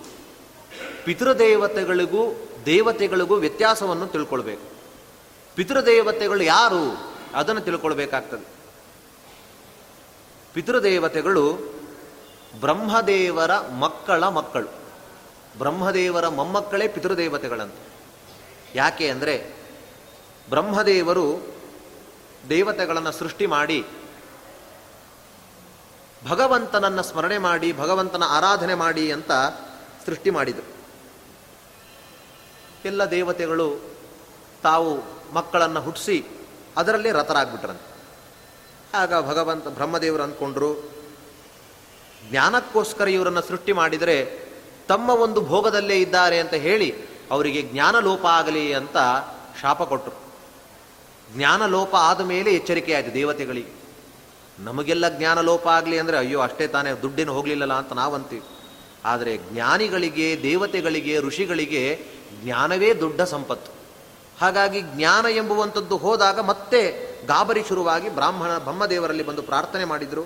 ಪಿತೃದೇವತೆಗಳಿಗೂ 1.06 2.48
ದೇವತೆಗಳಿಗೂ 2.66 3.36
ವ್ಯತ್ಯಾಸವನ್ನು 3.36 4.08
ತಿಳ್ಕೊಳ್ಬೇಕು. 4.08 4.72
ಪಿತೃದೇವತೆಗಳು 5.56 6.44
ಯಾರು 6.44 7.14
ಅದನ್ನು 7.36 7.62
ತಿಳ್ಕೊಳ್ಬೇಕಾಗ್ತದೆ. 7.62 8.48
ಪಿತೃದೇವತೆಗಳು 10.54 11.54
ಬ್ರಹ್ಮದೇವರ 12.60 13.52
ಮಕ್ಕಳ 13.60 14.24
ಮಕ್ಕಳು. 14.24 14.68
ಬ್ರಹ್ಮದೇವರ 15.58 16.28
ಮೊಮ್ಮಕ್ಕಳೇ 16.28 16.88
ಪಿತೃದೇವತೆಗಳಂತ. 16.88 17.74
ಯಾಕೆ 18.76 19.10
ಅಂದರೆ 19.10 19.36
ಬ್ರಹ್ಮದೇವರು 20.50 21.26
ದೇವತೆಗಳನ್ನು 22.50 23.12
ಸೃಷ್ಟಿ 23.12 23.46
ಮಾಡಿ, 23.46 23.80
ಭಗವಂತನನ್ನು 26.28 27.04
ಸ್ಮರಣೆ 27.04 27.38
ಮಾಡಿ, 27.38 27.74
ಭಗವಂತನ 27.74 28.24
ಆರಾಧನೆ 28.28 28.76
ಮಾಡಿ 28.76 29.12
ಅಂತ 29.12 29.32
ಸೃಷ್ಟಿ 30.06 30.30
ಮಾಡಿದರು. 30.30 30.68
ಎಲ್ಲ 32.86 33.06
ದೇವತೆಗಳು 33.12 33.68
ತಾವು 34.64 34.92
ಮಕ್ಕಳನ್ನು 35.34 35.82
ಹುಟ್ಟಿಸಿ 35.82 36.18
ಅದರಲ್ಲೇ 36.78 37.12
ರಥರಾಗ್ಬಿಟ್ರಂತೆ. 37.12 37.88
ಆಗ 38.94 39.14
ಭಗವಂತ 39.28 39.68
ಬ್ರಹ್ಮದೇವರು 39.68 40.24
ಅಂದ್ಕೊಂಡ್ರು 40.24 40.72
ಜ್ಞಾನಕ್ಕೋಸ್ಕರ 42.30 43.08
ಇವರನ್ನು 43.08 43.42
ಸೃಷ್ಟಿ 43.42 43.72
ಮಾಡಿದರೆ 43.72 44.16
ತಮ್ಮ 44.88 45.10
ಒಂದು 45.10 45.42
ಭೋಗದಲ್ಲೇ 45.42 45.98
ಇದ್ದಾರೆ 46.00 46.40
ಅಂತ 46.40 46.54
ಹೇಳಿ 46.54 47.11
ಅವರಿಗೆ 47.32 47.62
ಜ್ಞಾನ 47.62 47.96
ಲೋಪ 48.00 48.26
ಆಗಲಿ 48.40 48.64
ಅಂತ 48.74 48.98
ಶಾಪ 49.62 49.82
ಕೊಟ್ಟರು. 49.84 50.18
ಜ್ಞಾನ 51.36 51.66
ಲೋಪ 51.66 51.94
ಆದ 51.96 52.22
ಮೇಲೆ 52.22 52.50
ಎಚ್ಚರಿಕೆಯಾಯಿತು 52.52 53.12
ದೇವತೆಗಳಿಗೆ. 53.14 53.74
ನಮಗೆಲ್ಲ 54.60 55.06
ಜ್ಞಾನ 55.18 55.42
ಲೋಪ 55.42 55.66
ಆಗಲಿ 55.68 55.98
ಅಂದರೆ 56.00 56.18
ಅಯ್ಯೋ, 56.18 56.40
ಅಷ್ಟೇ 56.40 56.66
ತಾನೇ 56.68 56.90
ದುಡ್ಡೇನು 57.02 57.34
ಹೋಗಲಿಲ್ಲಲ್ಲ 57.34 57.74
ಅಂತ 57.74 57.94
ನಾವಂತೀವಿ. 57.94 58.46
ಆದರೆ 59.06 59.38
ಜ್ಞಾನಿಗಳಿಗೆ, 59.38 60.28
ದೇವತೆಗಳಿಗೆ, 60.44 61.14
ಋಷಿಗಳಿಗೆ 61.20 61.84
ಜ್ಞಾನವೇ 62.44 62.90
ದೊಡ್ಡ 62.94 63.22
ಸಂಪತ್ತು. 63.22 63.72
ಹಾಗಾಗಿ 64.42 64.80
ಜ್ಞಾನ 64.82 65.26
ಎಂಬುವಂಥದ್ದು 65.26 65.96
ಹೋದಾಗ 65.98 66.40
ಮತ್ತೆ 66.40 66.82
ಗಾಬರಿ 67.26 67.64
ಶುರುವಾಗಿ 67.70 68.10
ಬ್ರಾಹ್ಮಣ, 68.10 68.52
ಬ್ರಹ್ಮದೇವರಲ್ಲಿ 68.58 69.24
ಬಂದು 69.24 69.42
ಪ್ರಾರ್ಥನೆ 69.42 69.86
ಮಾಡಿದರು. 69.86 70.24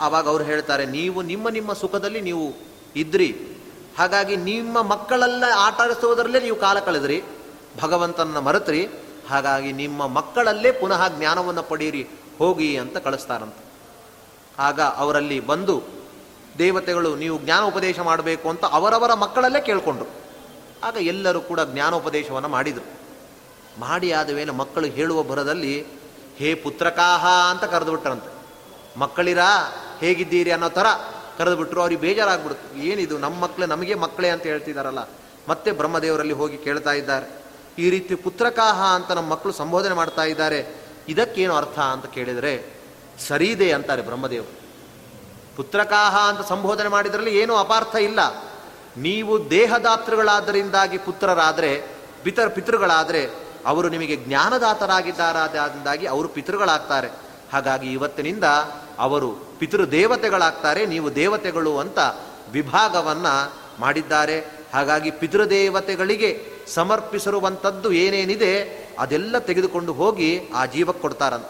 ಆವಾಗ 0.00 0.28
ಅವರು 0.28 0.44
ಹೇಳ್ತಾರೆ, 0.44 0.86
ನೀವು 0.86 1.22
ನಿಮ್ಮ 1.22 1.48
ನಿಮ್ಮ 1.48 1.72
ಸುಖದಲ್ಲಿ 1.72 2.20
ನೀವು 2.20 2.46
ಇದ್ರಿ. 2.96 3.30
ಹಾಗಾಗಿ 3.98 4.36
ನಿಮ್ಮ 4.36 4.82
ಮಕ್ಕಳೆಲ್ಲ 4.82 5.44
ಆಟ 5.56 5.80
ಆಡಿಸುವುದರಲ್ಲೇ 5.80 6.40
ನೀವು 6.40 6.56
ಕಾಲ 6.56 6.78
ಕಳೆದ್ರಿ. 6.78 7.22
ಭಗವಂತನ 7.80 8.38
ಮರೆತ್ರಿ. 8.38 8.88
ಹಾಗಾಗಿ 9.30 9.72
ನಿಮ್ಮ 9.72 10.06
ಮಕ್ಕಳಲ್ಲೇ 10.06 10.72
ಪುನಃ 10.72 11.08
ಜ್ಞಾನವನ್ನು 11.08 11.62
ಪಡೀರಿ 11.62 12.08
ಹೋಗಿ 12.38 12.76
ಅಂತ 12.76 12.96
ಕಳಿಸ್ತಾರಂತ. 12.96 13.54
ಆಗ 14.58 14.80
ಅವರಲ್ಲಿ 14.80 15.40
ಬಂದು, 15.40 15.82
ದೇವತೆಗಳು 16.58 17.16
ನೀವು 17.16 17.38
ಜ್ಞಾನೋಪದೇಶ 17.38 18.00
ಮಾಡಬೇಕು 18.00 18.48
ಅಂತ 18.48 18.64
ಅವರವರ 18.64 19.14
ಮಕ್ಕಳಲ್ಲೇ 19.14 19.60
ಕೇಳಿಕೊಂಡ್ರು. 19.60 20.08
ಆಗ 20.84 20.96
ಎಲ್ಲರೂ 21.00 21.40
ಕೂಡ 21.40 21.60
ಜ್ಞಾನೋಪದೇಶವನ್ನು 21.60 22.48
ಮಾಡಿದರು. 22.48 23.00
ಮಾಡಿ 23.80 24.12
ಆದ 24.12 24.30
ಮೇಲೆ 24.30 24.50
ಮಕ್ಕಳು 24.50 24.86
ಹೇಳುವ 24.86 25.22
ಭರದಲ್ಲಿ, 25.22 25.86
ಹೇ 26.36 26.54
ಪುತ್ರಕಾಹ 26.54 27.26
ಅಂತ 27.50 27.64
ಕರೆದು 27.64 27.90
ಬಿಟ್ಟರಂತೆ 27.90 28.32
ಮಕ್ಕಳಿರಾ? 28.98 29.74
ಹೇಗಿದ್ದೀರಿ 30.00 30.50
ಅನ್ನೋ 30.50 30.68
ಥರ 30.68 30.86
ಕರೆದು 31.38 31.56
ಬಿಟ್ರು 31.56 31.80
ಅವ್ರಿಗೆ 31.80 32.00
ಬೇಜಾರಾಗ್ಬಿಡ್ತು 32.00 32.78
ಏನಿದು 32.78 33.18
ನಮ್ಮ 33.18 33.40
ಮಕ್ಕಳು 33.40 33.66
ನಮಗೆ 33.66 33.94
ಮಕ್ಕಳೇ 33.94 34.28
ಅಂತ 34.28 34.42
ಹೇಳ್ತಿದಾರಲ್ಲ. 34.42 34.98
ಮತ್ತೆ 35.48 35.72
ಬ್ರಹ್ಮದೇವರಲ್ಲಿ 35.72 36.34
ಹೋಗಿ 36.34 36.58
ಕೇಳ್ತಾ 36.58 36.92
ಇದ್ದಾರೆ. 36.92 37.42
ಈ 37.78 37.90
ರೀತಿ 37.90 38.14
ಪುತ್ರಕಾಹ 38.14 38.82
ಅಂತ 38.82 39.12
ನಮ್ಮ 39.12 39.30
ಮಕ್ಕಳು 39.30 39.52
ಸಂಬೋಧನೆ 39.52 39.94
ಮಾಡ್ತಾ 39.94 40.24
ಇದ್ದಾರೆ. 40.24 40.82
ಇದಕ್ಕೇನು 41.08 41.56
ಅರ್ಥ 41.56 41.78
ಅಂತ 41.78 42.06
ಕೇಳಿದರೆ, 42.06 42.80
ಸರಿದೆ 43.28 43.72
ಅಂತಾರೆ 43.72 44.02
ಬ್ರಹ್ಮದೇವರು. 44.02 44.58
ಪುತ್ರಕಾಹ 45.56 46.16
ಅಂತ 46.16 46.48
ಸಂಬೋಧನೆ 46.48 46.88
ಮಾಡಿದ್ರಲ್ಲಿ 46.88 47.38
ಏನೂ 47.38 47.56
ಅಪಾರ್ಥ 47.56 47.96
ಇಲ್ಲ. 47.96 48.18
ನೀವು 48.96 49.50
ದೇಹದಾತೃಗಳಾದ್ದರಿಂದಾಗಿ 49.50 50.98
ಪುತ್ರರಾದರೆ, 50.98 51.82
ಪಿತರ್ 52.22 52.50
ಪಿತೃಗಳಾದರೆ, 52.50 53.28
ಅವರು 53.66 53.88
ನಿಮಗೆ 53.88 54.16
ಜ್ಞಾನದಾತರಾಗಿದ್ದಾರಾದಿಂದಾಗಿ 54.16 56.06
ಅವರು 56.06 56.28
ಪಿತೃಗಳಾಗ್ತಾರೆ. 56.28 57.08
ಹಾಗಾಗಿ 57.52 57.92
ಇವತ್ತಿನಿಂದ 57.92 58.44
ಅವರು 58.98 59.47
ಪಿತೃದೇವತೆಗಳಾಗ್ತಾರೆ, 59.58 60.86
ನೀವು 60.86 61.14
ದೇವತೆಗಳು 61.14 61.78
ಅಂತ 61.78 61.98
ವಿಭಾಗವನ್ನು 62.52 63.52
ಮಾಡಿದ್ದಾರೆ. 63.80 64.58
ಹಾಗಾಗಿ 64.74 65.10
ಪಿತೃದೇವತೆಗಳಿಗೆ 65.10 66.42
ಸಮರ್ಪಿಸಿರುವಂಥದ್ದು 66.66 67.92
ಏನೇನಿದೆ, 67.92 68.52
ಅದೆಲ್ಲ 68.98 69.38
ತೆಗೆದುಕೊಂಡು 69.38 69.92
ಹೋಗಿ 69.92 70.40
ಆ 70.54 70.66
ಜೀವಕ್ಕೆ 70.66 71.02
ಕೊಡ್ತಾರಂತ. 71.02 71.46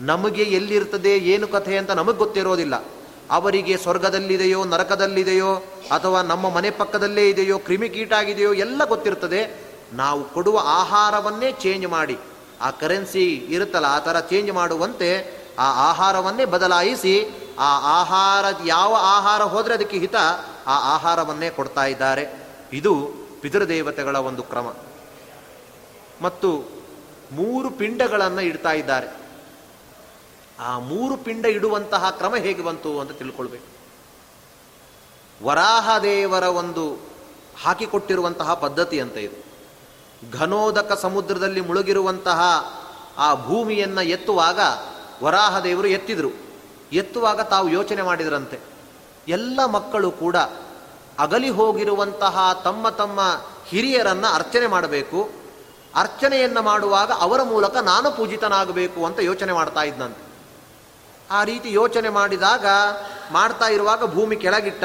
ನಮಗೆ 0.00 0.42
ಎಲ್ಲಿರ್ತದೆ, 0.42 1.16
ಏನು 1.16 1.48
ಕಥೆ 1.48 1.76
ಅಂತ 1.76 1.90
ನಮಗೆ 1.90 2.16
ಗೊತ್ತಿರೋದಿಲ್ಲ. 2.16 2.84
ಅವರಿಗೆ 3.30 3.76
ಸ್ವರ್ಗದಲ್ಲಿದೆಯೋ, 3.76 4.64
ನರಕದಲ್ಲಿದೆಯೋ, 4.64 5.54
ಅಥವಾ 5.90 6.22
ನಮ್ಮ 6.22 6.50
ಮನೆ 6.50 6.70
ಪಕ್ಕದಲ್ಲೇ 6.70 7.28
ಇದೆಯೋ 7.28 7.58
ಕ್ರಿಮಿಕೀಟ 7.58 8.12
ಆಗಿದೆಯೋ 8.12 8.52
ಎಲ್ಲ 8.52 8.84
ಗೊತ್ತಿರ್ತದೆ. 8.84 9.60
ನಾವು 9.92 10.24
ಕೊಡುವ 10.24 10.60
ಆಹಾರವನ್ನೇ 10.62 11.52
ಚೇಂಜ್ 11.52 11.86
ಮಾಡಿ. 11.86 12.18
ಆ 12.60 12.70
ಕರೆನ್ಸಿ 12.70 13.34
ಇರುತ್ತಲ್ಲ, 13.34 13.86
ಆ 13.86 13.98
ಥರ 13.98 14.20
ಚೇಂಜ್ 14.20 14.52
ಮಾಡುವಂತೆ 14.52 15.43
ಆ 15.58 15.90
ಆಹಾರವನ್ನೇ 15.90 16.44
ಬದಲಾಯಿಸಿ 16.44 17.44
ಆ 17.58 18.00
ಆಹಾರ 18.00 18.44
ಯಾವ 18.66 18.96
ಆಹಾರ 18.98 19.42
ಹೋದರೆ 19.42 19.74
ಅದಕ್ಕೆ 19.74 19.98
ಹಿತ 19.98 20.14
ಆ 20.66 20.94
ಆಹಾರವನ್ನೇ 20.94 21.50
ಕೊಡ್ತಾ 21.50 21.84
ಇದ್ದಾರೆ. 21.84 22.48
ಇದು 22.72 23.12
ಪಿತೃದೇವತೆಗಳ 23.40 24.16
ಒಂದು 24.16 24.42
ಕ್ರಮ. 24.42 24.74
ಮತ್ತು 26.22 26.64
ಮೂರು 27.32 27.70
ಪಿಂಡಗಳನ್ನು 27.70 28.40
ಇಡ್ತಾ 28.40 28.72
ಇದ್ದಾರೆ. 28.72 29.24
ಆ 30.60 30.78
ಮೂರು 30.78 31.16
ಪಿಂಡ 31.16 31.46
ಇಡುವಂತಹ 31.46 32.10
ಕ್ರಮ 32.10 32.36
ಹೇಗೆ 32.36 32.62
ಬಂತು 32.62 33.00
ಅಂತ 33.00 33.12
ತಿಳ್ಕೊಳ್ಬೇಕು. 33.12 33.74
ವರಾಹದೇವರ 35.44 36.42
ಒಂದು 36.42 37.08
ಹಾಕಿಕೊಟ್ಟಿರುವಂತಹ 37.64 38.54
ಪದ್ಧತಿ 38.54 39.00
ಅಂತ 39.00 39.16
ಇದು. 39.16 39.44
ಘನೋದಕ 40.32 40.92
ಸಮುದ್ರದಲ್ಲಿ 40.92 41.60
ಮುಳುಗಿರುವಂತಹ 41.60 42.42
ಆ 43.18 43.34
ಭೂಮಿಯನ್ನು 43.34 44.02
ಎತ್ತುವಾಗ 44.02 44.60
ವರಾಹದೇವರು 45.22 45.88
ಎತ್ತಿದರು. 45.88 46.30
ಎತ್ತುವಾಗ 46.92 47.40
ತಾವು 47.40 47.68
ಯೋಚನೆ 47.68 48.02
ಮಾಡಿದರಂತೆ. 48.02 48.58
ಎಲ್ಲ 49.28 49.64
ಮಕ್ಕಳು 49.64 50.10
ಕೂಡ 50.10 50.36
ಅಗಲಿ 51.18 51.48
ಹೋಗಿರುವಂತಹ 51.48 52.60
ತಮ್ಮ 52.64 52.88
ತಮ್ಮ 52.88 53.20
ಹಿರಿಯರನ್ನು 53.68 54.34
ಅರ್ಚನೆ 54.34 54.66
ಮಾಡಬೇಕು. 54.66 55.30
ಅರ್ಚನೆಯನ್ನು 55.94 56.62
ಮಾಡುವಾಗ 56.62 57.12
ಅವರ 57.18 57.42
ಮೂಲಕ 57.42 57.76
ನಾನು 57.76 58.10
ಪೂಜಿತನಾಗಬೇಕು 58.10 59.06
ಅಂತ 59.06 59.18
ಯೋಚನೆ 59.18 59.52
ಮಾಡ್ತಾ 59.52 59.82
ಇದ್ದಂತೆ 59.82 60.24
ಆ 61.30 61.44
ರೀತಿ 61.44 61.72
ಯೋಚನೆ 61.72 62.08
ಮಾಡಿದಾಗ 62.08 62.66
ಮಾಡ್ತಾ 63.32 63.68
ಇರುವಾಗ 63.68 64.04
ಭೂಮಿ 64.04 64.36
ಕೆಳಗಿಟ್ಟ 64.36 64.84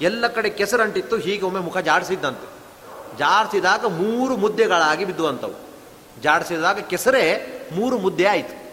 ಎಲ್ಲ 0.00 0.26
ಕಡೆ 0.26 0.50
ಕೆಸರಂಟಿತ್ತು, 0.50 1.16
ಹೀಗೆ 1.16 1.44
ಒಮ್ಮೆ 1.44 1.60
ಮುಖ 1.60 1.76
ಜಾಡಿಸಿದ್ದಂತೆ. 1.76 2.56
ಜಾಡಿಸಿದಾಗ 3.18 3.84
ಮೂರು 3.84 4.36
ಮುದ್ದೆಗಳಾಗಿ 4.36 5.04
ಬಿದ್ದುವಂಥವು. 5.04 5.54
ಜಾಡಿಸಿದಾಗ 6.22 6.78
ಕೆಸರೇ 6.78 7.52
ಮೂರು 7.72 7.98
ಮುದ್ದೆ 7.98 8.26
ಆಯಿತು. 8.26 8.65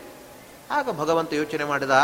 ಆಗ 0.74 0.88
ಭಗವಂತ 0.98 1.32
ಯೋಚನೆ 1.34 1.64
ಮಾಡಿದ, 1.64 1.96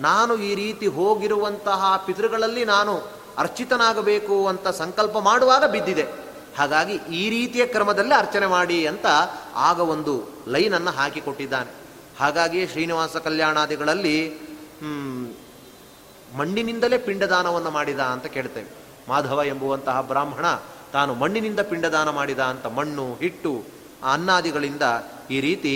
ನಾನು 0.00 0.32
ಈ 0.48 0.50
ರೀತಿ 0.54 0.86
ಹೋಗಿರುವಂತಹ 0.86 1.80
ಪಿತೃಗಳಲ್ಲಿ 2.06 2.64
ನಾನು 2.64 2.94
ಅರ್ಚಿತನಾಗಬೇಕು 3.38 4.36
ಅಂತ 4.46 4.68
ಸಂಕಲ್ಪ 4.68 5.16
ಮಾಡುವಾಗ 5.18 5.64
ಬಿದ್ದಿದೆ. 5.64 6.06
ಹಾಗಾಗಿ 6.58 6.94
ಈ 7.14 7.24
ರೀತಿಯ 7.30 7.64
ಕ್ರಮದಲ್ಲಿ 7.66 8.14
ಅರ್ಚನೆ 8.14 8.46
ಮಾಡಿ 8.46 8.78
ಅಂತ 8.86 9.06
ಆಗ 9.68 9.78
ಒಂದು 9.94 10.14
ಲೈನನ್ನು 10.48 10.90
ಹಾಕಿಕೊಟ್ಟಿದ್ದಾನೆ. 10.90 11.70
ಹಾಗಾಗಿ 12.20 12.60
ಶ್ರೀನಿವಾಸ 12.66 13.16
ಕಲ್ಯಾಣಾದಿಗಳಲ್ಲಿ 13.16 14.16
ಮಣ್ಣಿನಿಂದಲೇ 16.38 16.98
ಪಿಂಡದಾನವನ್ನು 16.98 17.70
ಮಾಡಿದ 17.70 18.02
ಅಂತ 18.14 18.26
ಕೇಳ್ತೇವೆ. 18.26 18.70
ಮಾಧವ 19.08 19.42
ಎಂಬುವಂತಹ 19.44 20.00
ಬ್ರಾಹ್ಮಣ 20.00 20.46
ತಾನು 20.92 21.12
ಮಣ್ಣಿನಿಂದ 21.14 21.60
ಪಿಂಡದಾನ 21.60 22.08
ಮಾಡಿದ 22.10 22.42
ಅಂತ 22.52 22.66
ಮಣ್ಣು, 22.78 23.06
ಹಿಟ್ಟು, 23.14 23.52
ಅನ್ನಾದಿಗಳಿಂದ 24.12 24.84
ಈ 25.30 25.40
ರೀತಿ 25.40 25.74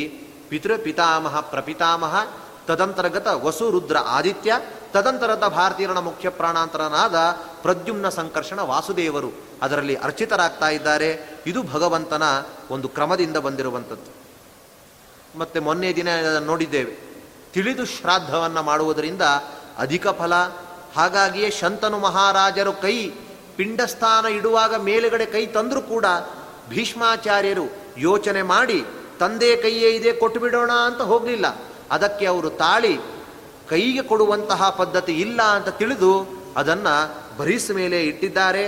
ಪಿತೃ 0.53 0.77
ಪಿತಾಮಹ 0.77 1.41
ಪ್ರಪಿತಾಮಹ, 1.41 2.27
ತದಂತರ್ಗತ 2.67 3.27
ವಸು 3.27 3.71
ರುದ್ರ 3.71 3.97
ಆದಿತ್ಯ 3.97 4.53
ತದಂತರದ 4.93 5.49
ಭಾರತೀಯರಣ 5.49 5.99
ಮುಖ್ಯ 5.99 6.29
ಪ್ರಾಣಾಂತರನಾದ 6.29 7.17
ಪ್ರದ್ಯುಮ್ನ 7.63 8.09
ಸಂಕರ್ಷಣ 8.09 8.61
ವಾಸುದೇವರು 8.61 9.31
ಅದರಲ್ಲಿ 9.63 9.95
ಅರ್ಚಿತರಾಗ್ತಾ 9.95 10.69
ಇದ್ದಾರೆ. 10.69 11.41
ಇದು 11.47 11.63
ಭಗವಂತನ 11.63 12.23
ಒಂದು 12.71 12.89
ಕ್ರಮದಿಂದ 12.89 13.37
ಬಂದಿರುವಂಥದ್ದು. 13.37 14.11
ಮತ್ತೆ 15.39 15.61
ಮೊನ್ನೆ 15.61 15.95
ದಿನ 15.95 16.09
ನೋಡಿದ್ದೇವೆ. 16.39 17.25
ತಿಳಿದು 17.53 17.87
ಶ್ರಾದ್ದವನ್ನು 17.87 18.63
ಮಾಡುವುದರಿಂದ 18.63 19.23
ಅಧಿಕ 19.79 20.09
ಫಲ. 20.09 20.35
ಹಾಗಾಗಿಯೇ 20.97 21.51
ಶಂತನು 21.51 21.99
ಮಹಾರಾಜರು 21.99 22.73
ಕೈ 22.73 23.11
ಪಿಂಡಸ್ಥಾನ 23.57 24.27
ಇಡುವಾಗ 24.27 24.75
ಮೇಲುಗಡೆ 24.75 25.27
ಕೈ 25.27 25.47
ತಂದರೂ 25.47 25.81
ಕೂಡ 25.81 26.07
ಭೀಷ್ಮಾಚಾರ್ಯರು 26.69 27.65
ಯೋಚನೆ 27.99 28.43
ಮಾಡಿ 28.43 28.85
ತಂದೆ 29.23 29.51
ಕೈಯೇ 29.57 29.91
ಇದೆ 29.91 30.13
ಕೊಟ್ಟು 30.13 30.39
ಬಿಡೋಣ 30.41 30.73
ಅಂತ 30.89 31.03
ಹೋಗಲಿಲ್ಲ. 31.11 31.47
ಅದಕ್ಕೆ 31.91 32.27
ಅವರು 32.27 32.51
ತಾಳಿ, 32.63 32.95
ಕೈಗೆ 33.69 34.03
ಕೊಡುವಂತಹ 34.03 34.71
ಪದ್ಧತಿ 34.71 35.15
ಇಲ್ಲ 35.21 35.41
ಅಂತ 35.57 35.71
ತಿಳಿದು 35.81 36.13
ಅದನ್ನು 36.57 36.95
ಭರಿಸ 37.39 37.71
ಮೇಲೆ 37.75 37.99
ಇಟ್ಟಿದ್ದಾರೆ. 38.03 38.65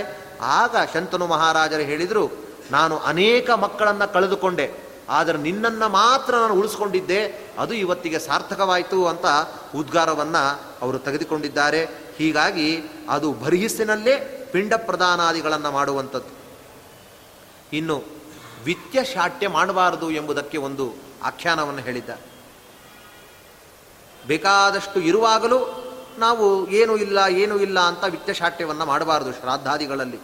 ಆಗ 0.59 0.75
ಶಂತನು 0.93 1.25
ಮಹಾರಾಜರು 1.27 1.83
ಹೇಳಿದರು, 1.91 2.25
ನಾನು 2.71 2.95
ಅನೇಕ 3.11 3.49
ಮಕ್ಕಳನ್ನು 3.63 4.07
ಕಳೆದುಕೊಂಡೆ, 4.13 4.67
ಆದರೆ 5.09 5.37
ನಿನ್ನನ್ನು 5.37 5.87
ಮಾತ್ರ 5.89 6.31
ನಾನು 6.35 6.55
ಉಳಿಸ್ಕೊಂಡಿದ್ದೆ, 6.59 7.19
ಅದು 7.59 7.73
ಇವತ್ತಿಗೆ 7.73 8.19
ಸಾರ್ಥಕವಾಯಿತು 8.19 8.99
ಅಂತ 9.07 9.25
ಉದ್ಗಾರವನ್ನು 9.75 10.43
ಅವರು 10.81 10.99
ತೆಗೆದುಕೊಂಡಿದ್ದಾರೆ. 10.99 11.81
ಹೀಗಾಗಿ 12.17 12.69
ಅದು 13.09 13.27
ಬರಿಹಿಸಿನಲ್ಲೇ 13.43 14.15
ಪಿಂಡ 14.51 14.73
ಪ್ರದಾನಾದಿಗಳನ್ನು 14.87 15.71
ಮಾಡುವಂಥದ್ದು. 15.71 16.31
ಇನ್ನು 17.77 17.97
ವಿತ್ಯ 18.65 19.03
ಶಾಟ್ಯ 19.05 19.47
ಮಾಡಬಾರದು 19.47 20.11
ಎಂಬುದಕ್ಕೆ 20.11 20.57
ಒಂದು 20.57 20.85
ಆಖ್ಯಾನವನ್ನು 21.23 21.81
ಹೇಳಿದ್ದಾರೆ 21.81 22.23
ಬೇಕಾದಷ್ಟು 24.27 24.99
ಇರುವಾಗಲೂ 24.99 25.59
ನಾವು 26.17 26.69
ಏನೂ 26.69 26.97
ಇಲ್ಲ 26.97 27.19
ಏನೂ 27.29 27.55
ಇಲ್ಲ 27.57 27.79
ಅಂತ 27.79 28.03
ವಿತ್ಯಶಾಟ್ಯವನ್ನು 28.03 28.85
ಮಾಡಬಾರದು 28.85 29.31
ಶ್ರಾದ್ದಾದಿಗಳಲ್ಲಿ. 29.31 30.19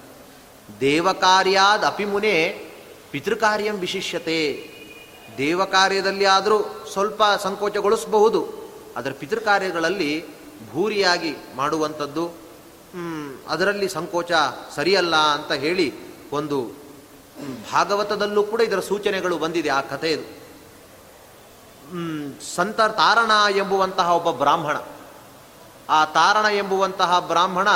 ದೇವಕಾರ್ಯಾದ 0.80 1.84
ಅಪಿಮುನೆ 1.84 2.36
ಪಿತೃಕಾರ್ಯಂ 3.12 3.76
ವಿಶಿಷ್ಯತೆ. 3.76 4.39
ದೇವಕಾರ್ಯದಲ್ಲಿ 5.38 6.26
ಆದರೂ 6.26 6.58
ಸ್ವಲ್ಪ 6.94 7.24
ಸಂಕೋಚಗೊಳಿಸಬಹುದು, 7.39 8.42
ಅದರ 8.96 9.12
ಪಿತೃಕಾರ್ಯಗಳಲ್ಲಿ 9.20 10.12
ಭೂರಿಯಾಗಿ 10.72 11.34
ಮಾಡುವಂಥದ್ದು 11.56 12.26
ಅದರಲ್ಲಿ 13.50 13.89
ಸಂಕೋಚ 13.89 14.32
ಸರಿಯಲ್ಲ 14.76 15.16
ಅಂತ 15.16 15.52
ಹೇಳಿ 15.52 15.88
ಒಂದು 16.32 16.58
ಭಾಗವತದಲ್ಲೂ 17.72 18.44
ಕೂಡ 18.44 18.62
ಇದರ 18.62 18.80
ಸೂಚನೆಗಳು 18.80 19.38
ಬಂದಿದೆ, 19.38 19.70
ಆ 19.70 19.82
ಕಥೆಯದು 19.82 20.42
ಸಂತ 22.56 22.82
ತಾರಣ 22.82 23.32
ಎಂಬುವಂತಹ 23.56 24.10
ಒಬ್ಬ 24.16 24.32
ಬ್ರಾಹ್ಮಣ. 24.32 24.78
ಆ 25.90 26.06
ತಾರಣ 26.06 26.46
ಎಂಬುವಂತಹ 26.54 27.20
ಬ್ರಾಹ್ಮಣ 27.20 27.68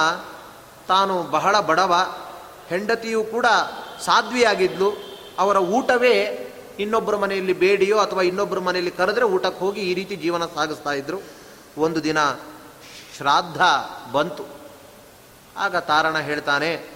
ತಾನು 0.87 1.23
ಬಹಳ 1.23 1.59
ಬಡವ, 1.59 1.93
ಹೆಂಡತಿಯೂ 2.67 3.23
ಕೂಡ 3.23 3.45
ಸಾಧ್ವಿಯಾಗಿದ್ಲು. 4.01 4.89
ಅವರ 5.39 5.57
ಊಟವೇ 5.57 6.15
ಇನ್ನೊಬ್ಬರ 6.79 7.15
ಮನೆಯಲ್ಲಿ 7.15 7.53
ಬೇಡಿಯೋ 7.53 7.97
ಅಥವಾ 7.97 8.21
ಇನ್ನೊಬ್ಬರ 8.21 8.59
ಮನೆಯಲ್ಲಿ 8.59 8.91
ಕರೆದ್ರೆ 8.91 9.25
ಊಟಕ್ಕೆ 9.25 9.59
ಹೋಗಿ 9.59 9.81
ಈ 9.81 9.93
ರೀತಿ 9.93 10.15
ಜೀವನ 10.15 10.45
ಸಾಗಿಸ್ತಾ 10.45 10.91
ಇದ್ರು. 10.91 11.19
ಒಂದು 11.77 12.03
ದಿನ 12.03 12.19
ಶ್ರಾದ್ದ 13.17 13.61
ಬಂತು. 14.11 14.45
ಆಗ 15.57 15.75
ತಾರಣ 15.75 16.17
ಹೇಳ್ತಾನೆ 16.19 16.94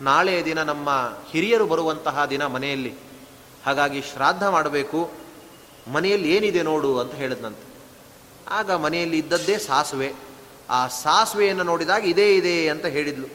ನಾಳೆ 0.00 0.44
ದಿನ 0.44 0.62
ನಮ್ಮ 0.62 0.88
ಹಿರಿಯರು 1.30 1.66
ಬರುವಂತಹ 1.66 2.24
ದಿನ 2.24 2.46
ಮನೆಯಲ್ಲಿ. 2.46 2.94
ಹಾಗಾಗಿ 3.66 4.02
ಶ್ರಾದ್ದ 4.02 4.42
ಮಾಡಬೇಕು. 4.42 5.10
ಮನೆಯಲ್ಲಿ 5.92 6.36
ಏನಿದೆ 6.36 6.62
ನೋಡು 6.62 7.00
ಅಂತ 7.00 7.14
ಹೇಳಿದ್ನಂತೆ. 7.14 7.66
ಆಗ 8.48 8.72
ಮನೆಯಲ್ಲಿ 8.72 9.18
ಇದ್ದದ್ದೇ 9.18 9.58
ಸಾಸುವೆ. 9.58 10.14
ಆ 10.70 10.86
ಸಾಸುವೆಯನ್ನು 10.86 11.62
ನೋಡಿದಾಗ 11.62 12.04
ಇದೇ, 12.04 12.36
ಇದೆ 12.36 12.68
ಅಂತ 12.68 12.86
ಹೇಳಿದ್ಲು. 12.86 13.26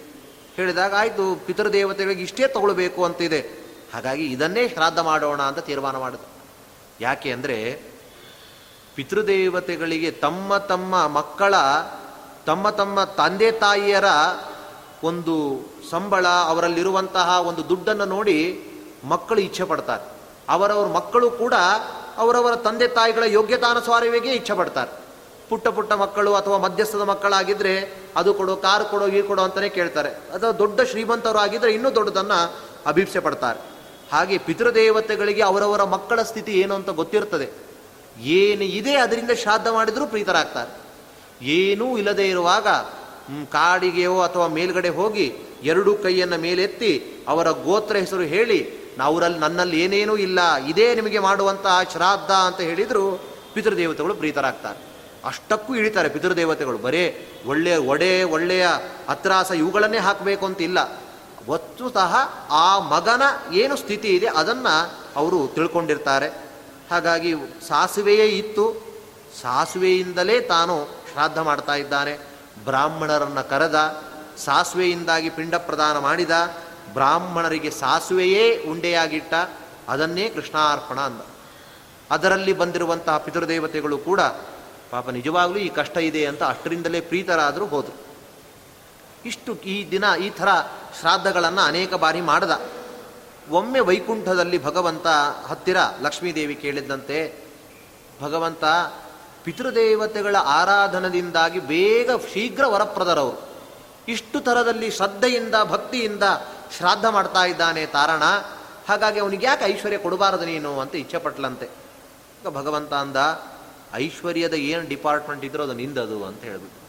ಹೇಳಿದಾಗ 0.56 0.96
ಆಯಿತು, 0.96 1.46
ಪಿತೃದೇವತೆಗಳಿಗೆ 1.46 2.22
ಇಷ್ಟೇ 2.22 2.48
ತಗೊಳ್ಬೇಕು 2.48 3.06
ಅಂತಿದೆ. 3.06 3.40
ಹಾಗಾಗಿ 3.94 4.26
ಇದನ್ನೇ 4.26 4.70
ಶ್ರಾದ್ದ 4.70 5.00
ಮಾಡೋಣ 5.00 5.42
ಅಂತ 5.42 5.60
ತೀರ್ಮಾನ 5.60 5.98
ಮಾಡಿದ್ರು 5.98 6.30
ಯಾಕೆ 7.02 7.32
ಅಂದರೆ 7.32 7.82
ಪಿತೃದೇವತೆಗಳಿಗೆ 8.96 10.12
ತಮ್ಮ 10.12 10.58
ತಮ್ಮ 10.58 11.08
ಮಕ್ಕಳ, 11.08 11.56
ತಮ್ಮ 12.46 12.70
ತಮ್ಮ 12.70 13.04
ತಂದೆ 13.04 13.52
ತಾಯಿಯರ 13.52 14.06
ಒಂದು 15.04 15.60
ಸಂಬಳ, 15.90 16.28
ಅವರಲ್ಲಿರುವಂತಹ 16.28 17.42
ಒಂದು 17.48 17.70
ದುಡ್ಡನ್ನು 17.70 18.06
ನೋಡಿ 18.06 18.64
ಮಕ್ಕಳು 19.04 19.40
ಇಚ್ಛೆ 19.40 19.64
ಪಡ್ತಾರೆ. 19.64 20.04
ಅವರವರ 20.50 20.88
ಮಕ್ಕಳು 20.88 21.32
ಕೂಡ 21.32 21.54
ಅವರವರ 22.18 22.56
ತಂದೆ 22.56 22.88
ತಾಯಿಗಳ 22.88 23.24
ಯೋಗ್ಯತಾನುಸಾರವಿಗೆ 23.24 24.32
ಇಚ್ಛೆ 24.32 24.54
ಪಡ್ತಾರೆ. 24.54 25.02
ಪುಟ್ಟ 25.50 25.68
ಪುಟ್ಟ 25.68 25.94
ಮಕ್ಕಳು 25.94 26.34
ಅಥವಾ 26.34 26.58
ಮಧ್ಯಸ್ಥದ 26.58 27.02
ಮಕ್ಕಳಾಗಿದ್ದರೆ 27.02 28.02
ಅದು 28.16 28.34
ಕೊಡು, 28.34 28.56
ಕಾರು 28.56 28.86
ಕೊಡು, 28.86 29.08
ಈ 29.08 29.22
ಕೊಡು 29.22 29.42
ಅಂತಲೇ 29.42 29.70
ಕೇಳ್ತಾರೆ. 29.70 30.10
ಅಥವಾ 30.10 30.52
ದೊಡ್ಡ 30.52 30.82
ಶ್ರೀಮಂತರು 30.82 31.38
ಆಗಿದ್ದರೆ 31.38 31.72
ಇನ್ನೂ 31.72 31.96
ದೊಡ್ಡದನ್ನು 31.96 32.56
ಅಭಿಪ್ಸೆ 32.86 33.20
ಪಡ್ತಾರೆ. 33.20 33.60
ಹಾಗೆ 34.12 34.38
ಪಿತೃದೇವತೆಗಳಿಗೆ 34.38 35.42
ಅವರವರ 35.42 35.84
ಮಕ್ಕಳ 35.84 36.22
ಸ್ಥಿತಿ 36.22 36.52
ಏನು 36.52 36.76
ಅಂತ 36.76 36.90
ಗೊತ್ತಿರ್ತದೆ. 36.90 37.50
ಏನು 38.22 38.64
ಇದೆ 38.64 38.96
ಅದರಿಂದ 38.96 39.32
ಶ್ರಾದ್ದ 39.32 39.68
ಮಾಡಿದರೂ 39.68 40.06
ಪ್ರೀತರಾಗ್ತಾರೆ. 40.06 40.82
ಏನೂ 41.46 41.98
ಇಲ್ಲದೆ 41.98 42.30
ಇರುವಾಗ 42.30 42.68
ಕಾಡಿಗೆಯೋ 43.52 44.20
ಅಥವಾ 44.20 44.48
ಮೇಲ್ಗಡೆ 44.48 44.90
ಹೋಗಿ 44.90 45.36
ಎರಡು 45.64 45.96
ಕೈಯನ್ನು 45.96 46.38
ಮೇಲೆತ್ತಿ 46.38 47.14
ಅವರ 47.28 47.52
ಗೋತ್ರ 47.52 47.96
ಹೆಸರು 47.96 48.22
ಹೇಳಿ 48.22 48.82
ಅವರಲ್ಲಿ 49.02 49.40
ನನ್ನಲ್ಲಿ 49.40 49.84
ಏನೇನೂ 49.84 50.18
ಇಲ್ಲ, 50.18 50.56
ಇದೇ 50.56 50.96
ನಿಮಗೆ 50.96 51.20
ಮಾಡುವಂತಹ 51.20 51.84
ಶ್ರಾದ್ದ 51.92 52.32
ಅಂತ 52.32 52.62
ಹೇಳಿದ್ರು 52.62 53.24
ಪಿತೃದೇವತೆಗಳು 53.54 54.14
ಪ್ರೀತರಾಗ್ತಾರೆ. 54.14 54.80
ಅಷ್ಟಕ್ಕೂ 55.26 55.76
ಇಳಿತಾರೆ 55.76 56.10
ಪಿತೃದೇವತೆಗಳು, 56.10 56.78
ಬರೇ 56.78 57.28
ಒಳ್ಳೆಯ 57.46 57.78
ಒಡೆ, 57.78 58.24
ಒಳ್ಳೆಯ 58.24 58.68
ಅತ್ರಾಸ 59.10 59.52
ಇವುಗಳನ್ನೇ 59.52 59.98
ಹಾಕಬೇಕು 59.98 60.46
ಅಂತ 60.46 60.62
ಇಲ್ಲ 60.62 60.78
ವಸ್ತುತಃ 61.50 62.16
ಆ 62.50 62.80
ಮಗನ 62.80 63.22
ಏನು 63.54 63.76
ಸ್ಥಿತಿ 63.76 64.08
ಇದೆ 64.08 64.28
ಅದನ್ನು 64.28 64.92
ಅವರು 65.16 65.48
ತಿಳ್ಕೊಂಡಿರ್ತಾರೆ. 65.48 66.28
ಹಾಗಾಗಿ 66.92 67.34
ಸಾಸುವೆಯೇ 67.68 68.26
ಇತ್ತು, 68.26 68.66
ಸಾಸುವೆಯಿಂದಲೇ 69.42 70.40
ತಾನು 70.40 70.88
ಶ್ರಾದ್ದ 71.12 71.38
ಮಾಡ್ತಾ 71.38 71.76
ಇದ್ದಾನೆ. 71.76 72.31
ಬ್ರಾಹ್ಮಣರನ್ನು 72.66 73.50
ಕರೆದ, 73.50 74.04
ಸಾಸುವೆಯಿಂದಾಗಿ 74.38 75.30
ಪಿಂಡ 75.30 75.56
ಪ್ರದಾನ 75.56 75.98
ಮಾಡಿದ, 75.98 76.32
ಬ್ರಾಹ್ಮಣರಿಗೆ 76.94 77.70
ಸಾಸುವೆಯೇ 77.70 78.64
ಉಂಡೆಯಾಗಿಟ್ಟ, 78.64 79.34
ಅದನ್ನೇ 79.90 80.30
ಕೃಷ್ಣಾರ್ಪಣ 80.30 81.00
ಅಂದ. 81.00 81.22
ಅದರಲ್ಲಿ 82.12 82.54
ಬಂದಿರುವಂತಹ 82.54 83.18
ಪಿತೃದೇವತೆಗಳು 83.18 83.98
ಕೂಡ, 83.98 84.22
ಪಾಪ 84.92 85.10
ನಿಜವಾಗಲೂ 85.10 85.56
ಈ 85.56 85.70
ಕಷ್ಟ 85.70 85.98
ಇದೆ 85.98 86.26
ಅಂತ 86.26 86.44
ಅಷ್ಟರಿಂದಲೇ 86.44 87.02
ಪ್ರೀತರಾದರೂ 87.02 87.66
ಹೋದರು. 87.66 88.12
ಇಷ್ಟು 89.26 89.56
ಈ 89.56 89.92
ದಿನ 89.92 90.04
ಈ 90.22 90.30
ಥರ 90.30 90.48
ಶ್ರಾದ್ದಗಳನ್ನು 91.00 91.62
ಅನೇಕ 91.62 91.94
ಬಾರಿ 91.94 92.22
ಮಾಡದ. 92.22 92.62
ಒಮ್ಮೆ 93.52 93.80
ವೈಕುಂಠದಲ್ಲಿ 93.80 94.64
ಭಗವಂತ 94.64 95.08
ಹತ್ತಿರ 95.48 95.78
ಲಕ್ಷ್ಮೀದೇವಿ 96.02 96.56
ಕೇಳಿದ್ದಂತೆ, 96.56 97.36
ಭಗವಂತ 98.22 98.64
ಪಿತೃದೇವತೆಗಳ 99.44 100.36
ಆರಾಧನದಿಂದಾಗಿ 100.36 101.60
ಬೇಗ 101.60 102.10
ಶೀಘ್ರ 102.34 102.66
ವರಪ್ರದರವರು. 102.66 103.50
ಇಷ್ಟು 104.08 104.40
ಥರದಲ್ಲಿ 104.40 104.92
ಶ್ರದ್ಧೆಯಿಂದ, 104.92 105.56
ಭಕ್ತಿಯಿಂದ 105.64 106.24
ಶ್ರಾದ್ದ 106.78 107.06
ಮಾಡ್ತಾ 107.06 107.46
ಇದ್ದಾನೆ 107.46 107.86
ತಾರಣ. 107.86 108.24
ಹಾಗಾಗಿ 108.90 109.20
ಅವನಿಗೆ 109.20 109.46
ಯಾಕೆ 109.46 109.66
ಐಶ್ವರ್ಯ 109.66 109.98
ಕೊಡಬಾರದು 109.98 110.46
ನೀನು 110.46 110.80
ಅಂತ 110.80 110.96
ಇಚ್ಛೆ 110.96 111.18
ಪಟ್ಲಂತೆ 111.18 111.70
ಭಗವಂತ 112.50 112.94
ಅಂದ, 112.94 113.16
ಐಶ್ವರ್ಯದ 113.94 114.54
ಏನು 114.54 114.90
ಡಿಪಾರ್ಟ್ಮೆಂಟ್ 114.90 115.46
ಇದ್ರೂ 115.46 115.64
ಅದು 115.64 115.74
ನಿಂದದು 115.74 116.26
ಅಂತ 116.26 116.44
ಹೇಳ್ಬಿಟ್ಟು. 116.44 116.82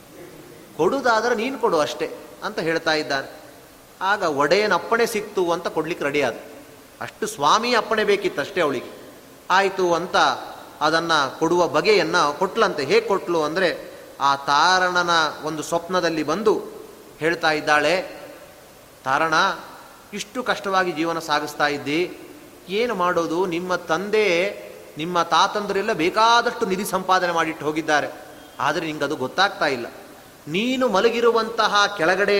ಕೊಡುದಾದ್ರೆ 0.76 1.34
ನೀನು 1.34 1.58
ಕೊಡು 1.58 1.78
ಅಷ್ಟೇ 1.78 2.10
ಅಂತ 2.44 2.58
ಹೇಳ್ತಾ 2.58 2.92
ಇದ್ದಾನೆ. 2.92 3.40
ಆಗ 4.00 4.22
ಒಡೆಯನ 4.22 4.74
ಅಪ್ಪಣೆ 4.74 5.06
ಸಿಕ್ತು 5.06 5.52
ಅಂತ 5.52 5.68
ಕೊಡ್ಲಿಕ್ಕೆ 5.68 6.04
ರೆಡಿ 6.04 6.22
ಆದ. 6.22 6.34
ಅಷ್ಟು 7.00 7.26
ಸ್ವಾಮಿ 7.26 7.74
ಅಪ್ಪಣೆ 7.74 8.04
ಬೇಕಿತ್ತು 8.04 8.40
ಅಷ್ಟೇ 8.40 8.60
ಅವಳಿಗೆ. 8.60 9.02
ಆಯಿತು 9.50 9.94
ಅಂತ 9.94 10.16
ಅದನ್ನು 10.82 11.38
ಕೊಡುವ 11.38 11.68
ಬಗೆಯನ್ನು 11.68 12.38
ಕೊಟ್ಲಂತೆ. 12.38 12.84
ಹೇಗೆ 12.84 13.00
ಕೊಟ್ಲು 13.00 13.42
ಅಂದರೆ, 13.42 13.92
ಆ 14.20 14.36
ತಾರಣನ 14.36 15.10
ಒಂದು 15.44 15.62
ಸ್ವಪ್ನದಲ್ಲಿ 15.62 16.22
ಬಂದು 16.22 16.62
ಹೇಳ್ತಾ 17.18 17.50
ಇದ್ದಾಳೆ, 17.50 18.22
ತಾರಣ, 19.04 19.34
ಇಷ್ಟು 20.12 20.42
ಕಷ್ಟವಾಗಿ 20.42 20.92
ಜೀವನ 20.92 21.18
ಸಾಗಿಸ್ತಾ 21.18 21.66
ಇದ್ದಿ. 21.66 22.18
ಏನು 22.68 22.94
ಮಾಡೋದು? 22.94 23.46
ನಿಮ್ಮ 23.46 23.76
ತಂದೆ, 23.76 24.26
ನಿಮ್ಮ 24.96 25.22
ತಾತಂದರೆಲ್ಲ 25.22 25.92
ಬೇಕಾದಷ್ಟು 25.92 26.66
ನಿಧಿ 26.66 26.84
ಸಂಪಾದನೆ 26.84 27.32
ಮಾಡಿಟ್ಟು 27.32 27.66
ಹೋಗಿದ್ದಾರೆ. 27.66 28.08
ಆದರೆ 28.60 28.86
ನಿಂಗೆ 28.86 29.04
ಅದು 29.04 29.16
ಗೊತ್ತಾಗ್ತಾ 29.16 29.66
ಇಲ್ಲ. 29.66 29.86
ನೀನು 30.48 30.88
ಮಲಗಿರುವಂತಹ 30.88 31.94
ಕೆಳಗಡೆ 31.98 32.38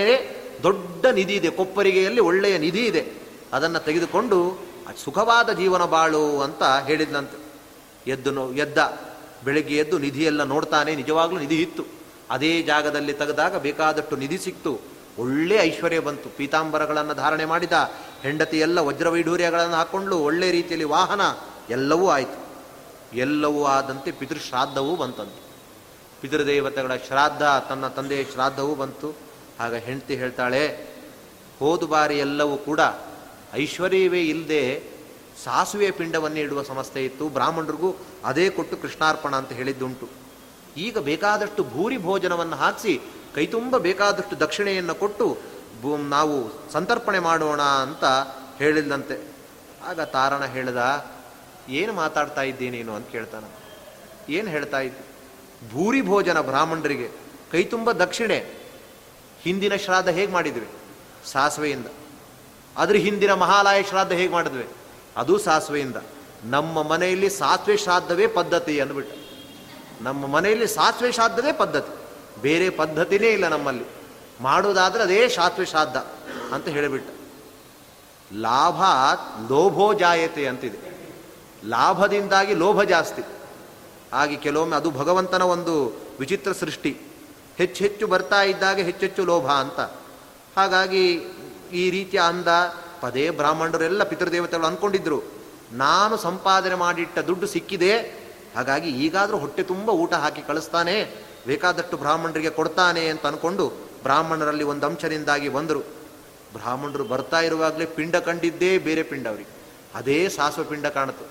ದೊಡ್ಡ 0.63 1.07
ನಿಧಿ 1.07 1.35
ಇದೆ. 1.35 1.51
ಕೊಪ್ಪರಿಗೆಯಲ್ಲಿ 1.51 2.21
ಒಳ್ಳೆಯ 2.21 2.59
ನಿಧಿ 2.59 2.87
ಇದೆ. 2.87 3.13
ಅದನ್ನು 3.53 3.79
ತೆಗೆದುಕೊಂಡು 3.79 4.59
ಸುಖವಾದ 5.05 5.51
ಜೀವನ 5.51 5.85
ಬಾಳು 5.85 6.41
ಅಂತ 6.41 6.63
ಹೇಳಿದ್ನಂತೆ. 6.63 7.42
ಎದ್ದು 8.07 8.53
ಎದ್ದ 8.53 8.79
ಬೆಳಗ್ಗೆ 9.45 9.77
ಎದ್ದು 9.77 9.99
ನಿಧಿಯೆಲ್ಲ 9.99 10.43
ನೋಡ್ತಾನೆ, 10.43 10.95
ನಿಜವಾಗ್ಲೂ 10.95 11.39
ನಿಧಿ 11.39 11.63
ಇತ್ತು. 11.63 11.85
ಅದೇ 12.31 12.63
ಜಾಗದಲ್ಲಿ 12.63 13.13
ತೆಗೆದಾಗ 13.13 13.57
ಬೇಕಾದಷ್ಟು 13.57 14.17
ನಿಧಿ 14.17 14.39
ಸಿಕ್ತು. 14.39 14.81
ಒಳ್ಳೆ 15.19 15.57
ಐಶ್ವರ್ಯ 15.57 16.01
ಬಂತು. 16.01 16.29
ಪೀತಾಂಬರಗಳನ್ನು 16.37 17.15
ಧಾರಣೆ 17.15 17.45
ಮಾಡಿದ, 17.45 17.73
ಹೆಂಡತಿ 18.23 18.59
ಎಲ್ಲ 18.59 18.79
ವಜ್ರವೈಢೂರ್ಯಗಳನ್ನು 18.79 19.75
ಹಾಕ್ಕೊಂಡು 19.75 20.19
ಒಳ್ಳೆ 20.19 20.51
ರೀತಿಯಲ್ಲಿ 20.51 20.85
ವಾಹನ, 20.85 21.21
ಎಲ್ಲವೂ 21.71 22.09
ಆಯಿತು. 22.09 22.39
ಎಲ್ಲವೂ 23.17 23.65
ಆದಂತೆ 23.65 24.11
ಪಿತೃಶ್ರಾದ್ದವೂ 24.11 24.97
ಬಂತಂತೆ. 24.97 25.43
ಪಿತೃದೇವತೆಗಳ 26.21 26.97
ಶ್ರಾದ್ದ, 26.97 27.67
ತನ್ನ 27.69 27.89
ತಂದೆಯ 27.89 28.25
ಶ್ರಾದ್ದವೂ 28.25 28.75
ಬಂತು. 28.75 29.17
ಆಗ 29.61 29.75
ಹೆಂಡತಿ 29.75 30.17
ಹೇಳ್ತಾಳೆ, 30.17 30.93
ಹೋದ 31.59 31.85
ಬಾರಿ 31.85 32.19
ಎಲ್ಲವೂ 32.19 32.57
ಕೂಡ 32.57 32.81
ಐಶ್ವರ್ಯವೇ 33.55 34.23
ಇಲ್ಲದೆ 34.23 34.92
ಸಾಸುವೆ 35.45 35.91
ಪಿಂಡವನ್ನೇ 35.99 36.41
ಇಡುವ 36.47 36.63
ಸಮಸ್ಯೆ 36.63 37.01
ಇತ್ತು. 37.05 37.25
ಬ್ರಾಹ್ಮಣರಿಗೂ 37.37 37.91
ಅದೇ 38.31 38.47
ಕೊಟ್ಟು 38.57 38.77
ಕೃಷ್ಣಾರ್ಪಣ 38.83 39.33
ಅಂತ 39.41 39.53
ಹೇಳಿದ್ದುಂಟು. 39.61 40.07
ಈಗ 40.77 40.99
ಬೇಕಾದಷ್ಟು 41.09 41.63
ಭೂರಿ 41.75 41.99
ಭೋಜನವನ್ನು 42.07 42.57
ಹಾಕಿಸಿ 42.57 42.95
ಕೈತುಂಬ 43.35 43.79
ಬೇಕಾದಷ್ಟು 43.87 44.35
ದಕ್ಷಿಣೆಯನ್ನು 44.41 44.95
ಕೊಟ್ಟು 44.95 45.27
ನಾವು 46.15 46.37
ಸಂತರ್ಪಣೆ 46.73 47.21
ಮಾಡೋಣ 47.29 47.63
ಅಂತ 47.85 48.05
ಹೇಳಿದಂತೆ 48.59 49.17
ಆಗ 49.89 50.01
ತಾರಣ 50.17 50.43
ಹೇಳ್ದ, 50.55 50.81
ಏನು 51.69 51.93
ಮಾತಾಡ್ತಾ 51.93 52.43
ಇದ್ದೀನಿ 52.43 52.77
ನೀನು? 52.77 52.93
ಅಂತ 52.95 53.09
ಕೇಳ್ತಾನೆ 53.09 53.49
ಏನು 54.35 54.49
ಹೇಳ್ತಾ 54.55 54.81
ಇದ್ದೆ? 54.81 55.05
ಭೂರಿ 55.73 56.01
ಭೋಜನ 56.11 56.39
ಬ್ರಾಹ್ಮಣರಿಗೆ 56.41 57.09
ಕೈತುಂಬ 57.53 57.93
ದಕ್ಷಿಣೆ. 58.05 58.39
ಹಿಂದಿನ 59.43 59.75
ಶ್ರಾದ್ದ 59.85 60.11
ಹೇಗೆ 60.19 60.33
ಮಾಡಿದ್ವಿ? 60.33 60.69
ಸಾಸಿವೆಯಿಂದ. 61.33 61.89
ಅದ್ರ 62.77 62.97
ಹಿಂದಿನ 63.07 63.33
ಮಹಾಲಯ 63.45 63.83
ಶ್ರಾದ್ದ 63.91 64.13
ಹೇಗೆ 64.21 64.33
ಮಾಡಿದ್ವಿ? 64.33 64.67
ಅದು 65.17 65.39
ಸಾಸಿವೆಯಿಂದ. 65.39 65.97
ನಮ್ಮ 66.45 66.83
ಮನೆಯಲ್ಲಿ 66.83 67.31
ಸಾಸಿವೆ 67.31 67.77
ಶ್ರಾದ್ದವೇ 67.77 68.27
ಪದ್ಧತಿ 68.27 68.81
ಅಂದ್ಬಿಟ್ಟು. 68.81 69.23
ನಮ್ಮ 70.05 70.27
ಮನೆಯಲ್ಲಿ 70.27 70.69
ಸಾಸಿವೆ 70.69 71.13
ಶ್ರಾದ್ದವೇ 71.13 71.53
ಪದ್ಧತಿ. 71.53 72.03
ಬೇರೆ 72.43 72.71
ಪದ್ಧತಿನೇ 72.71 73.29
ಇಲ್ಲ 73.29 73.49
ನಮ್ಮಲ್ಲಿ. 73.49 73.85
ಮಾಡೋದಾದ್ರೆ 74.41 75.03
ಅದೇ 75.03 75.29
ಸಾತ್ವೆ 75.29 75.67
ಶ್ರಾದ್ದ 75.67 75.97
ಅಂತ 76.53 76.69
ಹೇಳಿಬಿಟ್ಟ. 76.69 77.11
ಲಾಭ 78.35 78.83
ಲೋಭೋ 79.53 79.95
ಜಾಯತೆ 79.95 80.47
ಅಂತಿದೆ. 80.47 80.93
ಲಾಭದಿಂದಾಗಿ 81.67 82.55
ಲೋಭ 82.55 82.83
ಜಾಸ್ತಿ. 82.83 83.23
ಹಾಗೆ 84.13 84.37
ಕೆಲವೊಮ್ಮೆ 84.37 84.77
ಅದು 84.77 84.91
ಭಗವಂತನ 84.91 85.43
ಒಂದು 85.43 86.01
ವಿಚಿತ್ರ 86.21 86.53
ಸೃಷ್ಟಿ. 86.53 87.01
ಹೆಚ್ಚು 87.59 87.85
ಹೆಚ್ಚು 87.85 88.07
ಬರ್ತಾ 88.07 88.43
ಇದ್ದಾಗ 88.43 88.77
ಹೆಚ್ಚೆಚ್ಚು 88.77 89.25
ಲೋಭ 89.25 89.47
ಅಂತ. 89.47 89.81
ಹಾಗಾಗಿ 90.59 91.15
ಈ 91.73 91.91
ರೀತಿಯ 91.91 92.21
ಅಂದ 92.21 92.49
ಪದೇ 93.03 93.31
ಬ್ರಾಹ್ಮಣರೆಲ್ಲ 93.31 94.03
ಪಿತೃದೇವತೆಗಳು 94.05 94.67
ಅಂದ್ಕೊಂಡಿದ್ರು 94.67 95.23
ನಾನು 95.73 96.17
ಸಂಪಾದನೆ 96.17 96.75
ಮಾಡಿಟ್ಟ 96.75 97.19
ದುಡ್ಡು 97.19 97.47
ಸಿಕ್ಕಿದೆ. 97.47 98.23
ಹಾಗಾಗಿ 98.57 98.91
ಈಗಾದರೂ 98.91 99.39
ಹೊಟ್ಟೆ 99.39 99.63
ತುಂಬ 99.63 99.91
ಊಟ 99.91 100.15
ಹಾಕಿ 100.15 100.43
ಕಳಿಸ್ತಾನೆ. 100.43 101.25
ಬೇಕಾದಷ್ಟು 101.47 101.97
ಬ್ರಾಹ್ಮಣರಿಗೆ 101.97 102.51
ಕೊಡ್ತಾನೆ 102.51 103.09
ಅಂತ 103.09 103.27
ಅಂದ್ಕೊಂಡು 103.27 103.69
ಬ್ರಾಹ್ಮಣರಲ್ಲಿ 104.03 104.65
ಒಂದು 104.65 104.87
ಅಂಶದಿಂದಾಗಿ 104.87 105.49
ಬಂದರು. 105.49 105.81
ಬ್ರಾಹ್ಮಣರು 106.53 107.05
ಬರ್ತಾ 107.05 107.41
ಇರುವಾಗಲೇ 107.41 107.87
ಪಿಂಡ 107.87 108.17
ಕಂಡಿದ್ದೇ 108.17 108.79
ಬೇರೆ 108.79 109.03
ಪಿಂಡ 109.03 109.27
ಅವರಿಗೆ. 109.27 109.51
ಅದೇ 109.95 110.29
ಸಾಸುವ 110.29 110.65
ಪಿಂಡ 110.65 110.87
ಕಾಣಿತು 110.87 111.27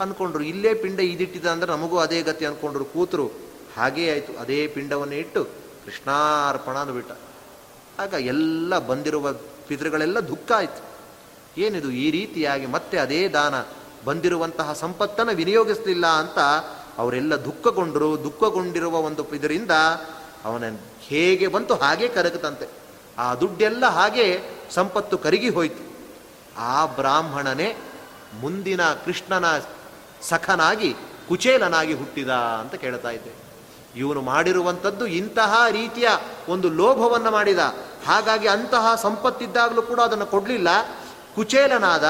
ಅಂದ್ಕೊಂಡ್ರು 0.00 0.42
ಇಲ್ಲೇ 0.42 0.74
ಪಿಂಡ 0.74 1.00
ಇದಿಟ್ಟಿದೆ 1.00 1.48
ಅಂದ್ರೆ 1.48 1.72
ನಮಗೂ 1.72 1.98
ಅದೇ 1.98 2.22
ಗತಿ 2.22 2.46
ಅಂದ್ಕೊಂಡ್ರು 2.46 2.84
ಕೂತರು. 2.84 3.26
ಹಾಗೇ 3.76 4.10
ಆಯಿತು. 4.10 4.38
ಅದೇ 4.38 4.66
ಪಿಂಡವನ್ನು 4.66 5.14
ಇಟ್ಟು 5.14 5.44
ಕೃಷ್ಣಾರ್ಪಣ 5.84 6.84
ಬಿಟ್ಟ. 6.84 7.12
ಆಗ 7.98 8.12
ಎಲ್ಲ 8.12 8.78
ಬಂದಿರುವ 8.78 9.32
ಪಿತೃಗಳೆಲ್ಲ 9.68 10.20
ದುಃಖ 10.20 10.52
ಆಯಿತು. 10.52 10.91
ಏನಿದು 11.58 11.90
ಈ 11.90 12.10
ರೀತಿಯಾಗಿ 12.10 12.66
ಮತ್ತೆ 12.66 12.98
ಅದೇ 12.98 13.28
ದಾನ? 13.28 13.54
ಬಂದಿರುವಂತಹ 14.04 14.72
ಸಂಪತ್ತನ್ನು 14.72 15.32
ವಿನಿಯೋಗಿಸಲಿಲ್ಲ 15.32 16.06
ಅಂತ 16.06 16.38
ಅವರೆಲ್ಲ 16.98 17.44
ದುಃಖಗೊಂಡರು. 17.44 18.24
ದುಃಖಗೊಂಡಿರುವ 18.24 18.96
ಒಂದು 18.96 19.34
ಇದರಿಂದ 19.34 19.70
ಅವನ 20.44 20.76
ಹೇಗೆ 21.00 21.46
ಬಂತು 21.46 21.74
ಹಾಗೆ 21.74 22.08
ಕರಗತಂತೆ. 22.08 22.68
ಆ 23.18 23.34
ದುಡ್ಡೆಲ್ಲ 23.34 23.86
ಹಾಗೆ 23.86 24.40
ಸಂಪತ್ತು 24.70 25.18
ಕರಗಿ 25.18 25.48
ಹೋಯಿತು. 25.48 25.92
ಆ 26.58 26.86
ಬ್ರಾಹ್ಮಣನೇ 26.86 27.76
ಮುಂದಿನ 28.40 28.92
ಕೃಷ್ಣನ 28.92 29.62
ಸಖನಾಗಿ 30.22 30.94
ಕುಚೇಲನಾಗಿ 31.28 31.92
ಹುಟ್ಟಿದ 31.92 32.28
ಅಂತ 32.28 32.74
ಕೇಳ್ತಾ 32.74 33.10
ಇದ್ದೆ. 33.10 33.32
ಇವನು 33.96 34.20
ಮಾಡಿರುವಂಥದ್ದು 34.22 35.06
ಇಂತಹ 35.06 35.64
ರೀತಿಯ 35.70 36.08
ಒಂದು 36.48 36.68
ಲೋಭವನ್ನು 36.70 37.30
ಮಾಡಿದ. 37.30 37.58
ಹಾಗಾಗಿ 38.06 38.48
ಅಂತಹ 38.48 38.94
ಸಂಪತ್ತಿದ್ದಾಗಲೂ 38.94 39.82
ಕೂಡ 39.82 40.00
ಅದನ್ನು 40.00 40.26
ಕೊಡಲಿಲ್ಲ. 40.26 40.68
ಕುಚೇಲನಾದ, 41.34 42.04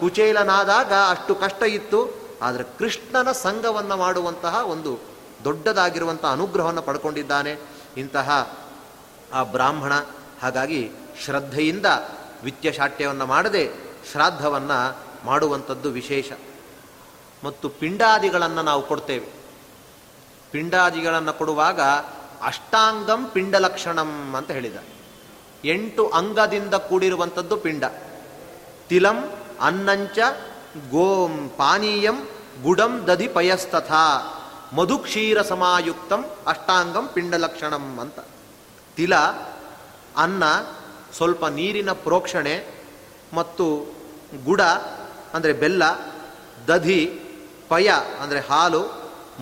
ಕುಚೇಲನಾದಾಗ 0.00 0.92
ಅಷ್ಟು 1.10 1.34
ಕಷ್ಟ 1.34 1.62
ಇತ್ತು, 1.62 2.24
ಆದರೆ 2.42 2.64
ಕೃಷ್ಣನ 2.78 3.32
ಸಂಘವನ್ನು 3.32 3.96
ಮಾಡುವಂತಹ 3.96 4.54
ಒಂದು 4.54 4.98
ದೊಡ್ಡದಾಗಿರುವಂತಹ 5.44 6.32
ಅನುಗ್ರಹವನ್ನು 6.32 6.82
ಪಡ್ಕೊಂಡಿದ್ದಾನೆ. 6.82 7.56
ಇಂತಹ 7.96 8.56
ಆ 9.32 9.42
ಬ್ರಾಹ್ಮಣ 9.42 9.92
ಹಾಗಾಗಿ 10.42 10.90
ಶ್ರದ್ಧೆಯಿಂದ 11.24 11.86
ವಿತ್ಯಶಾಟ್ಯವನ್ನು 12.44 13.26
ಮಾಡದೆ 13.26 13.70
ಶ್ರಾದ್ದವನ್ನು 14.12 14.98
ಮಾಡುವಂಥದ್ದು 15.26 15.90
ವಿಶೇಷ. 15.90 16.32
ಮತ್ತು 17.44 17.68
ಪಿಂಡಾದಿಗಳನ್ನು 17.68 18.62
ನಾವು 18.62 18.86
ಕೊಡ್ತೇವೆ. 18.86 19.26
ಪಿಂಡಾದಿಗಳನ್ನು 20.50 21.32
ಕೊಡುವಾಗ 21.32 21.80
ಅಷ್ಟಾಂಗಂ 22.42 23.24
ಪಿಂಡಲಕ್ಷಣಂ 23.24 24.34
ಅಂತ 24.34 24.50
ಹೇಳಿದ. 24.50 24.76
ಎಂಟು 25.64 26.08
ಅಂಗದಿಂದ 26.08 26.74
ಕೂಡಿರುವಂಥದ್ದು 26.74 27.56
ಪಿಂಡ. 27.56 27.84
ತಿಲಂ 28.94 29.18
ಅನ್ನಂಚ 29.60 30.18
ಗೋ 30.90 31.28
ಪಾನೀಯಂ 31.56 32.16
ಗುಡಂ 32.62 32.92
ದಧಿ 33.06 33.28
ಪಯಸ್ತಥ. 33.28 33.92
ಮಧುಕ್ಷೀರ 34.72 35.42
ಸಮಾಯುಕ್ತಂ 35.42 36.20
ಅಷ್ಟಾಂಗಂ 36.46 37.08
ಪಿಂಡಲಕ್ಷಣಂ 37.08 37.98
ಅಂತ. 38.00 38.18
ತಿಲ, 38.96 39.14
ಅನ್ನ 40.16 40.44
ಸ್ವಲ್ಪ 41.16 41.44
ನೀರಿನ 41.46 41.92
ಪ್ರೋಕ್ಷಣೆ 41.92 42.54
ಮತ್ತು 43.32 43.66
ಗುಡ 44.44 44.60
ಅಂದರೆ 45.34 45.52
ಬೆಲ್ಲ, 45.52 45.82
ದಧಿ, 46.68 47.00
ಪಯ 47.68 47.90
ಅಂದರೆ 48.20 48.40
ಹಾಲು 48.40 48.82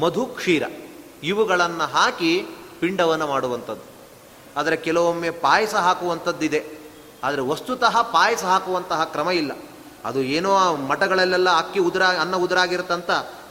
ಮಧು 0.00 0.26
ಕ್ಷೀರ 0.26 0.62
ಇವುಗಳನ್ನು 1.22 1.84
ಹಾಕಿ 1.84 2.46
ಪಿಂಡವನ್ನು 2.80 3.26
ಮಾಡುವಂಥದ್ದು. 3.26 3.86
ಆದರೆ 4.56 4.76
ಕೆಲವೊಮ್ಮೆ 4.76 5.30
ಪಾಯಸ 5.30 5.74
ಹಾಕುವಂಥದ್ದಿದೆ. 5.74 6.81
ಆದರೆ 7.24 7.42
ವಸ್ತುತಃ 7.42 8.02
ಪಾಯಸ 8.02 8.44
ಹಾಕುವಂತಹ 8.44 9.04
ಕ್ರಮ 9.04 9.30
ಇಲ್ಲ. 9.30 9.52
ಅದು 10.04 10.22
ಏನೋ 10.22 10.76
ಮಠಗಳಲ್ಲೆಲ್ಲ 10.76 11.56
ಅಕ್ಕಿ 11.58 11.80
ಉದುರ, 11.80 12.02
ಅನ್ನ 12.02 12.36
ಉದುರಾಗಿರುತ್ತಂತ 12.36 13.10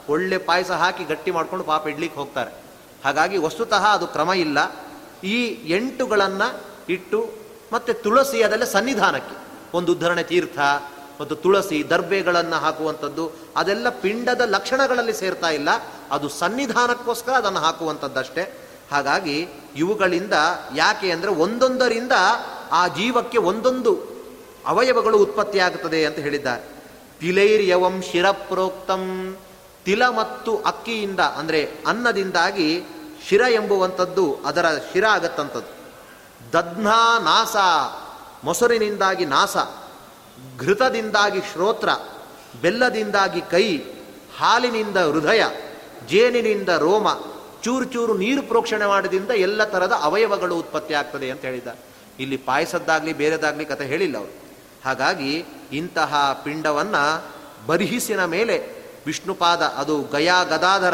ಒಳ್ಳೆ 0.10 0.38
ಪಾಯಸ 0.38 0.72
ಹಾಕಿ 0.72 1.04
ಗಟ್ಟಿ 1.04 1.32
ಮಾಡ್ಕೊಂಡು 1.32 1.66
ಪಾಪ 1.66 1.88
ಇಡ್ಲಿಕ್ಕೆ 1.88 2.20
ಹೋಗ್ತಾರೆ. 2.20 2.52
ಹಾಗಾಗಿ 3.06 3.38
ವಸ್ತುತಃ 3.38 3.86
ಅದು 3.86 4.08
ಕ್ರಮ 4.08 4.34
ಇಲ್ಲ. 4.34 4.58
ಈ 5.24 5.38
ಎಂಟುಗಳನ್ನು 5.76 6.60
ಇಟ್ಟು 6.90 7.32
ಮತ್ತು 7.74 7.94
ತುಳಸಿ 7.94 8.44
ಅದೆಲ್ಲ 8.44 8.64
ಸನ್ನಿಧಾನಕ್ಕೆ. 8.64 9.36
ಒಂದು 9.78 9.92
ಉದ್ಧರಣೆ 9.92 10.24
ತೀರ್ಥ, 10.24 10.60
ಮತ್ತು 11.22 11.36
ತುಳಸಿ 11.36 11.90
ದರ್ಬೆಗಳನ್ನು 11.90 12.56
ಹಾಕುವಂಥದ್ದು, 12.56 13.32
ಅದೆಲ್ಲ 13.56 13.90
ಪಿಂಡದ 13.90 14.42
ಲಕ್ಷಣಗಳಲ್ಲಿ 14.46 15.14
ಸೇರ್ತಾ 15.14 15.50
ಇಲ್ಲ. 15.50 15.70
ಅದು 16.12 16.30
ಸನ್ನಿಧಾನಕ್ಕೋಸ್ಕರ 16.30 17.32
ಅದನ್ನು 17.32 17.60
ಹಾಕುವಂಥದ್ದಷ್ಟೇ. 17.60 18.44
ಹಾಗಾಗಿ 18.92 19.48
ಇವುಗಳಿಂದ 19.76 20.34
ಯಾಕೆ 20.76 21.12
ಅಂದರೆ 21.12 21.32
ಒಂದೊಂದರಿಂದ 21.32 22.12
ಆ 22.72 22.88
ಜೀವಕ್ಕೆ 22.88 23.38
ಒಂದೊಂದು 23.38 24.00
ಅವಯವಗಳು 24.66 25.18
ಉತ್ಪತ್ತಿಯಾಗುತ್ತದೆ 25.18 26.06
ಅಂತ 26.06 26.16
ಹೇಳಿದ್ದಾರೆ. 26.16 26.64
ತಿಲೈರ್ಯವಂ 27.20 28.04
ಶಿರಪ್ರೋಕ್ತಂ, 28.12 29.36
ತಿಲ 29.86 30.06
ಮತ್ತು 30.08 30.58
ಅಕ್ಕಿಯಿಂದ, 30.58 31.20
ಅಂದರೆ 31.20 31.70
ಅನ್ನದಿಂದಾಗಿ 31.88 32.84
ಶಿರ 33.30 33.42
ಎಂಬುವಂಥದ್ದು 33.50 34.40
ಅದರ 34.46 34.66
ಶಿರ 34.94 35.06
ಆಗತ್ತಂಥದ್ದು. 35.06 35.82
ದಧ್ನಾ 36.54 37.20
ನಾಸ, 37.20 37.56
ಮೊಸರಿನಿಂದಾಗಿ 38.44 39.26
ನಾಸ, 39.26 39.58
ಘೃತದಿಂದಾಗಿ 40.60 41.40
ಶ್ರೋತ್ರ, 41.40 41.90
ಬೆಲ್ಲದಿಂದಾಗಿ 42.62 43.42
ಕೈ, 43.42 43.78
ಹಾಲಿನಿಂದ 44.38 44.98
ಹೃದಯ, 44.98 45.44
ಜೇನಿನಿಂದ 46.08 46.70
ರೋಮ, 46.70 47.08
ಚೂರು 47.64 47.86
ಚೂರು 47.86 48.14
ನೀರು 48.14 48.42
ಪ್ರೋಕ್ಷಣೆ 48.42 48.86
ಮಾಡಿದಿಂದ 48.86 49.32
ಎಲ್ಲ 49.32 49.64
ಥರದ 49.64 49.94
ಅವಯವಗಳು 50.02 50.56
ಉತ್ಪತ್ತಿ 50.56 50.94
ಆಗ್ತದೆ 50.94 51.30
ಅಂತ 51.30 51.42
ಹೇಳಿದ್ದಾರೆ. 51.42 51.91
ಇಲ್ಲಿ 52.22 52.38
ಪಾಯಸದ್ದಾಗಲಿ 52.38 53.14
ಬೇರೆದಾಗಲಿ 53.14 53.66
ಕತೆ 53.66 53.86
ಹೇಳಿಲ್ಲ 53.86 54.18
ಅವರು. 54.18 54.34
ಹಾಗಾಗಿ 54.86 55.46
ಇಂತಹ 55.72 56.42
ಪಿಂಡವನ್ನು 56.44 57.26
ಬರಿಹಿಸಿನ 57.68 58.26
ಮೇಲೆ 58.26 58.82
ವಿಷ್ಣುಪಾದ, 59.06 59.62
ಅದು 59.62 60.02
ಗಯಾ 60.02 60.44
ಗದಾಧರ 60.44 60.94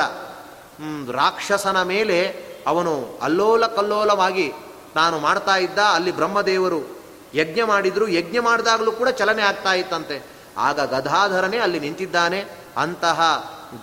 ರಾಕ್ಷಸನ 1.12 1.82
ಮೇಲೆ 1.82 2.48
ಅವನು 2.68 3.20
ಅಲ್ಲೋಲ 3.22 3.68
ಕಲ್ಲೋಲವಾಗಿ 3.68 4.52
ನಾನು 4.96 5.20
ಮಾಡ್ತಾ 5.20 5.56
ಇದ್ದ, 5.56 5.80
ಅಲ್ಲಿ 5.80 6.12
ಬ್ರಹ್ಮದೇವರು 6.12 6.98
ಯಜ್ಞ 7.34 7.62
ಮಾಡಿದ್ರು, 7.64 8.08
ಯಜ್ಞ 8.08 8.40
ಮಾಡಿದಾಗಲೂ 8.40 8.92
ಕೂಡ 8.92 9.10
ಚಲನೆ 9.10 9.42
ಆಗ್ತಾ 9.42 9.74
ಇತ್ತಂತೆ. 9.74 10.24
ಆಗ 10.58 10.80
ಗದಾಧರನೇ 10.80 11.58
ಅಲ್ಲಿ 11.58 11.80
ನಿಂತಿದ್ದಾನೆ. 11.80 12.46
ಅಂತಹ 12.78 13.20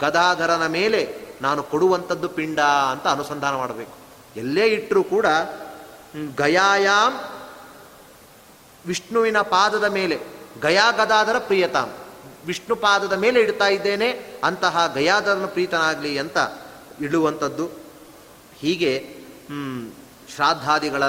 ಗದಾಧರನ 0.00 0.66
ಮೇಲೆ 0.66 1.16
ನಾನು 1.42 1.62
ಕೊಡುವಂಥದ್ದು 1.62 2.28
ಪಿಂಡ 2.28 2.60
ಅಂತ 2.60 3.06
ಅನುಸಂಧಾನ 3.06 3.56
ಮಾಡಬೇಕು. 3.56 3.92
ಎಲ್ಲೇ 4.36 4.66
ಇಟ್ಟರೂ 4.66 5.02
ಕೂಡ 5.02 5.26
ಗಯಾಯಾಮ್ 6.36 7.14
ವಿಷ್ಣುವಿನ 8.86 9.40
ಪಾದದ 9.40 9.84
ಮೇಲೆ 9.84 10.20
ಗಯಾಗದಾದರ 10.62 11.38
ಪ್ರಿಯತ. 11.38 11.76
ವಿಷ್ಣು 12.46 12.76
ಪಾದದ 12.76 13.12
ಮೇಲೆ 13.12 13.40
ಇಡ್ತಾ 13.40 13.68
ಇದ್ದೇನೆ, 13.68 14.40
ಅಂತಹ 14.44 14.92
ಗಯಾದರನ 14.94 15.46
ಪ್ರೀತನಾಗಲಿ 15.46 16.18
ಅಂತ 16.18 16.38
ಇಡುವಂಥದ್ದು 17.00 17.70
ಹೀಗೆ 18.58 19.16
ಶ್ರಾದ್ದಾದಿಗಳ 20.34 21.02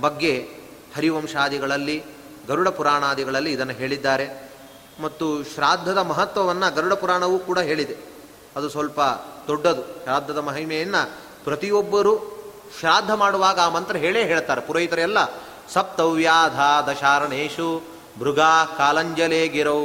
ಬಗ್ಗೆ 0.00 0.48
ಹರಿವಂಶಾದಿಗಳಲ್ಲಿ, 0.96 2.04
ಗರುಡ 2.48 2.68
ಪುರಾಣಾದಿಗಳಲ್ಲಿ 2.68 3.52
ಇದನ್ನು 3.52 3.72
ಹೇಳಿದ್ದಾರೆ. 3.72 4.50
ಮತ್ತು 5.00 5.44
ಶ್ರಾದ್ದದ 5.44 5.98
ಮಹತ್ವವನ್ನು 5.98 6.74
ಗರುಡ 6.74 6.92
ಪುರಾಣವೂ 6.92 7.38
ಕೂಡ 7.38 7.58
ಹೇಳಿದೆ. 7.58 7.96
ಅದು 8.56 8.68
ಸ್ವಲ್ಪ 8.68 9.00
ದೊಡ್ಡದು. 9.48 9.82
ಶ್ರಾದ್ದದ 9.82 10.38
ಮಹಿಮೆಯನ್ನು 10.38 11.10
ಪ್ರತಿಯೊಬ್ಬರು 11.44 12.12
ಶ್ರಾದ್ದ 12.78 13.10
ಮಾಡುವಾಗ 13.10 13.60
ಆ 13.60 13.68
ಮಂತ್ರ 13.68 13.96
ಹೇಳೇ 13.96 14.24
ಹೇಳ್ತಾರೆ. 14.24 14.60
ಪುರೋಹಿತರೆಲ್ಲ 14.60 15.47
ಸಪ್ತವ್ಯಾಧ 15.72 16.58
ದಶಾರಣೇಶು 16.90 17.82
ಮೃಗಾ 18.20 18.64
ಕಾಲಂಜಲೇ 18.64 19.48
ಗಿರೌ 19.48 19.82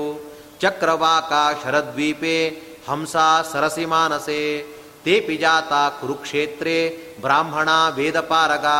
ಚಕ್ರವಾಕ 0.59 1.31
ಶರದ್ವೀಪೆ, 1.63 2.37
ಹಂಸ 2.89 3.15
ಸರಸಿ 3.51 3.85
ಮಾನಸೆ 3.85 4.63
ತೇಪಿ 5.03 5.37
ಜಾತ 5.37 5.73
ಕುರುಕ್ಷೇತ್ರೇ, 6.01 6.77
ಬ್ರಾಹ್ಮಣ 7.21 7.69
ವೇದಪಾರಗಾ 7.95 8.77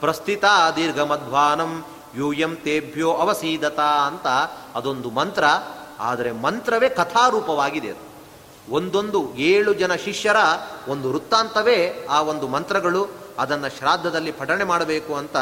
ಪ್ರಸ್ಥಿತ 0.00 0.44
ದೀರ್ಘಮಧ್ವಾನಂ, 0.76 1.84
ಯೂಯಂ 2.16 2.56
ತೇಭ್ಯೋ 2.56 3.12
ಅವಸೀದತ 3.12 3.80
ಅಂತ 3.80 4.26
ಅದೊಂದು 4.74 5.10
ಮಂತ್ರ, 5.10 5.44
ಆದರೆ 6.00 6.32
ಮಂತ್ರವೇ 6.32 6.88
ಕಥಾರೂಪವಾಗಿದೆ 6.88 7.90
ಅದು. 7.90 8.04
ಒಂದೊಂದು 8.74 9.20
ಏಳು 9.36 9.74
ಜನ 9.74 9.94
ಶಿಷ್ಯರ 9.94 10.36
ಒಂದು 10.88 11.10
ವೃತ್ತಾಂತವೇ 11.10 12.06
ಆ 12.10 12.20
ಒಂದು 12.22 12.48
ಮಂತ್ರಗಳು 12.48 13.25
ಅದನ್ನು 13.38 13.78
ಶ್ರಾದ್ದದಲ್ಲಿ 13.78 14.32
ಪಠಣೆ 14.32 14.64
ಮಾಡಬೇಕು 14.64 15.14
ಅಂತ 15.14 15.36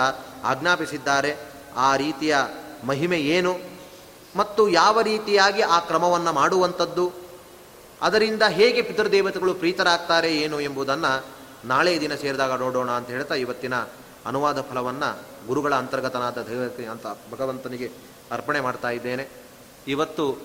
ಆಜ್ಞಾಪಿಸಿದ್ದಾರೆ. 0.45 1.36
ಆ 1.76 1.97
ರೀತಿಯ 1.97 2.36
ಮಹಿಮೆ 2.84 3.18
ಏನು? 3.18 3.57
ಮತ್ತು 4.36 4.68
ಯಾವ 4.68 5.01
ರೀತಿಯಾಗಿ 5.01 5.62
ಆ 5.62 5.80
ಕ್ರಮವನ್ನು 5.80 6.32
ಮಾಡುವಂಥದ್ದು? 6.32 7.12
ಅದರಿಂದ 8.03 8.42
ಹೇಗೆ 8.42 8.82
ಪಿತೃದೇವತೆಗಳು 8.82 9.55
ಪ್ರೀತರಾಗ್ತಾರೆ 9.55 10.36
ಏನು 10.36 10.61
ಎಂಬುದನ್ನು 10.61 11.24
ನಾಳೆ 11.64 12.01
ದಿನ 12.01 12.14
ಸೇರಿದಾಗ 12.14 12.61
ನೋಡೋಣ 12.61 12.90
ಅಂತ 12.90 13.09
ಹೇಳ್ತಾ 13.09 13.34
ಇವತ್ತಿನ 13.34 13.74
ಅನುವಾದ 14.26 14.61
ಫಲವನ್ನು 14.61 15.47
ಗುರುಗಳ 15.47 15.74
ಅಂತರ್ಗತನಾದ 15.74 16.38
ದೇವತೆ 16.38 16.86
ಅಂತ 16.86 17.07
ಭಗವಂತನಿಗೆ 17.07 17.90
ಅರ್ಪಣೆ 18.32 18.61
ಮಾಡ್ತಾ 18.61 18.90
ಇದ್ದೇನೆ. 18.90 19.28
ಇವತ್ತು 19.88 20.36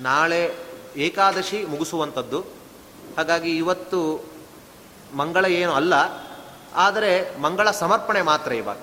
ನಾಳೆ 0.00 0.56
ಏಕಾದಶಿ 0.96 1.64
ಮುಗಿಸುವಂಥದ್ದು. 1.64 2.40
ಹಾಗಾಗಿ 3.16 3.56
ಇವತ್ತು 3.56 4.31
ಮಂಗಳ 5.16 5.44
ಏನು 5.44 5.72
ಅಲ್ಲ, 5.72 5.94
ಆದರೆ 6.76 7.12
ಮಂಗಳ 7.40 7.70
ಸಮರ್ಪಣೆ 7.70 8.22
ಮಾತ್ರ 8.22 8.52
ಇವಾಗ 8.52 8.80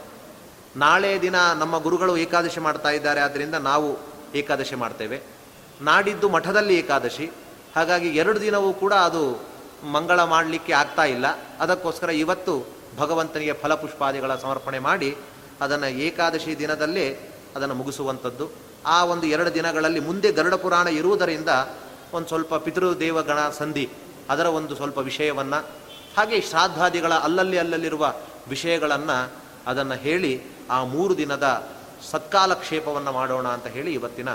ನಾಳೆ 0.75 1.21
ದಿನ 1.21 1.37
ನಮ್ಮ 1.57 1.77
ಗುರುಗಳು 1.77 2.17
ಏಕಾದಶಿ 2.17 2.59
ಮಾಡ್ತಾ 2.59 2.89
ಇದ್ದಾರೆ 2.89 3.21
ಆದ್ದರಿಂದ 3.21 3.55
ನಾವು 3.55 3.87
ಏಕಾದಶಿ 4.35 4.75
ಮಾಡ್ತೇವೆ. 4.75 5.17
ನಾಡಿದ್ದು 5.81 6.29
ಮಠದಲ್ಲಿ 6.29 6.75
ಏಕಾದಶಿ. 6.75 7.25
ಹಾಗಾಗಿ 7.75 8.07
ಎರಡು 8.07 8.41
ದಿನವೂ 8.41 8.73
ಕೂಡ 8.73 8.93
ಅದು 8.93 9.23
ಮಂಗಳ 9.91 10.23
ಮಾಡಲಿಕ್ಕೆ 10.23 10.73
ಆಗ್ತಾ 10.73 11.03
ಇಲ್ಲ. 11.03 11.25
ಅದಕ್ಕೋಸ್ಕರ 11.59 12.09
ಇವತ್ತು 12.09 12.53
ಭಗವಂತನಿಗೆ 12.97 13.53
ಫಲಪುಷ್ಪಾದಿಗಳ 13.53 14.35
ಸಮರ್ಪಣೆ 14.35 14.79
ಮಾಡಿ 14.79 15.09
ಅದನ್ನು 15.61 15.87
ಏಕಾದಶಿ 15.87 16.59
ದಿನದಲ್ಲೇ 16.59 17.07
ಅದನ್ನು 17.55 17.75
ಮುಗಿಸುವಂಥದ್ದು. 17.75 18.45
ಆ 18.85 18.97
ಒಂದು 19.03 19.25
ಎರಡು 19.27 19.53
ದಿನಗಳಲ್ಲಿ 19.53 19.99
ಮುಂದೆ 19.99 20.31
ಗರುಡ 20.31 20.53
ಪುರಾಣ 20.53 20.87
ಇರುವುದರಿಂದ 20.87 21.51
ಒಂದು 22.13 22.27
ಸ್ವಲ್ಪ 22.27 22.55
ಪಿತೃದೇವಗಣ 22.55 23.39
ಸಂಧಿ 23.49 23.89
ಅದರ 24.29 24.45
ಒಂದು 24.45 24.73
ಸ್ವಲ್ಪ 24.75 24.97
ವಿಷಯವನ್ನು 24.97 25.59
ಹಾಗೆ 26.17 26.41
ಶ್ರಾದ್ದಾದಿಗಳ 26.41 27.13
ಅಲ್ಲಲ್ಲಿ 27.13 27.57
ಅಲ್ಲಲ್ಲಿರುವ 27.57 28.13
ವಿಷಯಗಳನ್ನು 28.47 29.31
ಅದನ್ನು 29.67 29.95
ಹೇಳಿ 29.95 30.41
ಆ 30.69 30.83
ಮೂರು 30.83 31.17
ದಿನದ 31.17 31.69
ಸತ್ಕಾಲಕ್ಷೇಪವನ್ನು 32.11 33.11
ಮಾಡೋಣ 33.11 33.47
ಅಂತ 33.47 33.67
ಹೇಳಿ 33.67 33.93
ಇವತ್ತಿನ 33.93 34.29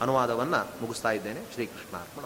ಅನುವಾದವನ್ನು 0.00 0.82
ಮುಗಿಸ್ತಾ 0.82 1.10
ಇದ್ದೇನೆ. 1.10 1.40
ಶ್ರೀಕೃಷ್ಣಾರ್ಪಣ. 1.54 2.24